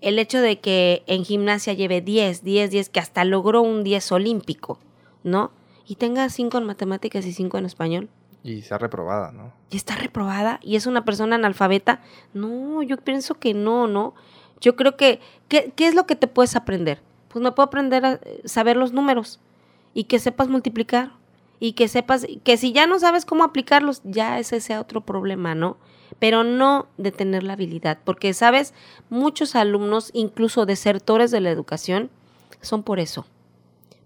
el 0.00 0.18
hecho 0.18 0.40
de 0.40 0.60
que 0.60 1.02
en 1.06 1.24
gimnasia 1.24 1.72
lleve 1.74 2.00
10, 2.00 2.42
10, 2.44 2.70
10, 2.70 2.88
que 2.88 3.00
hasta 3.00 3.24
logró 3.24 3.60
un 3.62 3.84
10 3.84 4.12
olímpico, 4.12 4.78
¿no? 5.24 5.50
Y 5.88 5.96
tenga 5.96 6.28
5 6.28 6.58
en 6.58 6.64
matemáticas 6.64 7.24
y 7.26 7.32
5 7.32 7.58
en 7.58 7.64
español, 7.64 8.08
Y 8.44 8.62
sea 8.62 8.78
reprobada, 8.78 9.32
¿no? 9.32 9.52
y 9.70 9.76
está 9.76 9.96
reprobada 9.96 10.60
y 10.62 10.76
es 10.76 10.86
una 10.86 11.04
persona 11.04 11.36
analfabeta. 11.36 12.00
No, 12.34 12.82
yo 12.82 12.96
pienso 12.98 13.34
que 13.34 13.54
no, 13.54 13.86
¿no? 13.88 14.14
Yo 14.60 14.76
creo 14.76 14.96
que, 14.96 15.20
¿qué, 15.48 15.72
qué 15.74 15.88
es 15.88 15.94
lo 15.94 16.06
que 16.06 16.14
te 16.16 16.26
puedes 16.26 16.56
aprender? 16.56 17.00
Pues 17.28 17.42
me 17.42 17.52
puedo 17.52 17.66
aprender 17.66 18.04
a 18.04 18.12
eh, 18.14 18.42
saber 18.44 18.76
los 18.76 18.92
números 18.92 19.40
y 19.94 20.04
que 20.04 20.18
sepas 20.18 20.48
multiplicar 20.48 21.12
y 21.60 21.72
que 21.72 21.88
sepas, 21.88 22.26
que 22.44 22.56
si 22.56 22.72
ya 22.72 22.86
no 22.86 22.98
sabes 22.98 23.24
cómo 23.24 23.44
aplicarlos, 23.44 24.00
ya 24.04 24.38
ese 24.38 24.60
sea 24.60 24.80
otro 24.80 25.00
problema, 25.00 25.54
¿no? 25.54 25.76
Pero 26.18 26.44
no 26.44 26.86
de 26.96 27.12
tener 27.12 27.42
la 27.42 27.54
habilidad, 27.54 27.98
porque, 28.04 28.32
¿sabes? 28.32 28.74
Muchos 29.10 29.56
alumnos, 29.56 30.10
incluso 30.14 30.66
desertores 30.66 31.30
de 31.30 31.40
la 31.40 31.50
educación, 31.50 32.10
son 32.60 32.82
por 32.82 32.98
eso, 33.00 33.26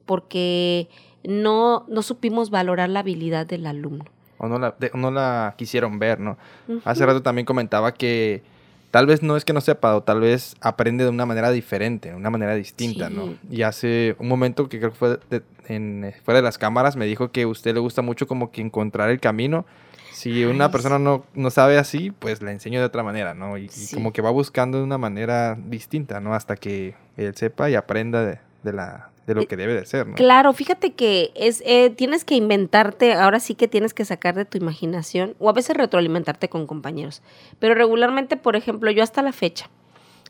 porque 0.07 0.89
no, 1.25 1.85
no 1.89 2.03
supimos 2.03 2.51
valorar 2.51 2.89
la 2.89 3.01
habilidad 3.01 3.47
del 3.47 3.67
alumno. 3.67 4.05
O 4.39 4.49
no 4.49 4.59
la, 4.59 4.75
de- 4.79 4.91
no 4.95 5.11
la 5.11 5.55
quisieron 5.57 5.99
ver, 5.99 6.19
¿no? 6.19 6.37
Hace 6.85 7.03
Ujú. 7.05 7.07
rato 7.09 7.23
también 7.23 7.47
comentaba 7.47 7.93
que 7.95 8.43
tal 8.91 9.07
vez 9.07 9.23
no 9.23 9.37
es 9.37 9.45
que 9.45 9.53
no 9.53 9.61
sepa, 9.61 9.95
o 9.97 10.03
tal 10.03 10.21
vez 10.21 10.57
aprende 10.61 11.05
de 11.05 11.11
una 11.11 11.25
manera 11.27 11.51
diferente, 11.51 12.11
de 12.11 12.15
una 12.17 12.29
manera 12.31 12.55
distinta, 12.55 13.09
¿no? 13.09 13.27
Sí. 13.27 13.39
Y 13.51 13.63
hace 13.63 14.17
un 14.19 14.29
momento 14.29 14.69
que 14.69 14.79
creo 14.81 14.91
que 14.91 14.97
fue 14.99 15.19
de- 15.31 15.43
en, 15.69 16.13
fuera 16.25 16.39
de 16.39 16.43
las 16.43 16.59
cámaras, 16.59 16.97
me 16.97 17.07
dijo 17.07 17.31
que 17.31 17.43
a 17.43 17.47
usted 17.49 17.73
le 17.75 17.81
gusta 17.81 18.03
mucho 18.03 18.27
como 18.27 18.51
que 18.51 18.61
encontrar 18.61 19.11
el 19.11 19.21
camino. 19.21 19.65
Si 20.11 20.45
una 20.45 20.67
Ay, 20.67 20.73
persona 20.73 20.99
no, 20.99 21.25
no 21.35 21.51
sabe 21.51 21.79
así, 21.79 22.11
pues 22.11 22.43
la 22.43 22.51
enseño 22.53 22.81
de 22.81 22.85
otra 22.87 23.03
manera, 23.05 23.33
¿no? 23.33 23.57
Y, 23.57 23.67
y 23.67 23.69
Sí. 23.69 23.95
como 23.95 24.13
que 24.13 24.21
va 24.23 24.31
buscando 24.31 24.77
de 24.79 24.85
una 24.85 24.99
manera 24.99 25.57
distinta, 25.57 26.21
¿no? 26.21 26.35
Hasta 26.35 26.57
que 26.57 26.95
él 27.17 27.35
sepa 27.37 27.71
y 27.71 27.77
aprenda 27.77 28.23
de, 28.25 28.39
de 28.65 28.73
la, 28.73 29.09
de 29.27 29.35
lo 29.35 29.43
Eh, 29.43 29.47
que 29.47 29.57
debe 29.57 29.75
de 29.75 29.87
ser, 29.87 30.07
¿no? 30.07 30.15
Claro, 30.15 30.53
fíjate 30.53 30.95
que 30.95 31.33
es 31.35 31.63
eh, 31.65 31.91
tienes 31.91 32.25
que 32.25 32.35
inventarte, 32.35 33.15
ahora 33.15 33.41
sí 33.41 33.55
que 33.55 33.69
tienes 33.69 33.95
que 33.95 34.05
sacar 34.05 34.35
de 34.35 34.45
tu 34.45 34.59
imaginación 34.59 35.35
o 35.39 35.49
a 35.49 35.53
veces 35.53 35.77
retroalimentarte 35.77 36.49
con 36.49 36.67
compañeros. 36.67 37.23
Pero 37.59 37.75
regularmente, 37.75 38.37
por 38.37 38.57
ejemplo, 38.57 38.91
yo 38.91 39.03
hasta 39.03 39.23
la 39.23 39.33
fecha, 39.33 39.71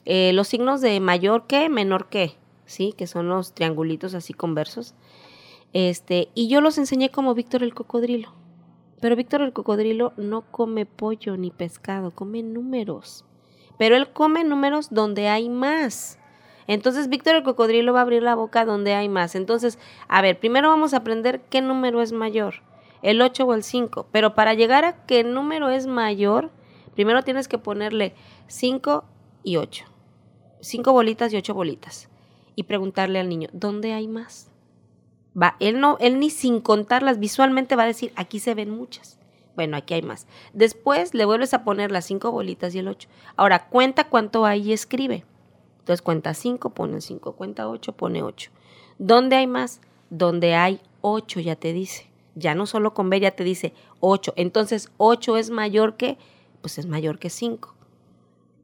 eh, 0.04 0.32
los 0.34 0.48
signos 0.48 0.80
de 0.80 1.00
mayor 1.00 1.46
que, 1.46 1.68
menor 1.68 2.08
que, 2.08 2.36
¿sí? 2.66 2.94
Que 2.96 3.06
son 3.06 3.28
los 3.28 3.54
triangulitos 3.54 4.14
así 4.14 4.34
conversos. 4.34 4.94
Este, 5.72 6.28
y 6.34 6.48
yo 6.48 6.60
los 6.60 6.76
enseñé 6.76 7.10
como 7.10 7.34
Víctor 7.34 7.62
el 7.62 7.74
cocodrilo. 7.74 8.34
Pero 9.00 9.16
Víctor 9.16 9.42
el 9.42 9.52
cocodrilo 9.52 10.12
no 10.16 10.42
come 10.42 10.86
pollo 10.86 11.36
ni 11.36 11.50
pescado, 11.50 12.12
come 12.12 12.42
números. 12.42 13.24
Pero 13.78 13.96
él 13.96 14.12
come 14.12 14.44
números 14.44 14.90
donde 14.90 15.28
hay 15.28 15.48
más. 15.48 16.18
Entonces 16.66 17.08
Víctor 17.08 17.36
el 17.36 17.42
cocodrilo 17.42 17.92
va 17.92 18.00
a 18.00 18.02
abrir 18.02 18.22
la 18.22 18.34
boca 18.34 18.64
donde 18.64 18.94
hay 18.94 19.08
más. 19.08 19.34
Entonces, 19.34 19.78
a 20.08 20.22
ver, 20.22 20.38
primero 20.38 20.68
vamos 20.68 20.94
a 20.94 20.98
aprender 20.98 21.40
qué 21.50 21.60
número 21.60 22.02
es 22.02 22.12
mayor, 22.12 22.56
el 23.02 23.20
8 23.20 23.44
o 23.44 23.54
el 23.54 23.62
5. 23.62 24.06
Pero 24.12 24.34
para 24.34 24.54
llegar 24.54 24.84
a 24.84 25.04
qué 25.06 25.24
número 25.24 25.70
es 25.70 25.86
mayor, 25.86 26.50
primero 26.94 27.22
tienes 27.22 27.48
que 27.48 27.58
ponerle 27.58 28.14
5 28.46 29.04
y 29.42 29.56
8. 29.56 29.84
5 30.60 30.92
bolitas 30.92 31.32
y 31.32 31.36
8 31.36 31.54
bolitas. 31.54 32.08
Y 32.54 32.64
preguntarle 32.64 33.18
al 33.18 33.28
niño, 33.28 33.48
¿dónde 33.52 33.92
hay 33.92 34.08
más? 34.08 34.50
Va, 35.40 35.56
él 35.60 35.80
no, 35.80 35.96
él 36.00 36.18
ni 36.18 36.28
sin 36.28 36.60
contarlas 36.60 37.18
visualmente 37.18 37.76
va 37.76 37.84
a 37.84 37.86
decir, 37.86 38.12
aquí 38.16 38.38
se 38.38 38.54
ven 38.54 38.70
muchas. 38.70 39.18
Bueno, 39.54 39.76
aquí 39.76 39.94
hay 39.94 40.02
más. 40.02 40.26
Después 40.52 41.14
le 41.14 41.24
vuelves 41.24 41.54
a 41.54 41.64
poner 41.64 41.90
las 41.90 42.06
cinco 42.06 42.30
bolitas 42.30 42.74
y 42.74 42.78
el 42.78 42.88
8. 42.88 43.08
Ahora, 43.36 43.68
cuenta 43.68 44.04
cuánto 44.08 44.46
hay 44.46 44.70
y 44.70 44.72
escribe. 44.72 45.24
Entonces 45.82 46.00
cuenta 46.02 46.32
5, 46.32 46.70
pone 46.70 47.00
5, 47.00 47.32
cuenta 47.32 47.68
8, 47.68 47.92
pone 47.94 48.22
8. 48.22 48.50
¿Dónde 48.98 49.34
hay 49.36 49.48
más? 49.48 49.80
Donde 50.10 50.54
hay 50.54 50.80
8, 51.00 51.40
ya 51.40 51.56
te 51.56 51.72
dice. 51.72 52.08
Ya 52.36 52.54
no 52.54 52.66
solo 52.66 52.94
con 52.94 53.10
ver, 53.10 53.22
ya 53.22 53.32
te 53.32 53.42
dice 53.44 53.74
8. 54.00 54.34
Entonces, 54.36 54.90
8 54.98 55.36
es 55.36 55.50
mayor 55.50 55.96
que, 55.96 56.18
pues 56.60 56.78
es 56.78 56.86
mayor 56.86 57.18
que 57.18 57.30
5. 57.30 57.74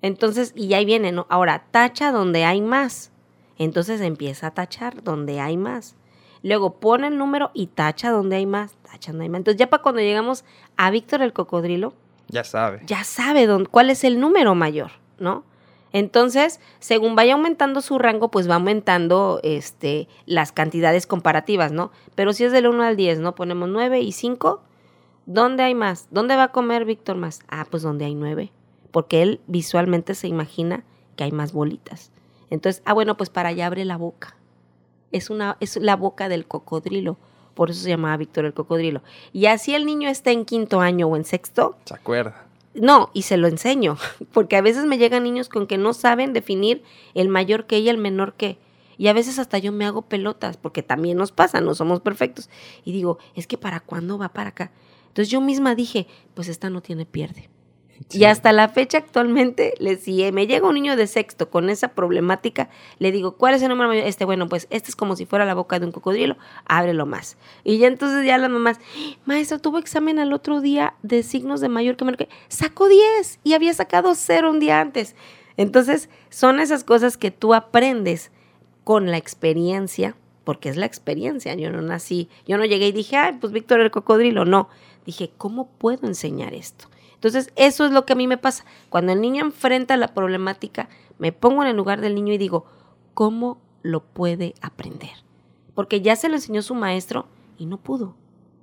Entonces, 0.01 0.53
y 0.55 0.73
ahí 0.75 0.85
viene, 0.85 1.11
¿no? 1.13 1.27
Ahora, 1.29 1.67
tacha 1.71 2.13
donde 2.13 2.45
hay 2.45 2.61
más. 2.61 3.11
Entonces 3.59 4.01
empieza 4.01 4.47
a 4.49 4.51
tachar 4.55 5.03
donde 5.03 5.41
hay 5.41 5.57
más. 5.57 5.97
Luego 6.45 6.79
pone 6.79 7.09
el 7.09 7.19
número 7.19 7.51
y 7.53 7.67
tacha 7.67 8.11
donde 8.13 8.37
hay 8.37 8.47
más. 8.47 8.75
Tacha 8.89 9.11
donde 9.11 9.25
hay 9.25 9.29
más. 9.29 9.39
Entonces, 9.41 9.59
ya 9.59 9.69
para 9.69 9.83
cuando 9.83 10.01
llegamos 10.01 10.45
a 10.77 10.91
Víctor 10.93 11.23
el 11.23 11.33
cocodrilo, 11.33 11.95
Ya 12.29 12.45
sabe. 12.45 12.81
ya 12.87 13.03
sabe 13.03 13.47
dónde, 13.49 13.69
cuál 13.69 13.91
es 13.91 14.05
el 14.05 14.21
número 14.21 14.55
mayor, 14.55 14.93
¿no? 15.19 15.43
Entonces, 15.93 16.61
según 16.81 17.17
vaya 17.17 17.35
aumentando 17.35 17.81
su 17.81 17.99
rango, 17.99 18.31
pues 18.31 18.49
va 18.49 18.57
aumentando 18.57 19.41
este, 19.43 20.09
las 20.27 20.53
cantidades 20.53 21.07
comparativas, 21.07 21.73
¿no? 21.73 21.91
Pero 22.15 22.33
si 22.33 22.45
es 22.45 22.53
del 22.53 22.67
1 22.67 22.83
al 22.83 22.97
10, 22.97 23.21
¿no? 23.21 23.35
Ponemos 23.35 23.69
9 23.69 24.01
y 24.01 24.13
5. 24.13 24.63
¿Dónde 25.27 25.63
hay 25.63 25.75
más? 25.75 26.09
¿Dónde 26.11 26.37
va 26.37 26.45
a 26.45 26.53
comer 26.53 26.85
Víctor 26.85 27.17
más? 27.17 27.41
Ah, 27.49 27.67
pues 27.71 27.83
donde 27.83 28.05
hay 28.05 28.15
9. 28.15 28.53
Porque 28.91 29.23
él 29.23 29.41
visualmente 29.47 30.15
se 30.15 30.29
imagina 30.29 30.85
que 31.17 31.25
hay 31.25 31.33
más 31.33 31.53
bolitas. 31.53 32.13
Entonces, 32.51 32.83
ah, 32.87 32.95
bueno, 32.95 33.17
pues 33.17 33.31
para 33.31 33.51
allá 33.51 33.67
abre 33.67 33.85
la 33.85 33.97
boca. 33.97 34.37
Es, 35.13 35.31
una, 35.31 35.57
es 35.61 35.77
la 35.77 35.97
boca 35.97 36.29
del 36.29 36.47
cocodrilo. 36.47 37.19
Por 37.55 37.71
eso 37.71 37.83
se 37.83 37.89
llamaba 37.89 38.17
Víctor 38.17 38.45
el 38.45 38.55
cocodrilo. 38.55 39.03
Y 39.33 39.47
así 39.47 39.75
el 39.75 39.85
niño 39.85 40.09
está 40.09 40.31
en 40.31 40.45
quinto 40.45 40.81
año 40.81 41.09
o 41.09 41.17
en 41.17 41.25
sexto, 41.25 41.77
Se 41.85 41.95
acuerda. 41.95 42.48
No, 42.81 43.11
y 43.13 43.23
se 43.23 43.37
lo 43.37 43.49
enseño, 43.49 43.97
porque 44.33 44.57
a 44.57 44.63
veces 44.63 44.85
me 44.85 44.99
llegan 44.99 45.25
niños 45.25 45.49
con 45.49 45.67
que 45.67 45.79
no 45.79 45.93
saben 45.93 46.33
definir 46.33 46.83
el 47.15 47.29
mayor 47.29 47.67
que 47.67 47.79
y 47.79 47.89
el 47.89 47.99
menor 47.99 48.35
que. 48.35 48.59
Y 48.97 49.07
a 49.07 49.13
veces 49.13 49.39
hasta 49.39 49.59
yo 49.59 49.71
me 49.71 49.85
hago 49.85 50.03
pelotas, 50.03 50.57
porque 50.57 50.83
también 50.83 51.17
nos 51.17 51.31
pasa, 51.31 51.61
no 51.61 51.75
somos 51.75 52.01
perfectos. 52.01 52.51
Y 52.85 52.93
digo, 52.93 53.19
es 53.35 53.47
que 53.47 53.57
para 53.57 53.79
cuándo 53.79 54.19
va 54.19 54.31
para 54.31 54.51
acá. 54.51 54.73
Entonces 55.07 55.31
yo 55.31 55.41
misma 55.41 55.77
dije, 55.77 56.09
pues 56.35 56.49
esta 56.49 56.69
no 56.69 56.81
tiene 56.81 57.07
pierde. 57.07 57.49
Y 58.11 58.25
hasta 58.25 58.53
la 58.53 58.69
fecha 58.69 58.99
actualmente, 58.99 59.75
le, 59.79 59.97
si 59.97 60.31
me 60.33 60.47
llega 60.47 60.67
un 60.67 60.75
niño 60.75 60.97
de 60.97 61.07
sexto 61.07 61.51
con 61.51 61.69
esa 61.69 61.89
problemática, 61.89 62.71
le 62.99 63.13
digo, 63.13 63.33
¿cuál 63.33 63.55
es 63.55 63.63
el 63.63 63.69
número 63.69 63.89
mayor? 63.89 64.07
Este, 64.07 64.25
bueno, 64.25 64.49
pues 64.49 64.67
este 64.71 64.91
es 64.91 64.97
como 64.97 65.17
si 65.17 65.27
fuera 65.27 65.45
la 65.45 65.55
boca 65.55 65.79
de 65.79 65.87
un 65.87 65.93
cocodrilo, 65.93 66.37
ábrelo 66.65 67.07
más. 67.07 67.37
Y 67.65 67.79
ya 67.79 67.89
entonces 67.89 68.25
ya 68.25 68.39
las 68.39 68.51
mamás, 68.51 68.81
maestra, 69.27 69.59
tuvo 69.59 69.79
examen 69.79 70.19
al 70.19 70.33
otro 70.33 70.61
día 70.61 70.95
de 71.03 71.23
signos 71.23 71.61
de 71.61 71.69
mayor 71.69 71.97
que 71.97 72.05
menor 72.05 72.19
que, 72.19 72.29
sacó 72.49 72.89
10 72.89 73.41
y 73.45 73.53
había 73.55 73.75
sacado 73.75 74.15
0 74.15 74.51
un 74.51 74.61
día 74.61 74.81
antes. 74.81 75.15
Entonces, 75.57 76.09
son 76.31 76.61
esas 76.61 76.85
cosas 76.85 77.17
que 77.17 77.31
tú 77.31 77.53
aprendes 77.53 78.31
con 78.85 79.11
la 79.11 79.19
experiencia, 79.19 80.17
porque 80.45 80.71
es 80.71 80.77
la 80.77 80.87
experiencia. 80.87 81.55
Yo 81.57 81.71
no 81.71 81.83
nací, 81.83 82.29
yo 82.47 82.57
no 82.57 82.65
llegué 82.65 82.87
y 82.87 82.93
dije, 82.93 83.17
ay, 83.17 83.37
pues 83.41 83.53
Víctor 83.53 83.81
el 83.81 83.91
cocodrilo. 83.91 84.45
No, 84.45 84.69
dije, 85.05 85.31
¿cómo 85.37 85.69
puedo 85.69 86.07
enseñar 86.07 86.55
esto? 86.55 86.87
Entonces, 87.19 87.51
eso 87.57 87.85
es 87.85 87.91
lo 87.91 88.07
que 88.07 88.13
a 88.13 88.17
mí 88.17 88.29
me 88.29 88.39
pasa. 88.39 88.65
Cuando 88.91 89.13
el 89.13 89.21
niño 89.21 89.45
enfrenta 89.45 89.97
la 89.97 90.15
problemática, 90.15 90.89
me 91.19 91.33
pongo 91.33 91.63
en 91.63 91.69
el 91.69 91.77
lugar 91.77 92.01
del 92.01 92.15
niño 92.15 92.33
y 92.33 92.39
digo, 92.39 92.67
¿cómo 93.13 93.59
lo 93.83 94.05
puede 94.05 94.55
aprender? 94.61 95.11
Porque 95.75 96.01
ya 96.01 96.15
se 96.15 96.29
lo 96.29 96.37
enseñó 96.37 96.63
su 96.63 96.77
maestro 96.77 97.27
y 97.59 97.67
no 97.67 97.79
pudo. 97.79 98.15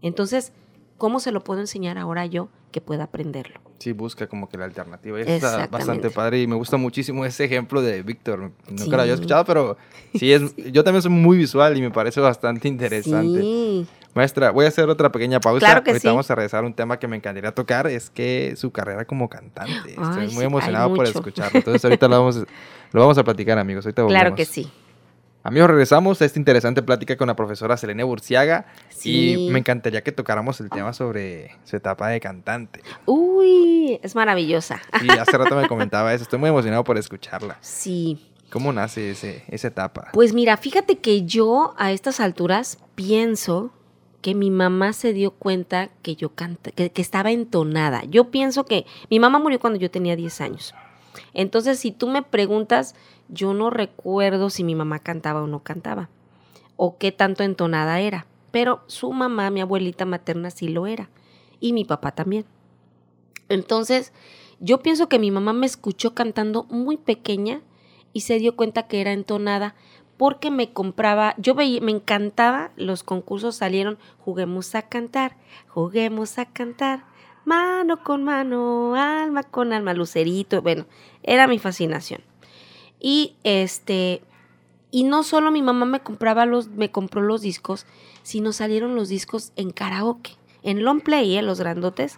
Entonces, 0.01 0.53
¿cómo 0.97 1.19
se 1.19 1.31
lo 1.31 1.43
puedo 1.43 1.59
enseñar 1.59 1.97
ahora 1.97 2.25
yo 2.25 2.49
que 2.71 2.81
pueda 2.81 3.05
aprenderlo? 3.05 3.59
Sí, 3.79 3.91
busca 3.91 4.27
como 4.27 4.47
que 4.47 4.57
la 4.57 4.65
alternativa. 4.65 5.19
Y 5.19 5.23
está 5.23 5.67
bastante 5.67 6.09
padre 6.09 6.41
y 6.41 6.47
me 6.47 6.55
gusta 6.55 6.77
muchísimo 6.77 7.25
ese 7.25 7.43
ejemplo 7.43 7.81
de 7.81 8.03
Víctor. 8.03 8.51
Nunca 8.69 8.95
lo 8.95 9.01
había 9.01 9.13
escuchado, 9.13 9.43
pero 9.45 9.77
sí, 10.13 10.31
es, 10.31 10.55
yo 10.55 10.83
también 10.83 11.01
soy 11.01 11.11
muy 11.11 11.37
visual 11.37 11.77
y 11.77 11.81
me 11.81 11.91
parece 11.91 12.21
bastante 12.21 12.67
interesante. 12.67 13.41
Sí. 13.41 13.87
Maestra, 14.13 14.51
voy 14.51 14.63
a 14.63 14.69
hacer 14.69 14.89
otra 14.89 15.11
pequeña 15.11 15.41
pausa. 15.41 15.59
Claro 15.59 15.83
que 15.83 15.91
Ahorita 15.91 16.09
vamos 16.09 16.31
a 16.31 16.35
regresar 16.35 16.63
a 16.63 16.67
un 16.67 16.73
tema 16.73 16.97
que 16.97 17.07
me 17.07 17.17
encantaría 17.17 17.53
tocar, 17.53 17.85
es 17.87 18.09
que 18.09 18.53
su 18.55 18.71
carrera 18.71 19.03
como 19.03 19.27
cantante. 19.27 19.89
Estoy 19.89 20.29
muy 20.33 20.45
emocionado 20.45 20.93
por 20.93 21.05
escucharlo. 21.05 21.59
Entonces 21.59 21.83
ahorita 21.83 22.07
lo 22.07 22.19
vamos, 22.19 22.37
lo 22.93 23.01
vamos 23.01 23.17
a 23.17 23.23
platicar, 23.25 23.59
amigos. 23.59 23.85
Ahorita 23.85 24.07
claro 24.07 24.33
que 24.33 24.45
sí. 24.45 24.71
Amigos, 25.47 25.69
regresamos 25.69 26.19
a 26.23 26.25
esta 26.25 26.39
interesante 26.39 26.81
plática 26.81 27.17
con 27.17 27.27
la 27.27 27.35
profesora 27.35 27.77
Selene 27.77 28.03
Burciaga 28.03 28.65
y 29.03 29.47
me 29.51 29.59
encantaría 29.59 30.01
que 30.01 30.11
tocáramos 30.11 30.59
el 30.59 30.71
tema 30.71 30.91
sobre 30.91 31.51
su 31.65 31.75
etapa 31.75 32.09
de 32.09 32.19
cantante. 32.19 32.81
Uy, 33.05 33.99
es 34.01 34.15
maravillosa. 34.15 34.81
Sí, 34.99 35.07
hace 35.07 35.37
rato 35.37 35.55
me 35.55 35.67
comentaba 35.67 36.11
eso, 36.15 36.23
estoy 36.23 36.39
muy 36.39 36.49
emocionado 36.49 36.83
por 36.83 36.97
escucharla. 36.97 37.59
Sí. 37.61 38.25
¿Cómo 38.49 38.73
nace 38.73 39.11
ese, 39.11 39.43
esa 39.47 39.67
etapa? 39.67 40.09
Pues 40.13 40.33
mira, 40.33 40.57
fíjate 40.57 40.97
que 40.97 41.25
yo 41.25 41.75
a 41.77 41.91
estas 41.91 42.19
alturas 42.19 42.79
pienso 42.95 43.71
que 44.23 44.33
mi 44.33 44.49
mamá 44.49 44.93
se 44.93 45.13
dio 45.13 45.29
cuenta 45.29 45.89
que 46.01 46.15
yo 46.15 46.29
canta, 46.29 46.71
que, 46.71 46.89
que 46.89 47.01
estaba 47.03 47.29
entonada. 47.29 48.03
Yo 48.05 48.31
pienso 48.31 48.65
que 48.65 48.87
mi 49.11 49.19
mamá 49.19 49.37
murió 49.37 49.59
cuando 49.59 49.77
yo 49.77 49.91
tenía 49.91 50.15
10 50.15 50.41
años. 50.41 50.73
Entonces, 51.33 51.79
si 51.79 51.91
tú 51.91 52.07
me 52.07 52.23
preguntas, 52.23 52.95
yo 53.29 53.53
no 53.53 53.69
recuerdo 53.69 54.49
si 54.49 54.63
mi 54.63 54.75
mamá 54.75 54.99
cantaba 54.99 55.41
o 55.41 55.47
no 55.47 55.63
cantaba, 55.63 56.09
o 56.77 56.97
qué 56.97 57.11
tanto 57.11 57.43
entonada 57.43 57.99
era, 57.99 58.25
pero 58.51 58.83
su 58.87 59.11
mamá, 59.11 59.49
mi 59.49 59.61
abuelita 59.61 60.05
materna, 60.05 60.49
sí 60.49 60.67
lo 60.67 60.87
era, 60.87 61.09
y 61.59 61.73
mi 61.73 61.85
papá 61.85 62.11
también. 62.11 62.45
Entonces, 63.49 64.13
yo 64.59 64.79
pienso 64.79 65.09
que 65.09 65.19
mi 65.19 65.31
mamá 65.31 65.53
me 65.53 65.65
escuchó 65.65 66.13
cantando 66.13 66.63
muy 66.69 66.97
pequeña 66.97 67.61
y 68.13 68.21
se 68.21 68.39
dio 68.39 68.55
cuenta 68.55 68.87
que 68.87 69.01
era 69.01 69.11
entonada 69.11 69.75
porque 70.17 70.49
me 70.49 70.71
compraba, 70.71 71.35
yo 71.37 71.55
veía, 71.55 71.81
me 71.81 71.91
encantaba, 71.91 72.71
los 72.77 73.03
concursos 73.03 73.57
salieron, 73.57 73.97
juguemos 74.19 74.73
a 74.75 74.83
cantar, 74.83 75.35
juguemos 75.67 76.39
a 76.39 76.45
cantar, 76.45 77.03
mano 77.43 78.01
con 78.01 78.23
mano, 78.23 78.95
alma 78.95 79.43
con 79.43 79.73
alma, 79.73 79.93
lucerito, 79.93 80.61
bueno, 80.61 80.85
era 81.21 81.47
mi 81.47 81.59
fascinación. 81.59 82.21
Y 82.99 83.35
este, 83.43 84.21
y 84.91 85.03
no 85.03 85.23
solo 85.23 85.51
mi 85.51 85.61
mamá 85.61 85.85
me 85.85 85.99
compraba 85.99 86.45
los, 86.45 86.69
me 86.69 86.89
compró 86.89 87.21
los 87.21 87.41
discos, 87.41 87.85
sino 88.23 88.53
salieron 88.53 88.95
los 88.95 89.09
discos 89.09 89.51
en 89.55 89.71
karaoke, 89.71 90.37
en 90.63 90.83
long 90.83 91.01
play, 91.01 91.35
¿eh? 91.35 91.41
los 91.41 91.59
grandotes, 91.59 92.17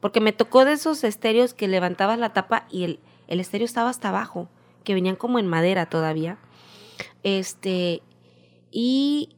porque 0.00 0.20
me 0.20 0.32
tocó 0.32 0.64
de 0.64 0.72
esos 0.72 1.02
estéreos 1.04 1.54
que 1.54 1.68
levantabas 1.68 2.18
la 2.18 2.34
tapa 2.34 2.66
y 2.70 2.84
el, 2.84 3.00
el 3.28 3.40
estéreo 3.40 3.64
estaba 3.64 3.88
hasta 3.88 4.10
abajo, 4.10 4.48
que 4.84 4.94
venían 4.94 5.16
como 5.16 5.38
en 5.38 5.46
madera 5.46 5.86
todavía. 5.86 6.38
Este, 7.22 8.02
y, 8.70 9.30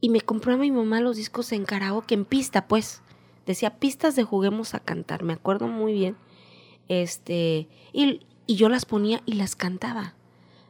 y 0.00 0.10
me 0.10 0.20
compró 0.20 0.52
a 0.52 0.58
mi 0.58 0.70
mamá 0.70 1.00
los 1.00 1.16
discos 1.16 1.52
en 1.52 1.64
karaoke, 1.64 2.14
en 2.14 2.24
pista, 2.24 2.68
pues. 2.68 3.02
Decía 3.46 3.78
pistas 3.78 4.14
de 4.14 4.24
juguemos 4.24 4.74
a 4.74 4.80
cantar, 4.80 5.22
me 5.22 5.32
acuerdo 5.32 5.66
muy 5.66 5.92
bien. 5.94 6.16
Este, 6.88 7.68
y, 7.92 8.20
y 8.50 8.56
yo 8.56 8.68
las 8.68 8.84
ponía 8.84 9.22
y 9.26 9.34
las 9.34 9.54
cantaba, 9.54 10.14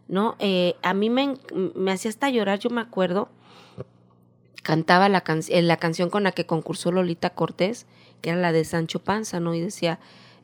¿no? 0.07 0.37
Eh, 0.39 0.75
a 0.83 0.93
mí 0.93 1.09
me, 1.09 1.39
me 1.75 1.93
hacía 1.93 2.11
hasta 2.11 2.29
llorar, 2.29 2.59
yo 2.59 2.69
me 2.69 2.83
acuerdo, 2.83 3.31
cantaba 4.63 5.09
la, 5.09 5.25
eh, 5.49 5.63
la 5.63 5.79
canción 5.79 6.11
con 6.11 6.23
la 6.23 6.33
que 6.33 6.45
concursó 6.45 6.93
Lolita 6.93 7.31
Cortés, 7.31 7.87
que 8.21 8.29
era 8.29 8.39
la 8.39 8.53
de 8.53 8.67
Sancho 8.67 8.99
Panza, 8.99 9.41
¿no? 9.41 9.55
Y 9.55 9.63
decía, 9.63 9.99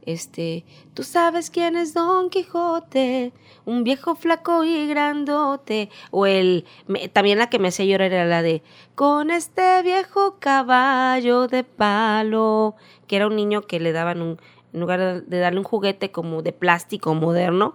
este, 0.07 0.65
tú 0.95 1.03
sabes 1.03 1.51
quién 1.51 1.77
es 1.77 1.93
Don 1.93 2.31
Quijote, 2.31 3.35
un 3.67 3.85
viejo 3.85 4.15
flaco 4.15 4.65
y 4.65 4.87
grandote. 4.87 5.91
O 6.13 6.25
el, 6.25 6.65
también 7.13 7.37
la 7.37 7.51
que 7.51 7.59
me 7.59 7.69
hacía 7.69 7.85
llorar 7.85 8.15
era 8.15 8.25
la 8.25 8.41
de, 8.41 8.63
con 8.95 9.31
este 9.31 9.83
viejo 9.83 10.37
caballo 10.39 11.49
de 11.49 11.65
palo, 11.65 12.77
que 13.07 13.17
era 13.17 13.27
un 13.27 13.37
niño 13.37 13.61
que 13.61 13.79
le 13.79 13.93
daban 13.93 14.23
un, 14.23 14.41
en 14.77 14.81
lugar 14.81 15.25
de 15.25 15.39
darle 15.39 15.59
un 15.59 15.65
juguete 15.65 16.11
como 16.13 16.43
de 16.43 16.53
plástico 16.53 17.15
moderno, 17.15 17.75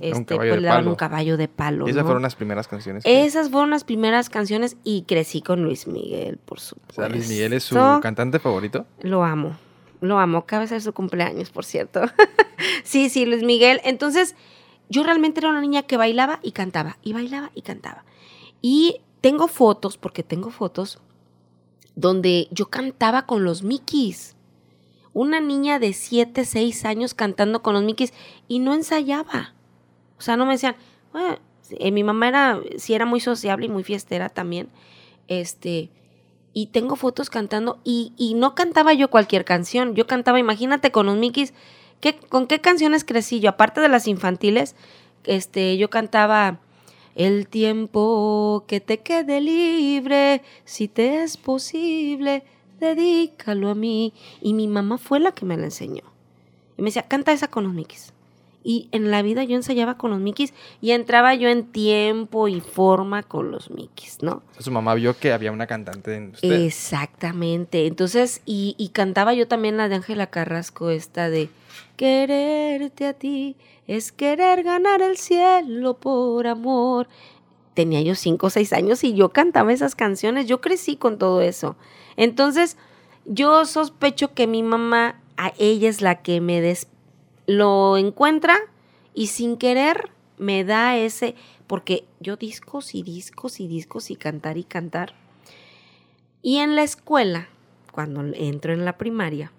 este, 0.00 0.34
pues 0.34 0.62
le 0.62 0.66
daban 0.66 0.88
un 0.88 0.94
caballo 0.94 1.36
de 1.36 1.46
palo. 1.46 1.86
esas 1.86 2.04
fueron 2.04 2.22
las 2.22 2.36
primeras 2.36 2.66
canciones? 2.68 3.02
Esas 3.06 3.50
fueron 3.50 3.68
las 3.68 3.84
primeras 3.84 4.30
canciones 4.30 4.78
y 4.82 5.02
crecí 5.02 5.42
con 5.42 5.62
Luis 5.62 5.86
Miguel, 5.86 6.38
por 6.38 6.58
supuesto. 6.58 7.02
O 7.02 7.04
sea, 7.04 7.14
Luis 7.14 7.28
Miguel 7.28 7.52
es 7.52 7.64
su 7.64 7.74
cantante 8.00 8.38
favorito. 8.38 8.86
Lo 9.02 9.24
amo, 9.24 9.58
lo 10.00 10.18
amo. 10.18 10.46
Cada 10.46 10.62
vez 10.62 10.72
es 10.72 10.84
su 10.84 10.94
cumpleaños, 10.94 11.50
por 11.50 11.66
cierto. 11.66 12.00
sí, 12.82 13.10
sí, 13.10 13.26
Luis 13.26 13.42
Miguel. 13.42 13.82
Entonces, 13.84 14.34
yo 14.88 15.02
realmente 15.02 15.40
era 15.40 15.50
una 15.50 15.60
niña 15.60 15.82
que 15.82 15.98
bailaba 15.98 16.40
y 16.42 16.52
cantaba, 16.52 16.96
y 17.02 17.12
bailaba 17.12 17.50
y 17.54 17.60
cantaba. 17.60 18.04
Y 18.62 19.02
tengo 19.20 19.48
fotos, 19.48 19.98
porque 19.98 20.22
tengo 20.22 20.48
fotos, 20.48 20.98
donde 21.94 22.48
yo 22.52 22.70
cantaba 22.70 23.26
con 23.26 23.44
los 23.44 23.62
Mickeys 23.62 24.37
una 25.18 25.40
niña 25.40 25.80
de 25.80 25.94
7, 25.94 26.44
6 26.44 26.84
años 26.84 27.12
cantando 27.12 27.60
con 27.60 27.74
los 27.74 27.82
Mickeys 27.82 28.12
y 28.46 28.60
no 28.60 28.72
ensayaba. 28.72 29.52
O 30.16 30.22
sea, 30.22 30.36
no 30.36 30.46
me 30.46 30.52
decían, 30.52 30.76
eh, 31.70 31.90
mi 31.90 32.04
mamá 32.04 32.28
era, 32.28 32.60
sí 32.76 32.94
era 32.94 33.04
muy 33.04 33.18
sociable 33.18 33.66
y 33.66 33.68
muy 33.68 33.82
fiestera 33.82 34.28
también. 34.28 34.68
Este, 35.26 35.90
y 36.52 36.66
tengo 36.66 36.94
fotos 36.94 37.30
cantando 37.30 37.80
y, 37.82 38.12
y 38.16 38.34
no 38.34 38.54
cantaba 38.54 38.92
yo 38.92 39.10
cualquier 39.10 39.44
canción, 39.44 39.96
yo 39.96 40.06
cantaba, 40.06 40.38
imagínate, 40.38 40.92
con 40.92 41.06
los 41.06 41.16
Mickeys, 41.16 41.52
¿qué, 42.00 42.14
¿con 42.16 42.46
qué 42.46 42.60
canciones 42.60 43.04
crecí 43.04 43.40
yo? 43.40 43.50
Aparte 43.50 43.80
de 43.80 43.88
las 43.88 44.06
infantiles, 44.06 44.76
este, 45.24 45.76
yo 45.78 45.90
cantaba 45.90 46.60
El 47.16 47.48
tiempo 47.48 48.64
que 48.68 48.78
te 48.78 48.98
quede 48.98 49.40
libre, 49.40 50.42
si 50.64 50.86
te 50.86 51.24
es 51.24 51.36
posible 51.36 52.44
dedícalo 52.78 53.70
a 53.70 53.74
mí. 53.74 54.12
Y 54.40 54.54
mi 54.54 54.68
mamá 54.68 54.98
fue 54.98 55.20
la 55.20 55.32
que 55.32 55.44
me 55.44 55.56
la 55.56 55.64
enseñó. 55.64 56.02
Y 56.76 56.82
me 56.82 56.86
decía, 56.86 57.02
canta 57.02 57.32
esa 57.32 57.48
con 57.48 57.64
los 57.64 57.72
Mickeys. 57.72 58.12
Y 58.64 58.88
en 58.92 59.10
la 59.10 59.22
vida 59.22 59.44
yo 59.44 59.56
ensayaba 59.56 59.96
con 59.96 60.10
los 60.10 60.20
Mickeys 60.20 60.52
y 60.80 60.90
entraba 60.90 61.34
yo 61.34 61.48
en 61.48 61.64
tiempo 61.64 62.48
y 62.48 62.60
forma 62.60 63.22
con 63.22 63.50
los 63.50 63.70
Mickeys, 63.70 64.18
¿no? 64.22 64.42
Su 64.58 64.70
mamá 64.70 64.94
vio 64.94 65.16
que 65.16 65.32
había 65.32 65.52
una 65.52 65.66
cantante 65.66 66.14
en 66.16 66.30
usted. 66.30 66.64
Exactamente. 66.64 67.86
Entonces, 67.86 68.42
y, 68.44 68.74
y 68.76 68.88
cantaba 68.88 69.32
yo 69.32 69.48
también 69.48 69.76
la 69.76 69.88
de 69.88 69.94
Ángela 69.94 70.26
Carrasco, 70.26 70.90
esta 70.90 71.30
de 71.30 71.48
Quererte 71.98 73.06
a 73.06 73.12
ti 73.12 73.56
es 73.88 74.12
querer 74.12 74.62
ganar 74.62 75.02
el 75.02 75.16
cielo 75.16 75.94
por 75.94 76.46
amor. 76.46 77.08
Tenía 77.78 78.02
yo 78.02 78.16
cinco 78.16 78.48
o 78.48 78.50
seis 78.50 78.72
años 78.72 79.04
y 79.04 79.14
yo 79.14 79.28
cantaba 79.28 79.72
esas 79.72 79.94
canciones. 79.94 80.46
Yo 80.46 80.60
crecí 80.60 80.96
con 80.96 81.16
todo 81.16 81.42
eso. 81.42 81.76
Entonces, 82.16 82.76
yo 83.24 83.64
sospecho 83.66 84.34
que 84.34 84.48
mi 84.48 84.64
mamá, 84.64 85.22
a 85.36 85.52
ella 85.60 85.88
es 85.88 86.02
la 86.02 86.20
que 86.20 86.40
me 86.40 86.60
des 86.60 86.88
lo 87.46 87.96
encuentra 87.96 88.58
y 89.14 89.28
sin 89.28 89.56
querer 89.58 90.10
me 90.38 90.64
da 90.64 90.96
ese, 90.96 91.36
porque 91.68 92.04
yo 92.18 92.34
discos 92.34 92.96
y 92.96 93.04
discos 93.04 93.60
y 93.60 93.68
discos 93.68 94.10
y 94.10 94.16
cantar 94.16 94.58
y 94.58 94.64
cantar. 94.64 95.14
Y 96.42 96.56
en 96.56 96.74
la 96.74 96.82
escuela, 96.82 97.46
cuando 97.92 98.22
entro 98.34 98.72
en 98.72 98.84
la 98.84 98.98
primaria, 98.98 99.52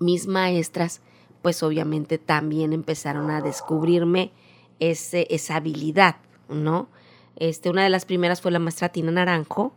mis 0.00 0.26
maestras, 0.26 1.02
pues 1.40 1.62
obviamente 1.62 2.18
también 2.18 2.72
empezaron 2.72 3.30
a 3.30 3.42
descubrirme 3.42 4.32
ese, 4.80 5.28
esa 5.30 5.54
habilidad, 5.54 6.16
¿no? 6.48 6.88
Este, 7.36 7.70
una 7.70 7.82
de 7.82 7.90
las 7.90 8.04
primeras 8.04 8.40
fue 8.40 8.50
la 8.50 8.58
maestra 8.58 8.90
Tina 8.90 9.10
Naranjo, 9.10 9.72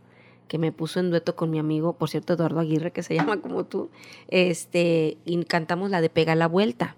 que 0.48 0.58
me 0.58 0.72
puso 0.72 1.00
en 1.00 1.10
dueto 1.10 1.36
con 1.36 1.50
mi 1.50 1.60
amigo, 1.60 1.94
por 1.94 2.10
cierto, 2.10 2.34
Eduardo 2.34 2.60
Aguirre, 2.60 2.92
que 2.92 3.04
se 3.04 3.16
llama 3.16 3.42
como 3.42 3.66
tú, 3.66 3.90
este, 4.28 5.18
y 5.26 5.44
cantamos 5.46 5.90
la 5.90 6.02
de 6.02 6.10
Pega 6.10 6.36
la 6.36 6.48
Vuelta. 6.48 6.96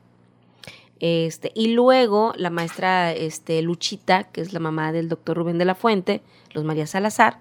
Este, 0.99 1.51
y 1.53 1.73
luego 1.73 2.33
la 2.37 2.49
maestra 2.49 3.13
este, 3.13 3.61
Luchita, 3.61 4.23
que 4.25 4.41
es 4.41 4.51
la 4.51 4.59
mamá 4.59 4.91
del 4.91 5.09
doctor 5.09 5.37
Rubén 5.37 5.59
de 5.59 5.65
la 5.65 5.75
Fuente, 5.75 6.21
los 6.53 6.63
María 6.63 6.87
Salazar, 6.87 7.39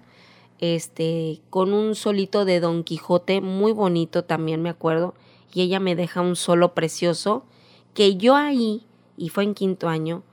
este, 0.59 1.41
con 1.49 1.73
un 1.73 1.95
solito 1.95 2.45
de 2.45 2.59
Don 2.59 2.83
Quijote, 2.83 3.41
muy 3.41 3.71
bonito 3.71 4.23
también 4.23 4.61
me 4.61 4.69
acuerdo, 4.69 5.15
y 5.53 5.61
ella 5.61 5.79
me 5.79 5.95
deja 5.95 6.21
un 6.21 6.35
solo 6.35 6.73
precioso, 6.73 7.45
que 7.93 8.17
yo 8.17 8.35
ahí, 8.35 8.85
y 9.17 9.29
fue 9.29 9.43
en 9.43 9.55
quinto 9.55 9.89
año, 9.89 10.23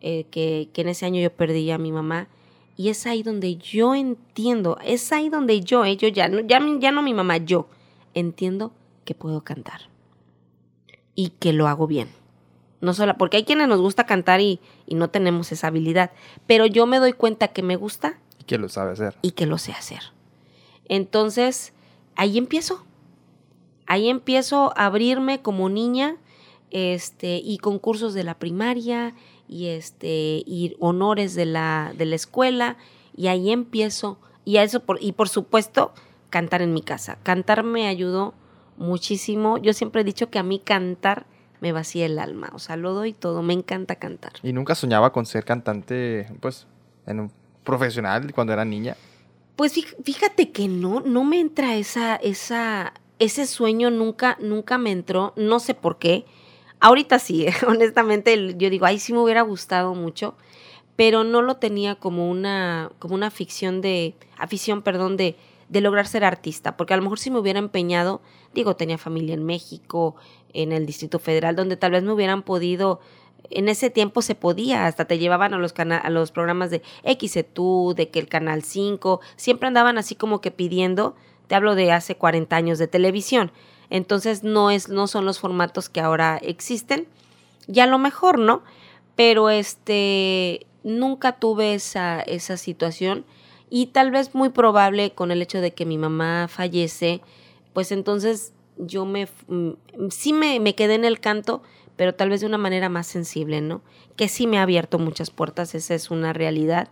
eh, 0.00 0.24
que, 0.30 0.68
que, 0.72 0.82
en 0.82 0.88
ese 0.88 1.06
año 1.06 1.20
yo 1.20 1.32
perdí 1.32 1.70
a 1.70 1.78
mi 1.78 1.92
mamá, 1.92 2.28
y 2.76 2.88
es 2.88 3.06
ahí 3.06 3.22
donde 3.22 3.56
yo 3.56 3.94
entiendo, 3.94 4.78
es 4.82 5.12
ahí 5.12 5.28
donde 5.28 5.60
yo, 5.60 5.84
eh, 5.84 5.96
yo 5.96 6.08
ya, 6.08 6.30
ya, 6.46 6.60
ya 6.78 6.92
no 6.92 7.02
mi 7.02 7.14
mamá, 7.14 7.36
yo 7.36 7.68
entiendo 8.14 8.72
que 9.04 9.14
puedo 9.14 9.42
cantar 9.42 9.90
y 11.14 11.30
que 11.38 11.52
lo 11.52 11.68
hago 11.68 11.86
bien. 11.86 12.08
No 12.80 12.94
solo, 12.94 13.18
porque 13.18 13.36
hay 13.36 13.44
quienes 13.44 13.68
nos 13.68 13.80
gusta 13.80 14.06
cantar 14.06 14.40
y, 14.40 14.60
y 14.86 14.94
no 14.94 15.10
tenemos 15.10 15.52
esa 15.52 15.66
habilidad, 15.66 16.12
pero 16.46 16.64
yo 16.64 16.86
me 16.86 16.98
doy 16.98 17.12
cuenta 17.12 17.48
que 17.48 17.62
me 17.62 17.76
gusta. 17.76 18.18
Y 18.38 18.44
que 18.44 18.56
lo 18.56 18.70
sabe 18.70 18.92
hacer. 18.92 19.14
Y 19.20 19.32
que 19.32 19.44
lo 19.44 19.58
sé 19.58 19.72
hacer. 19.72 20.00
Entonces, 20.86 21.74
ahí 22.16 22.38
empiezo. 22.38 22.84
Ahí 23.86 24.08
empiezo 24.08 24.72
a 24.76 24.86
abrirme 24.86 25.42
como 25.42 25.68
niña 25.68 26.16
este, 26.70 27.36
y 27.44 27.58
concursos 27.58 28.14
de 28.14 28.24
la 28.24 28.38
primaria 28.38 29.14
y, 29.50 29.66
este, 29.66 30.44
y 30.46 30.76
honores 30.78 31.34
de 31.34 31.44
la, 31.44 31.92
de 31.98 32.06
la 32.06 32.14
escuela. 32.14 32.76
Y 33.16 33.26
ahí 33.26 33.50
empiezo. 33.50 34.18
Y, 34.44 34.58
a 34.58 34.62
eso 34.62 34.84
por, 34.84 35.02
y 35.02 35.10
por 35.12 35.28
supuesto, 35.28 35.92
cantar 36.30 36.62
en 36.62 36.72
mi 36.72 36.82
casa. 36.82 37.18
Cantar 37.24 37.64
me 37.64 37.88
ayudó 37.88 38.32
muchísimo. 38.76 39.58
Yo 39.58 39.72
siempre 39.72 40.02
he 40.02 40.04
dicho 40.04 40.30
que 40.30 40.38
a 40.38 40.44
mí 40.44 40.60
cantar 40.60 41.26
me 41.60 41.72
vacía 41.72 42.06
el 42.06 42.20
alma. 42.20 42.50
O 42.54 42.60
sea, 42.60 42.76
lo 42.76 42.94
doy 42.94 43.12
todo. 43.12 43.42
Me 43.42 43.52
encanta 43.52 43.96
cantar. 43.96 44.32
¿Y 44.44 44.52
nunca 44.52 44.76
soñaba 44.76 45.12
con 45.12 45.26
ser 45.26 45.44
cantante, 45.44 46.28
pues, 46.38 46.68
en 47.06 47.18
un 47.18 47.32
profesional 47.64 48.32
cuando 48.32 48.52
era 48.52 48.64
niña? 48.64 48.96
Pues 49.56 49.74
fíjate 50.04 50.52
que 50.52 50.68
no, 50.68 51.00
no 51.00 51.24
me 51.24 51.40
entra 51.40 51.74
esa, 51.74 52.14
esa, 52.16 52.94
ese 53.18 53.46
sueño 53.46 53.90
nunca, 53.90 54.38
nunca 54.40 54.78
me 54.78 54.92
entró. 54.92 55.34
No 55.36 55.58
sé 55.58 55.74
por 55.74 55.98
qué. 55.98 56.24
Ahorita 56.80 57.18
sí, 57.18 57.46
honestamente, 57.66 58.54
yo 58.56 58.70
digo, 58.70 58.86
ay, 58.86 58.98
sí 58.98 59.12
me 59.12 59.20
hubiera 59.20 59.42
gustado 59.42 59.94
mucho, 59.94 60.34
pero 60.96 61.24
no 61.24 61.42
lo 61.42 61.56
tenía 61.56 61.94
como 61.94 62.30
una, 62.30 62.90
como 62.98 63.14
una 63.14 63.30
ficción 63.30 63.80
de, 63.80 64.14
afición, 64.38 64.82
perdón, 64.82 65.16
de, 65.16 65.36
de 65.68 65.80
lograr 65.80 66.06
ser 66.06 66.24
artista, 66.24 66.76
porque 66.76 66.94
a 66.94 66.96
lo 66.96 67.02
mejor 67.02 67.18
si 67.18 67.30
me 67.30 67.38
hubiera 67.38 67.58
empeñado, 67.58 68.20
digo, 68.54 68.76
tenía 68.76 68.98
familia 68.98 69.34
en 69.34 69.44
México, 69.44 70.16
en 70.52 70.72
el 70.72 70.86
Distrito 70.86 71.18
Federal, 71.18 71.54
donde 71.54 71.76
tal 71.76 71.92
vez 71.92 72.02
me 72.02 72.12
hubieran 72.12 72.42
podido, 72.42 73.00
en 73.50 73.68
ese 73.68 73.90
tiempo 73.90 74.22
se 74.22 74.34
podía, 74.34 74.86
hasta 74.86 75.04
te 75.04 75.18
llevaban 75.18 75.54
a 75.54 75.58
los, 75.58 75.74
a 75.76 76.10
los 76.10 76.32
programas 76.32 76.70
de 76.70 76.82
XETU, 77.04 77.94
de 77.96 78.10
que 78.10 78.18
el 78.18 78.28
Canal 78.28 78.62
5, 78.62 79.20
siempre 79.36 79.68
andaban 79.68 79.98
así 79.98 80.14
como 80.14 80.40
que 80.40 80.50
pidiendo, 80.50 81.14
te 81.46 81.54
hablo 81.54 81.74
de 81.74 81.92
hace 81.92 82.16
40 82.16 82.54
años 82.56 82.78
de 82.78 82.86
televisión, 82.88 83.52
entonces 83.90 84.44
no, 84.44 84.70
es, 84.70 84.88
no 84.88 85.06
son 85.08 85.24
los 85.24 85.40
formatos 85.40 85.88
que 85.88 86.00
ahora 86.00 86.38
existen, 86.38 87.06
ya 87.66 87.86
lo 87.86 87.98
mejor, 87.98 88.38
¿no? 88.38 88.62
Pero 89.16 89.50
este, 89.50 90.66
nunca 90.84 91.32
tuve 91.32 91.74
esa, 91.74 92.20
esa 92.20 92.56
situación 92.56 93.24
y 93.68 93.86
tal 93.86 94.10
vez 94.10 94.34
muy 94.34 94.48
probable 94.48 95.12
con 95.12 95.30
el 95.30 95.42
hecho 95.42 95.60
de 95.60 95.72
que 95.72 95.86
mi 95.86 95.98
mamá 95.98 96.48
fallece, 96.48 97.20
pues 97.72 97.92
entonces 97.92 98.52
yo 98.78 99.04
me, 99.04 99.28
mm, 99.48 99.70
sí 100.10 100.32
me, 100.32 100.58
me, 100.60 100.74
quedé 100.74 100.94
en 100.94 101.04
el 101.04 101.20
canto, 101.20 101.62
pero 101.96 102.14
tal 102.14 102.30
vez 102.30 102.40
de 102.40 102.46
una 102.46 102.58
manera 102.58 102.88
más 102.88 103.06
sensible, 103.06 103.60
¿no? 103.60 103.82
Que 104.16 104.28
sí 104.28 104.46
me 104.46 104.58
ha 104.58 104.62
abierto 104.62 104.98
muchas 104.98 105.30
puertas, 105.30 105.74
esa 105.74 105.94
es 105.94 106.10
una 106.10 106.32
realidad, 106.32 106.88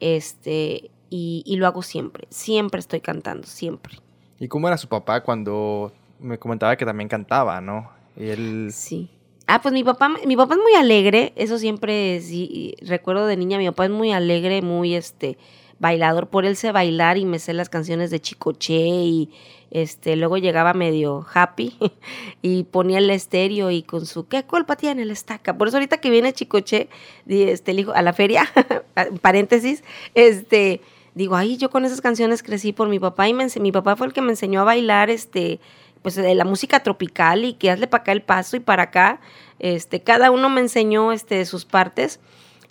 este, 0.00 0.90
y, 1.10 1.42
y 1.46 1.56
lo 1.56 1.66
hago 1.66 1.82
siempre, 1.82 2.26
siempre 2.30 2.80
estoy 2.80 3.00
cantando, 3.00 3.46
siempre. 3.46 3.98
¿Y 4.40 4.48
cómo 4.48 4.68
era 4.68 4.76
su 4.76 4.88
papá 4.88 5.22
cuando 5.22 5.92
me 6.20 6.38
comentaba 6.38 6.76
que 6.76 6.84
también 6.84 7.08
cantaba, 7.08 7.60
¿no? 7.60 7.90
Y 8.16 8.28
él... 8.28 8.70
Sí. 8.72 9.10
Ah, 9.46 9.62
pues 9.62 9.72
mi 9.72 9.82
papá, 9.82 10.10
mi 10.26 10.36
papá 10.36 10.54
es 10.54 10.60
muy 10.60 10.74
alegre, 10.74 11.32
eso 11.36 11.58
siempre, 11.58 12.20
sí, 12.20 12.74
recuerdo 12.82 13.26
de 13.26 13.36
niña, 13.36 13.56
mi 13.56 13.66
papá 13.66 13.86
es 13.86 13.90
muy 13.90 14.12
alegre, 14.12 14.60
muy, 14.60 14.94
este, 14.94 15.38
bailador, 15.78 16.28
por 16.28 16.44
él 16.44 16.56
sé 16.56 16.72
bailar 16.72 17.18
y 17.18 17.24
me 17.24 17.38
sé 17.38 17.52
las 17.54 17.68
canciones 17.68 18.10
de 18.10 18.20
Chicoche 18.20 18.76
y 18.76 19.30
este, 19.70 20.16
luego 20.16 20.38
llegaba 20.38 20.74
medio 20.74 21.26
happy 21.32 21.76
y 22.42 22.64
ponía 22.64 22.98
el 22.98 23.10
estéreo 23.10 23.70
y 23.70 23.82
con 23.82 24.06
su 24.06 24.26
¿qué 24.26 24.44
culpa 24.44 24.76
tiene 24.76 25.02
el 25.02 25.10
estaca? 25.10 25.56
Por 25.56 25.68
eso 25.68 25.76
ahorita 25.76 25.98
que 25.98 26.10
viene 26.10 26.32
Chicoche, 26.32 26.88
este, 27.26 27.70
el 27.72 27.90
a 27.94 28.02
la 28.02 28.12
feria, 28.12 28.44
paréntesis, 29.22 29.84
este, 30.14 30.80
digo, 31.14 31.36
ay, 31.36 31.56
yo 31.56 31.70
con 31.70 31.84
esas 31.84 32.00
canciones 32.00 32.42
crecí 32.42 32.72
por 32.72 32.88
mi 32.88 32.98
papá 32.98 33.28
y 33.28 33.34
me, 33.34 33.46
mi 33.60 33.72
papá 33.72 33.96
fue 33.96 34.08
el 34.08 34.12
que 34.12 34.22
me 34.22 34.30
enseñó 34.30 34.60
a 34.60 34.64
bailar, 34.64 35.10
este, 35.10 35.60
pues 36.08 36.26
de 36.26 36.34
la 36.34 36.44
música 36.44 36.82
tropical 36.82 37.44
y 37.44 37.52
que 37.52 37.70
hazle 37.70 37.86
para 37.86 38.02
acá 38.02 38.12
el 38.12 38.22
paso 38.22 38.56
y 38.56 38.60
para 38.60 38.84
acá, 38.84 39.20
este, 39.58 40.00
cada 40.00 40.30
uno 40.30 40.48
me 40.48 40.60
enseñó, 40.62 41.12
este, 41.12 41.44
sus 41.44 41.66
partes 41.66 42.18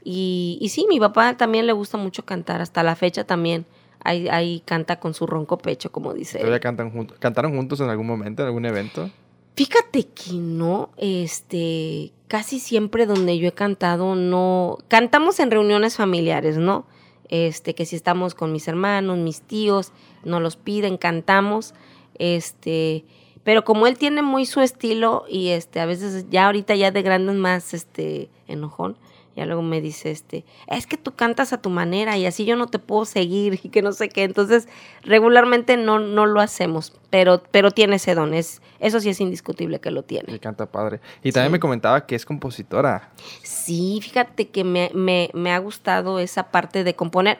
y, 0.03 0.57
y 0.59 0.69
sí, 0.69 0.87
mi 0.89 0.99
papá 0.99 1.37
también 1.37 1.67
le 1.67 1.73
gusta 1.73 1.97
mucho 1.97 2.25
cantar, 2.25 2.61
hasta 2.61 2.81
la 2.81 2.95
fecha 2.95 3.25
también. 3.25 3.65
Ahí, 4.03 4.27
ahí 4.29 4.61
canta 4.65 4.99
con 4.99 5.13
su 5.13 5.27
ronco 5.27 5.57
pecho, 5.57 5.91
como 5.91 6.13
dice. 6.13 6.37
¿Todavía 6.39 6.61
cantan? 6.61 7.07
¿Cantaron 7.19 7.55
juntos 7.55 7.79
en 7.81 7.89
algún 7.89 8.07
momento, 8.07 8.41
en 8.41 8.47
algún 8.47 8.65
evento? 8.65 9.11
Fíjate 9.55 10.07
que 10.07 10.33
no, 10.33 10.89
este, 10.97 12.13
casi 12.27 12.59
siempre 12.59 13.05
donde 13.05 13.37
yo 13.37 13.47
he 13.49 13.51
cantado 13.51 14.15
no, 14.15 14.77
cantamos 14.87 15.39
en 15.39 15.51
reuniones 15.51 15.97
familiares, 15.97 16.57
¿no? 16.57 16.85
Este, 17.29 17.75
que 17.75 17.85
si 17.85 17.95
estamos 17.95 18.33
con 18.33 18.51
mis 18.51 18.67
hermanos, 18.67 19.17
mis 19.17 19.41
tíos, 19.41 19.91
nos 20.23 20.41
los 20.41 20.55
piden, 20.55 20.97
cantamos, 20.97 21.73
este, 22.17 23.03
pero 23.47 23.63
como 23.63 23.87
él 23.87 23.97
tiene 23.97 24.23
muy 24.23 24.45
su 24.45 24.59
estilo 24.59 25.23
y 25.29 25.51
este, 25.51 25.79
a 25.79 25.85
veces 25.85 26.25
ya 26.29 26.47
ahorita 26.47 26.75
ya 26.75 26.91
de 26.91 27.01
grandes 27.01 27.37
más, 27.37 27.73
este, 27.73 28.29
enojón, 28.45 28.97
ya 29.37 29.45
luego 29.45 29.61
me 29.61 29.79
dice, 29.79 30.11
este, 30.11 30.43
es 30.67 30.85
que 30.85 30.97
tú 30.97 31.13
cantas 31.13 31.53
a 31.53 31.61
tu 31.61 31.69
manera 31.69 32.17
y 32.17 32.25
así 32.25 32.43
yo 32.43 32.57
no 32.57 32.67
te 32.67 32.77
puedo 32.77 33.05
seguir 33.05 33.57
y 33.63 33.69
que 33.69 33.81
no 33.81 33.93
sé 33.93 34.09
qué. 34.09 34.23
Entonces, 34.23 34.67
regularmente 35.01 35.77
no, 35.77 35.97
no 35.97 36.25
lo 36.25 36.41
hacemos, 36.41 36.91
pero, 37.09 37.41
pero 37.49 37.71
tiene 37.71 37.95
ese 37.95 38.15
don. 38.15 38.33
eso 38.33 38.59
sí 38.81 39.07
es 39.07 39.21
indiscutible 39.21 39.79
que 39.79 39.91
lo 39.91 40.03
tiene. 40.03 40.33
Y 40.33 40.39
canta 40.39 40.65
padre. 40.65 40.99
Y 41.23 41.31
también 41.31 41.53
me 41.53 41.61
comentaba 41.61 42.05
que 42.05 42.15
es 42.15 42.25
compositora. 42.25 43.13
Sí, 43.43 43.99
fíjate 44.01 44.49
que 44.49 44.65
me, 44.65 44.91
me, 44.93 45.29
me 45.33 45.53
ha 45.53 45.59
gustado 45.59 46.19
esa 46.19 46.51
parte 46.51 46.83
de 46.83 46.95
componer. 46.97 47.37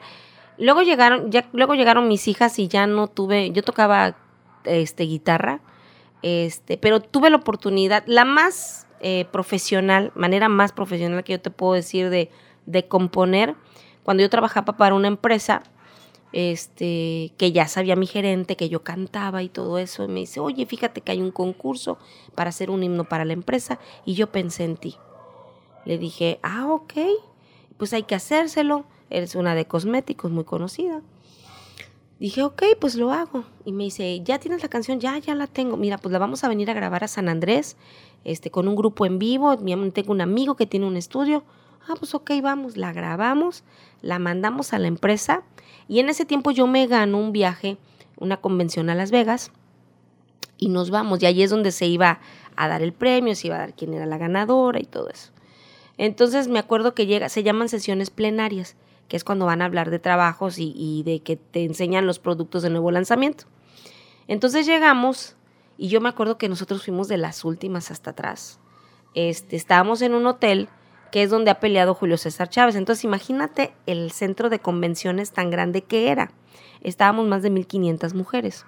Luego 0.56 0.80
llegaron, 0.80 1.30
ya, 1.30 1.50
luego 1.52 1.74
llegaron 1.74 2.08
mis 2.08 2.28
hijas 2.28 2.58
y 2.58 2.66
ya 2.66 2.86
no 2.86 3.08
tuve, 3.08 3.50
yo 3.50 3.62
tocaba 3.62 4.16
este, 4.64 5.04
guitarra, 5.04 5.60
este, 6.22 6.78
pero 6.78 7.00
tuve 7.00 7.30
la 7.30 7.36
oportunidad, 7.36 8.04
la 8.06 8.24
más 8.24 8.86
eh, 9.00 9.26
profesional, 9.30 10.12
manera 10.14 10.48
más 10.48 10.72
profesional 10.72 11.22
que 11.24 11.32
yo 11.32 11.40
te 11.40 11.50
puedo 11.50 11.74
decir 11.74 12.10
de, 12.10 12.30
de 12.66 12.88
componer, 12.88 13.54
cuando 14.02 14.22
yo 14.22 14.30
trabajaba 14.30 14.76
para 14.76 14.94
una 14.94 15.08
empresa, 15.08 15.62
este, 16.32 17.32
que 17.38 17.52
ya 17.52 17.68
sabía 17.68 17.96
mi 17.96 18.06
gerente 18.06 18.56
que 18.56 18.68
yo 18.68 18.82
cantaba 18.82 19.42
y 19.42 19.48
todo 19.48 19.78
eso, 19.78 20.04
y 20.04 20.08
me 20.08 20.20
dice, 20.20 20.40
oye, 20.40 20.66
fíjate 20.66 21.00
que 21.00 21.12
hay 21.12 21.20
un 21.20 21.30
concurso 21.30 21.98
para 22.34 22.50
hacer 22.50 22.70
un 22.70 22.82
himno 22.82 23.04
para 23.04 23.24
la 23.24 23.32
empresa, 23.32 23.78
y 24.04 24.14
yo 24.14 24.30
pensé 24.32 24.64
en 24.64 24.76
ti. 24.76 24.96
Le 25.84 25.98
dije, 25.98 26.38
ah, 26.42 26.66
ok, 26.68 26.94
pues 27.76 27.92
hay 27.92 28.02
que 28.02 28.14
hacérselo, 28.14 28.84
eres 29.10 29.34
una 29.34 29.54
de 29.54 29.66
cosméticos 29.66 30.30
muy 30.30 30.44
conocida. 30.44 31.02
Dije, 32.18 32.42
ok, 32.42 32.62
pues 32.80 32.96
lo 32.96 33.12
hago. 33.12 33.44
Y 33.64 33.72
me 33.72 33.84
dice, 33.84 34.20
¿ya 34.24 34.38
tienes 34.38 34.62
la 34.62 34.68
canción? 34.68 34.98
Ya, 34.98 35.16
ya 35.18 35.34
la 35.34 35.46
tengo. 35.46 35.76
Mira, 35.76 35.98
pues 35.98 36.12
la 36.12 36.18
vamos 36.18 36.42
a 36.44 36.48
venir 36.48 36.70
a 36.70 36.74
grabar 36.74 37.04
a 37.04 37.08
San 37.08 37.28
Andrés 37.28 37.76
este, 38.24 38.50
con 38.50 38.66
un 38.66 38.74
grupo 38.74 39.06
en 39.06 39.18
vivo. 39.18 39.56
Tengo 39.56 40.12
un 40.12 40.20
amigo 40.20 40.56
que 40.56 40.66
tiene 40.66 40.86
un 40.86 40.96
estudio. 40.96 41.44
Ah, 41.88 41.94
pues 41.98 42.14
ok, 42.14 42.32
vamos, 42.42 42.76
la 42.76 42.92
grabamos, 42.92 43.64
la 44.02 44.18
mandamos 44.18 44.74
a 44.74 44.78
la 44.78 44.88
empresa 44.88 45.42
y 45.88 46.00
en 46.00 46.10
ese 46.10 46.26
tiempo 46.26 46.50
yo 46.50 46.66
me 46.66 46.86
gano 46.86 47.16
un 47.18 47.32
viaje, 47.32 47.78
una 48.18 48.36
convención 48.36 48.90
a 48.90 48.94
Las 48.94 49.10
Vegas 49.10 49.52
y 50.58 50.68
nos 50.68 50.90
vamos. 50.90 51.22
Y 51.22 51.26
ahí 51.26 51.42
es 51.42 51.48
donde 51.48 51.72
se 51.72 51.86
iba 51.86 52.20
a 52.56 52.68
dar 52.68 52.82
el 52.82 52.92
premio, 52.92 53.34
se 53.34 53.46
iba 53.46 53.56
a 53.56 53.60
dar 53.60 53.74
quién 53.74 53.94
era 53.94 54.04
la 54.04 54.18
ganadora 54.18 54.80
y 54.80 54.84
todo 54.84 55.08
eso. 55.08 55.30
Entonces 55.96 56.48
me 56.48 56.58
acuerdo 56.58 56.94
que 56.94 57.06
llega, 57.06 57.30
se 57.30 57.42
llaman 57.42 57.70
sesiones 57.70 58.10
plenarias, 58.10 58.76
que 59.08 59.16
es 59.16 59.24
cuando 59.24 59.46
van 59.46 59.62
a 59.62 59.64
hablar 59.64 59.90
de 59.90 59.98
trabajos 59.98 60.56
y, 60.58 61.02
de 61.04 61.20
que 61.20 61.36
te 61.36 61.64
enseñan 61.64 62.06
los 62.06 62.18
productos 62.18 62.62
de 62.62 62.70
nuevo 62.70 62.90
lanzamiento. 62.90 63.44
Entonces 64.26 64.66
llegamos 64.66 65.36
y 65.78 65.88
yo 65.88 66.00
me 66.00 66.10
acuerdo 66.10 66.38
que 66.38 66.48
nosotros 66.48 66.84
fuimos 66.84 67.08
de 67.08 67.16
las 67.16 67.44
últimas 67.44 67.90
hasta 67.90 68.10
atrás. 68.10 68.60
Este, 69.14 69.56
estábamos 69.56 70.02
en 70.02 70.14
un 70.14 70.26
hotel 70.26 70.68
que 71.10 71.22
es 71.22 71.30
donde 71.30 71.50
ha 71.50 71.60
peleado 71.60 71.94
Julio 71.94 72.18
César 72.18 72.50
Chávez. 72.50 72.76
Entonces 72.76 73.04
imagínate 73.04 73.72
el 73.86 74.12
centro 74.12 74.50
de 74.50 74.58
convenciones 74.58 75.32
tan 75.32 75.50
grande 75.50 75.82
que 75.82 76.10
era. 76.10 76.30
Estábamos 76.82 77.26
más 77.26 77.42
de 77.42 77.50
1500 77.50 78.12
mujeres. 78.14 78.66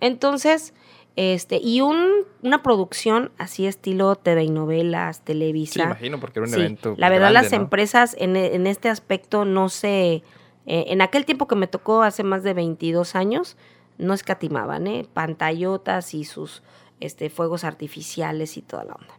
Entonces, 0.00 0.74
este, 1.20 1.56
y 1.60 1.80
un, 1.80 2.08
una 2.42 2.62
producción 2.62 3.32
así 3.38 3.66
estilo 3.66 4.14
TV 4.14 4.44
y 4.44 4.50
novelas, 4.50 5.24
Televisa. 5.24 5.72
Sí, 5.74 5.80
imagino, 5.80 6.20
porque 6.20 6.38
era 6.38 6.46
un 6.46 6.54
Sí, 6.54 6.60
evento. 6.60 6.94
La 6.96 7.08
verdad, 7.08 7.30
grande, 7.32 7.48
las 7.48 7.52
¿no? 7.52 7.64
empresas 7.64 8.14
en, 8.20 8.36
en 8.36 8.66
este 8.68 8.88
aspecto 8.88 9.44
no 9.44 9.68
se. 9.68 10.22
eh, 10.66 10.84
en 10.88 11.00
aquel 11.00 11.24
tiempo 11.24 11.48
que 11.48 11.56
me 11.56 11.66
tocó, 11.66 12.02
hace 12.02 12.22
más 12.22 12.42
de 12.44 12.54
22 12.54 13.16
años, 13.16 13.56
no 13.98 14.14
escatimaban, 14.14 14.86
¿eh? 14.86 15.08
Pantallotas 15.12 16.14
y 16.14 16.24
sus 16.24 16.62
este, 17.00 17.30
fuegos 17.30 17.64
artificiales 17.64 18.56
y 18.56 18.62
toda 18.62 18.84
la 18.84 18.94
onda. 18.94 19.18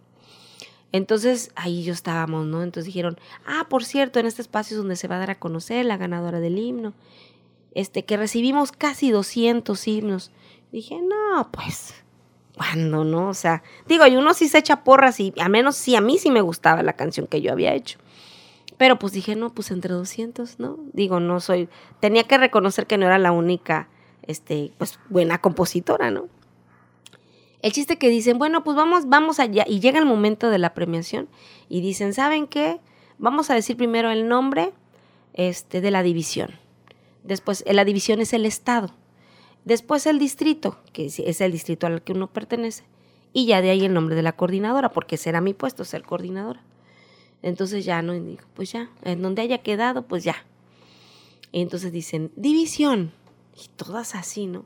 Entonces, 0.91 1.51
ahí 1.55 1.83
yo 1.83 1.93
estábamos, 1.93 2.45
¿no? 2.47 2.63
Entonces 2.63 2.85
dijeron, 2.85 3.17
ah, 3.45 3.67
por 3.69 3.83
cierto, 3.83 4.19
en 4.19 4.25
este 4.25 4.41
espacio 4.41 4.75
es 4.75 4.79
donde 4.79 4.95
se 4.95 5.07
va 5.07 5.17
a 5.17 5.19
dar 5.19 5.31
a 5.31 5.39
conocer 5.39 5.85
la 5.85 5.97
ganadora 5.97 6.39
del 6.39 6.57
himno, 6.57 6.93
este, 7.75 8.05
que 8.05 8.15
recibimos 8.17 8.71
casi 8.71 9.11
200 9.11 9.87
himnos. 9.87 10.31
Dije, 10.72 10.99
no, 11.01 11.49
pues, 11.51 11.95
¿cuándo, 12.55 13.03
no? 13.03 13.30
O 13.30 13.34
sea, 13.34 13.63
digo, 13.88 14.05
y 14.05 14.17
uno 14.17 14.34
sí 14.34 14.47
se 14.47 14.59
echa 14.59 14.84
porras 14.84 15.20
y 15.20 15.34
a 15.39 15.49
menos 15.49 15.76
sí, 15.76 15.95
a 15.95 16.01
mí 16.01 16.17
sí 16.17 16.30
me 16.30 16.41
gustaba 16.41 16.84
la 16.84 16.93
canción 16.93 17.28
que 17.28 17.41
yo 17.41 17.51
había 17.51 17.74
hecho. 17.74 17.99
Pero 18.78 18.97
pues 18.97 19.11
dije, 19.11 19.36
no, 19.36 19.53
pues 19.53 19.72
entre 19.72 19.93
200, 19.93 20.59
¿no? 20.59 20.78
Digo, 20.93 21.20
no 21.20 21.39
soy, 21.41 21.67
tenía 21.99 22.24
que 22.24 22.38
reconocer 22.38 22.88
que 22.88 22.97
no 22.97 23.07
era 23.07 23.17
la 23.17 23.32
única, 23.32 23.89
este, 24.24 24.72
pues, 24.78 24.99
buena 25.09 25.41
compositora, 25.41 26.11
¿no? 26.11 26.30
El 27.61 27.74
chiste 27.74 27.97
que 27.97 28.09
dicen, 28.09 28.38
bueno, 28.38 28.63
pues 28.63 28.78
vamos, 28.78 29.09
vamos 29.09 29.39
allá. 29.39 29.65
Y 29.67 29.82
llega 29.82 29.99
el 29.99 30.05
momento 30.05 30.49
de 30.49 30.59
la 30.59 30.74
premiación 30.74 31.28
y 31.67 31.82
dicen, 31.82 32.13
¿saben 32.13 32.47
qué? 32.47 32.80
Vamos 33.17 33.49
a 33.49 33.53
decir 33.53 33.76
primero 33.76 34.11
el 34.11 34.30
nombre 34.30 34.72
este, 35.34 35.82
de 35.82 35.91
la 35.91 36.01
división. 36.01 36.51
Después, 37.24 37.63
eh, 37.67 37.74
la 37.74 37.84
división 37.84 38.22
es 38.22 38.32
el 38.32 38.45
estado. 38.45 38.95
Después 39.66 40.05
el 40.07 40.20
distrito, 40.20 40.78
que 40.93 41.05
es- 41.07 41.41
el 41.41 41.51
distrito 41.51 41.88
al 41.88 42.01
que 42.01 42.14
uno 42.14 42.28
pertenece. 42.28 42.84
Y 43.34 43.45
ya 43.45 43.62
de 43.62 43.70
ahí 43.70 43.86
el 43.86 43.93
nombre 43.93 44.16
de 44.16 44.24
la 44.24 44.32
coordinadora, 44.32 44.89
porque 44.89 45.18
será 45.18 45.41
mi 45.41 45.53
puesto 45.53 45.86
ser 45.86 46.03
coordinadora. 46.03 46.62
Entonces 47.43 47.86
ya 47.86 48.01
no, 48.01 48.14
digo, 48.14 48.41
pues 48.55 48.72
ya, 48.72 48.89
en 49.03 49.22
donde 49.22 49.41
haya 49.43 49.60
quedado, 49.60 50.01
pues 50.03 50.24
ya. 50.24 50.36
Y 51.51 51.62
entonces 51.62 51.91
dicen, 51.91 52.32
división. 52.36 53.12
Y 53.55 53.68
todas 53.76 54.16
así, 54.16 54.47
¿no? 54.47 54.66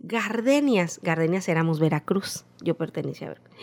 Gardenias. 0.00 1.00
Gardenias 1.02 1.48
éramos 1.48 1.78
Veracruz. 1.78 2.44
Yo 2.60 2.74
pertenecía 2.74 3.28
a 3.28 3.30
Veracruz. 3.30 3.56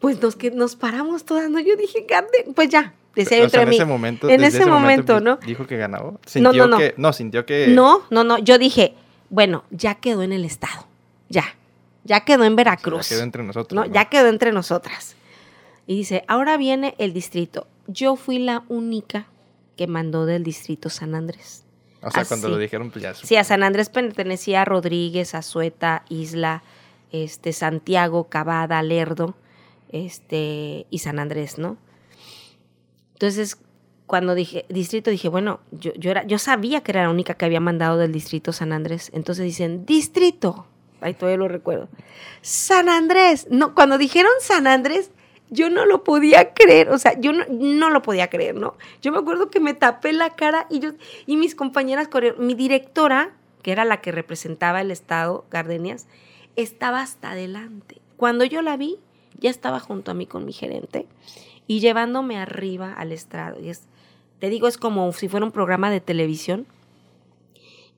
Pues 0.00 0.20
nos, 0.20 0.34
que 0.36 0.50
nos 0.50 0.76
paramos 0.76 1.24
todas, 1.24 1.48
¿no? 1.50 1.60
Yo 1.60 1.76
dije, 1.76 2.06
Garden, 2.08 2.54
pues 2.54 2.68
ya. 2.70 2.94
Decía 3.14 3.38
yo 3.38 3.44
entre 3.44 3.62
en 3.62 3.68
mí. 3.68 3.76
ese 3.76 3.84
momento. 3.84 4.28
en 4.28 4.42
ese 4.44 4.66
momento, 4.66 5.20
¿no? 5.20 5.36
Dijo 5.46 5.66
que 5.66 5.76
ganaba. 5.76 6.12
No, 6.12 6.20
Sintió 6.26 6.52
no, 6.52 6.66
no. 6.68 6.78
que. 6.78 6.94
No, 6.96 7.12
sintió 7.12 7.44
que. 7.46 7.68
No, 7.68 8.02
no, 8.10 8.24
no. 8.24 8.38
Yo 8.38 8.56
dije, 8.58 8.94
bueno, 9.30 9.64
ya 9.70 9.94
quedó 9.94 10.22
en 10.22 10.32
el 10.32 10.44
estado. 10.44 10.86
Ya. 11.28 11.44
Ya 12.04 12.20
quedó 12.24 12.44
en 12.44 12.52
Ya 12.52 12.56
Veracruz. 12.56 13.08
quedó 13.08 13.22
entre 13.22 13.42
nosotros. 13.42 13.74
¿no? 13.76 13.86
¿no? 13.86 13.92
Ya 13.92 14.06
quedó 14.06 14.28
entre 14.28 14.52
nosotras. 14.52 15.16
Y 15.86 15.96
dice, 15.96 16.24
ahora 16.28 16.56
viene 16.56 16.94
el 16.98 17.12
distrito. 17.12 17.66
Yo 17.86 18.16
fui 18.16 18.38
la 18.38 18.64
única 18.68 19.26
que 19.76 19.86
mandó 19.86 20.26
del 20.26 20.44
distrito 20.44 20.90
San 20.90 21.14
Andrés. 21.14 21.64
O 22.02 22.10
sea, 22.10 22.24
cuando 22.24 22.48
lo 22.48 22.58
dijeron, 22.58 22.90
pues 22.90 23.02
ya. 23.02 23.14
Sí, 23.14 23.36
a 23.36 23.44
San 23.44 23.62
Andrés 23.62 23.88
pertenecía 23.88 24.62
a 24.62 24.64
Rodríguez, 24.64 25.34
Azueta, 25.34 26.04
Isla, 26.08 26.62
este, 27.12 27.52
Santiago, 27.52 28.28
Cavada, 28.28 28.82
Lerdo, 28.82 29.34
este, 29.90 30.86
y 30.90 30.98
San 30.98 31.18
Andrés, 31.18 31.58
¿no? 31.58 31.76
Entonces, 33.12 33.58
cuando 34.10 34.34
dije 34.34 34.66
distrito, 34.68 35.08
dije, 35.08 35.28
bueno, 35.28 35.60
yo, 35.70 35.92
yo, 35.94 36.10
era, 36.10 36.24
yo 36.24 36.36
sabía 36.38 36.80
que 36.80 36.90
era 36.90 37.04
la 37.04 37.10
única 37.10 37.34
que 37.34 37.44
había 37.44 37.60
mandado 37.60 37.96
del 37.96 38.10
distrito 38.10 38.52
San 38.52 38.72
Andrés. 38.72 39.08
Entonces 39.14 39.44
dicen, 39.44 39.86
distrito. 39.86 40.66
Ahí 41.00 41.14
todavía 41.14 41.38
lo 41.38 41.46
recuerdo. 41.46 41.88
San 42.42 42.88
Andrés. 42.88 43.46
No, 43.50 43.72
cuando 43.72 43.98
dijeron 43.98 44.32
San 44.40 44.66
Andrés, 44.66 45.12
yo 45.48 45.70
no 45.70 45.86
lo 45.86 46.02
podía 46.02 46.54
creer. 46.54 46.90
O 46.90 46.98
sea, 46.98 47.18
yo 47.20 47.32
no, 47.32 47.44
no 47.48 47.88
lo 47.90 48.02
podía 48.02 48.28
creer, 48.28 48.56
¿no? 48.56 48.74
Yo 49.00 49.12
me 49.12 49.18
acuerdo 49.18 49.48
que 49.48 49.60
me 49.60 49.74
tapé 49.74 50.12
la 50.12 50.30
cara 50.30 50.66
y 50.70 50.80
yo, 50.80 50.90
y 51.26 51.36
mis 51.36 51.54
compañeras, 51.54 52.08
coreo- 52.08 52.34
mi 52.36 52.54
directora, 52.54 53.30
que 53.62 53.70
era 53.70 53.84
la 53.84 54.00
que 54.00 54.10
representaba 54.10 54.80
el 54.80 54.90
estado, 54.90 55.44
Gardenias, 55.52 56.08
estaba 56.56 57.00
hasta 57.00 57.30
adelante. 57.30 58.00
Cuando 58.16 58.44
yo 58.44 58.60
la 58.60 58.76
vi, 58.76 58.98
ya 59.38 59.50
estaba 59.50 59.78
junto 59.78 60.10
a 60.10 60.14
mí 60.14 60.26
con 60.26 60.44
mi 60.44 60.52
gerente 60.52 61.06
y 61.68 61.78
llevándome 61.78 62.36
arriba 62.36 62.92
al 62.92 63.12
estrado. 63.12 63.60
Y 63.60 63.68
es, 63.68 63.84
te 64.40 64.50
digo, 64.50 64.66
es 64.66 64.76
como 64.76 65.12
si 65.12 65.28
fuera 65.28 65.46
un 65.46 65.52
programa 65.52 65.90
de 65.90 66.00
televisión. 66.00 66.66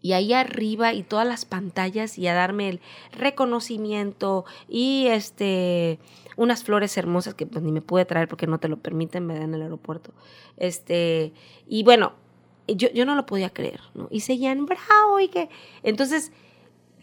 Y 0.02 0.14
ahí 0.14 0.32
arriba 0.32 0.92
y 0.92 1.04
todas 1.04 1.26
las 1.26 1.44
pantallas 1.44 2.18
y 2.18 2.26
a 2.26 2.34
darme 2.34 2.68
el 2.68 2.80
reconocimiento 3.12 4.44
y 4.68 5.06
este 5.06 6.00
unas 6.36 6.64
flores 6.64 6.96
hermosas 6.96 7.34
que 7.34 7.46
pues 7.46 7.62
ni 7.62 7.70
me 7.70 7.82
pude 7.82 8.04
traer 8.04 8.26
porque 8.26 8.48
no 8.48 8.58
te 8.58 8.66
lo 8.66 8.78
permiten, 8.78 9.24
me 9.24 9.34
dan 9.34 9.44
en 9.44 9.54
el 9.54 9.62
aeropuerto. 9.62 10.12
Este, 10.56 11.32
y 11.68 11.84
bueno, 11.84 12.14
yo, 12.66 12.90
yo 12.92 13.06
no 13.06 13.14
lo 13.14 13.26
podía 13.26 13.50
creer, 13.50 13.80
¿no? 13.94 14.08
Y 14.10 14.20
seguían 14.20 14.66
bravo 14.66 15.20
y 15.20 15.28
que 15.28 15.48
entonces 15.84 16.32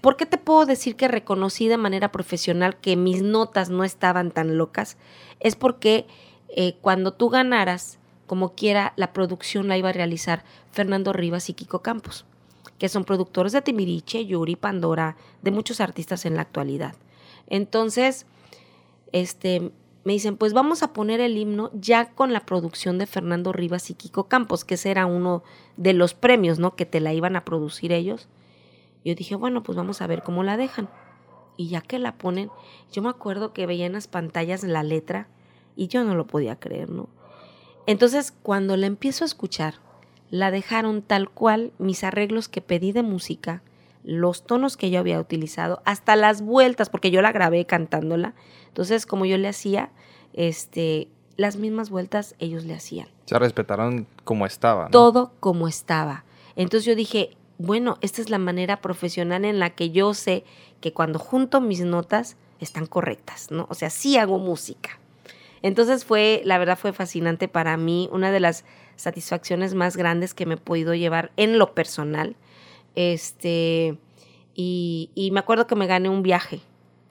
¿Por 0.01 0.15
qué 0.15 0.25
te 0.25 0.37
puedo 0.37 0.65
decir 0.65 0.95
que 0.95 1.09
reconocí 1.09 1.67
de 1.67 1.77
manera 1.77 2.11
profesional 2.11 2.79
que 2.79 2.95
mis 2.95 3.21
notas 3.21 3.69
no 3.69 3.83
estaban 3.83 4.31
tan 4.31 4.57
locas? 4.57 4.97
Es 5.41 5.57
porque 5.57 6.07
eh, 6.47 6.77
cuando 6.81 7.13
tú 7.13 7.29
ganaras, 7.29 7.98
como 8.29 8.53
quiera, 8.53 8.93
la 8.95 9.11
producción 9.11 9.67
la 9.67 9.75
iba 9.79 9.89
a 9.89 9.91
realizar 9.91 10.43
Fernando 10.71 11.13
Rivas 11.13 11.49
y 11.49 11.55
Kiko 11.55 11.81
Campos, 11.81 12.25
que 12.77 12.87
son 12.87 13.03
productores 13.03 13.53
de 13.53 13.63
Timiriche, 13.63 14.23
Yuri, 14.23 14.55
Pandora, 14.55 15.17
de 15.41 15.49
muchos 15.49 15.81
artistas 15.81 16.27
en 16.27 16.35
la 16.35 16.43
actualidad. 16.43 16.93
Entonces, 17.47 18.27
este, 19.13 19.71
me 20.03 20.13
dicen, 20.13 20.37
pues 20.37 20.53
vamos 20.53 20.83
a 20.83 20.93
poner 20.93 21.21
el 21.21 21.39
himno 21.39 21.71
ya 21.73 22.11
con 22.11 22.31
la 22.31 22.41
producción 22.41 22.99
de 22.99 23.07
Fernando 23.07 23.51
Rivas 23.51 23.89
y 23.89 23.95
Kiko 23.95 24.25
Campos, 24.25 24.63
que 24.63 24.75
ese 24.75 24.91
era 24.91 25.07
uno 25.07 25.41
de 25.75 25.93
los 25.93 26.13
premios, 26.13 26.59
¿no? 26.59 26.75
Que 26.75 26.85
te 26.85 26.99
la 26.99 27.15
iban 27.15 27.35
a 27.35 27.43
producir 27.43 27.91
ellos. 27.91 28.27
Yo 29.03 29.15
dije, 29.15 29.33
bueno, 29.37 29.63
pues 29.63 29.75
vamos 29.75 30.03
a 30.03 30.07
ver 30.07 30.21
cómo 30.21 30.43
la 30.43 30.55
dejan. 30.55 30.87
Y 31.57 31.69
ya 31.69 31.81
que 31.81 31.97
la 31.97 32.19
ponen, 32.19 32.51
yo 32.91 33.01
me 33.01 33.09
acuerdo 33.09 33.53
que 33.53 33.65
veía 33.65 33.87
en 33.87 33.93
las 33.93 34.07
pantallas 34.07 34.63
la 34.63 34.83
letra 34.83 35.29
y 35.75 35.87
yo 35.87 36.03
no 36.03 36.13
lo 36.13 36.27
podía 36.27 36.59
creer, 36.59 36.91
¿no? 36.91 37.09
Entonces, 37.89 38.31
cuando 38.43 38.77
la 38.77 38.85
empiezo 38.85 39.23
a 39.23 39.25
escuchar, 39.25 39.73
la 40.29 40.51
dejaron 40.51 41.01
tal 41.01 41.27
cual 41.27 41.71
mis 41.79 42.03
arreglos 42.03 42.47
que 42.47 42.61
pedí 42.61 42.91
de 42.91 43.01
música, 43.01 43.63
los 44.03 44.43
tonos 44.43 44.77
que 44.77 44.91
yo 44.91 44.99
había 44.99 45.19
utilizado, 45.19 45.81
hasta 45.85 46.15
las 46.15 46.43
vueltas, 46.43 46.87
porque 46.87 47.09
yo 47.09 47.23
la 47.23 47.31
grabé 47.31 47.65
cantándola. 47.65 48.35
Entonces, 48.67 49.07
como 49.07 49.25
yo 49.25 49.39
le 49.39 49.47
hacía, 49.47 49.89
este, 50.33 51.07
las 51.35 51.55
mismas 51.55 51.89
vueltas 51.89 52.35
ellos 52.37 52.63
le 52.63 52.75
hacían 52.75 53.07
Se 53.25 53.39
respetaron 53.39 54.05
como 54.23 54.45
estaba. 54.45 54.83
¿no? 54.83 54.91
todo 54.91 55.31
como 55.39 55.67
estaba. 55.67 56.25
Entonces 56.55 56.85
yo 56.85 56.93
dije, 56.93 57.31
bueno, 57.57 57.97
esta 58.01 58.21
es 58.21 58.29
la 58.29 58.37
manera 58.37 58.81
profesional 58.81 59.45
en 59.45 59.57
la 59.57 59.71
que 59.71 59.89
yo 59.89 60.13
sé 60.13 60.43
que 60.79 60.93
cuando 60.93 61.17
junto 61.17 61.59
mis 61.59 61.81
notas 61.81 62.37
están 62.59 62.85
correctas, 62.85 63.49
¿no? 63.49 63.65
O 63.71 63.73
sea, 63.73 63.89
sí 63.89 64.15
hago 64.15 64.37
música. 64.37 64.99
Entonces 65.61 66.05
fue, 66.05 66.41
la 66.45 66.57
verdad 66.57 66.77
fue 66.77 66.93
fascinante 66.93 67.47
para 67.47 67.77
mí, 67.77 68.09
una 68.11 68.31
de 68.31 68.39
las 68.39 68.65
satisfacciones 68.95 69.73
más 69.73 69.97
grandes 69.97 70.33
que 70.33 70.45
me 70.45 70.55
he 70.55 70.57
podido 70.57 70.93
llevar 70.93 71.31
en 71.37 71.57
lo 71.57 71.73
personal. 71.73 72.35
Este, 72.95 73.97
y, 74.55 75.09
y 75.15 75.31
me 75.31 75.39
acuerdo 75.39 75.67
que 75.67 75.75
me 75.75 75.87
gané 75.87 76.09
un 76.09 76.23
viaje. 76.23 76.61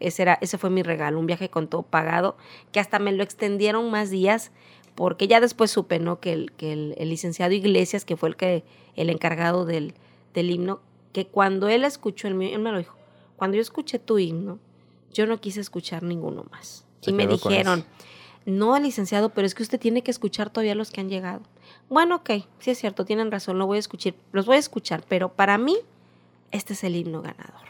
Ese, 0.00 0.22
era, 0.22 0.38
ese 0.40 0.58
fue 0.58 0.70
mi 0.70 0.82
regalo, 0.82 1.18
un 1.18 1.26
viaje 1.26 1.50
con 1.50 1.66
todo 1.66 1.82
pagado, 1.82 2.36
que 2.72 2.78
hasta 2.78 2.98
me 2.98 3.12
lo 3.12 3.22
extendieron 3.24 3.90
más 3.90 4.10
días, 4.10 4.52
porque 4.94 5.26
ya 5.26 5.40
después 5.40 5.70
supe, 5.70 5.98
¿no? 5.98 6.20
Que 6.20 6.32
el, 6.32 6.52
que 6.52 6.72
el, 6.72 6.94
el 6.98 7.08
licenciado 7.08 7.52
Iglesias, 7.52 8.04
que 8.04 8.16
fue 8.16 8.28
el, 8.28 8.36
que, 8.36 8.64
el 8.94 9.10
encargado 9.10 9.64
del, 9.64 9.94
del 10.34 10.50
himno, 10.50 10.80
que 11.12 11.26
cuando 11.26 11.68
él 11.68 11.84
escuchó 11.84 12.28
el 12.28 12.34
mío, 12.34 12.50
él 12.52 12.60
me 12.60 12.70
lo 12.70 12.78
dijo, 12.78 12.96
cuando 13.36 13.56
yo 13.56 13.60
escuché 13.60 13.98
tu 13.98 14.18
himno, 14.18 14.58
yo 15.12 15.26
no 15.26 15.40
quise 15.40 15.60
escuchar 15.60 16.02
ninguno 16.02 16.44
más. 16.50 16.84
Se 17.00 17.10
y 17.10 17.14
me 17.14 17.26
dijeron. 17.26 17.84
No, 18.48 18.78
licenciado, 18.78 19.28
pero 19.28 19.46
es 19.46 19.54
que 19.54 19.62
usted 19.62 19.78
tiene 19.78 20.02
que 20.02 20.10
escuchar 20.10 20.48
todavía 20.48 20.74
los 20.74 20.90
que 20.90 21.02
han 21.02 21.10
llegado. 21.10 21.42
Bueno, 21.90 22.16
ok, 22.16 22.30
sí 22.58 22.70
es 22.70 22.78
cierto, 22.78 23.04
tienen 23.04 23.30
razón, 23.30 23.58
lo 23.58 23.66
voy 23.66 23.76
a 23.76 23.80
escuchar, 23.80 24.14
los 24.32 24.46
voy 24.46 24.56
a 24.56 24.60
escuchar, 24.60 25.04
pero 25.06 25.34
para 25.34 25.58
mí, 25.58 25.76
este 26.50 26.72
es 26.72 26.82
el 26.82 26.96
himno 26.96 27.20
ganador. 27.20 27.68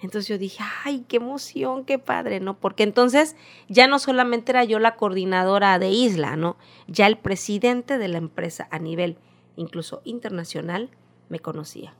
Entonces 0.00 0.28
yo 0.28 0.38
dije, 0.38 0.62
ay, 0.84 1.04
qué 1.08 1.16
emoción, 1.16 1.84
qué 1.84 1.98
padre, 1.98 2.38
¿no? 2.38 2.56
Porque 2.56 2.84
entonces 2.84 3.34
ya 3.68 3.88
no 3.88 3.98
solamente 3.98 4.52
era 4.52 4.62
yo 4.62 4.78
la 4.78 4.94
coordinadora 4.94 5.78
de 5.80 5.90
Isla, 5.90 6.36
¿no? 6.36 6.56
Ya 6.86 7.08
el 7.08 7.18
presidente 7.18 7.98
de 7.98 8.06
la 8.06 8.18
empresa 8.18 8.68
a 8.70 8.78
nivel 8.78 9.18
incluso 9.56 10.02
internacional 10.04 10.90
me 11.28 11.40
conocía, 11.40 11.94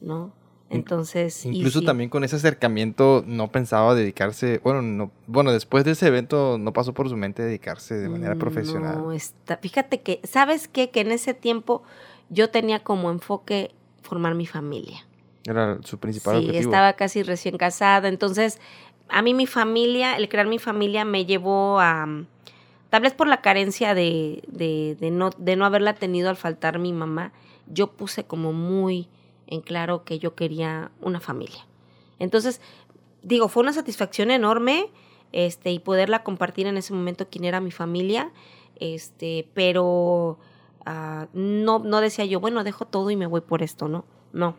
¿no? 0.00 0.32
Entonces, 0.70 1.44
Incluso 1.46 1.80
sí. 1.80 1.84
también 1.84 2.10
con 2.10 2.22
ese 2.22 2.36
acercamiento 2.36 3.24
no 3.26 3.50
pensaba 3.50 3.94
dedicarse, 3.94 4.60
bueno, 4.62 4.82
no, 4.82 5.10
bueno, 5.26 5.52
después 5.52 5.84
de 5.84 5.90
ese 5.92 6.06
evento 6.06 6.58
no 6.58 6.72
pasó 6.72 6.94
por 6.94 7.08
su 7.08 7.16
mente 7.16 7.42
dedicarse 7.42 7.96
de 7.96 8.08
manera 8.08 8.34
Mm, 8.36 8.38
profesional. 8.38 8.98
No, 9.02 9.12
está, 9.12 9.56
fíjate 9.56 10.00
que, 10.00 10.20
¿sabes 10.22 10.68
qué? 10.68 10.90
Que 10.90 11.00
en 11.00 11.10
ese 11.10 11.34
tiempo 11.34 11.82
yo 12.28 12.50
tenía 12.50 12.78
como 12.84 13.10
enfoque 13.10 13.72
formar 14.02 14.34
mi 14.36 14.46
familia. 14.46 15.04
Era 15.44 15.78
su 15.82 15.98
principal 15.98 16.36
Sí, 16.40 16.46
objetivo. 16.46 16.70
estaba 16.72 16.92
casi 16.92 17.22
recién 17.24 17.56
casada, 17.56 18.08
entonces 18.08 18.60
a 19.08 19.22
mí 19.22 19.34
mi 19.34 19.46
familia, 19.46 20.16
el 20.16 20.28
crear 20.28 20.46
mi 20.46 20.60
familia 20.60 21.04
me 21.04 21.26
llevó 21.26 21.80
a, 21.80 22.06
tal 22.90 23.02
vez 23.02 23.12
por 23.12 23.26
la 23.26 23.40
carencia 23.40 23.94
de, 23.94 24.42
de, 24.46 24.96
de 25.00 25.10
no, 25.10 25.30
de 25.36 25.56
no 25.56 25.64
haberla 25.64 25.94
tenido 25.94 26.28
al 26.30 26.36
faltar 26.36 26.78
mi 26.78 26.92
mamá, 26.92 27.32
yo 27.66 27.88
puse 27.88 28.22
como 28.24 28.52
muy 28.52 29.08
en 29.50 29.60
claro 29.60 30.04
que 30.04 30.18
yo 30.18 30.34
quería 30.34 30.90
una 31.00 31.20
familia. 31.20 31.66
Entonces, 32.18 32.60
digo, 33.22 33.48
fue 33.48 33.62
una 33.62 33.72
satisfacción 33.72 34.30
enorme 34.30 34.86
este, 35.32 35.70
y 35.70 35.78
poderla 35.78 36.22
compartir 36.22 36.66
en 36.66 36.76
ese 36.76 36.92
momento 36.94 37.26
quién 37.30 37.44
era 37.44 37.60
mi 37.60 37.70
familia, 37.70 38.30
este, 38.76 39.48
pero 39.54 40.38
ah, 40.86 41.26
no, 41.34 41.80
no 41.80 42.00
decía 42.00 42.24
yo, 42.24 42.40
bueno, 42.40 42.64
dejo 42.64 42.86
todo 42.86 43.10
y 43.10 43.16
me 43.16 43.26
voy 43.26 43.40
por 43.42 43.62
esto, 43.62 43.88
¿no? 43.88 44.04
No, 44.32 44.54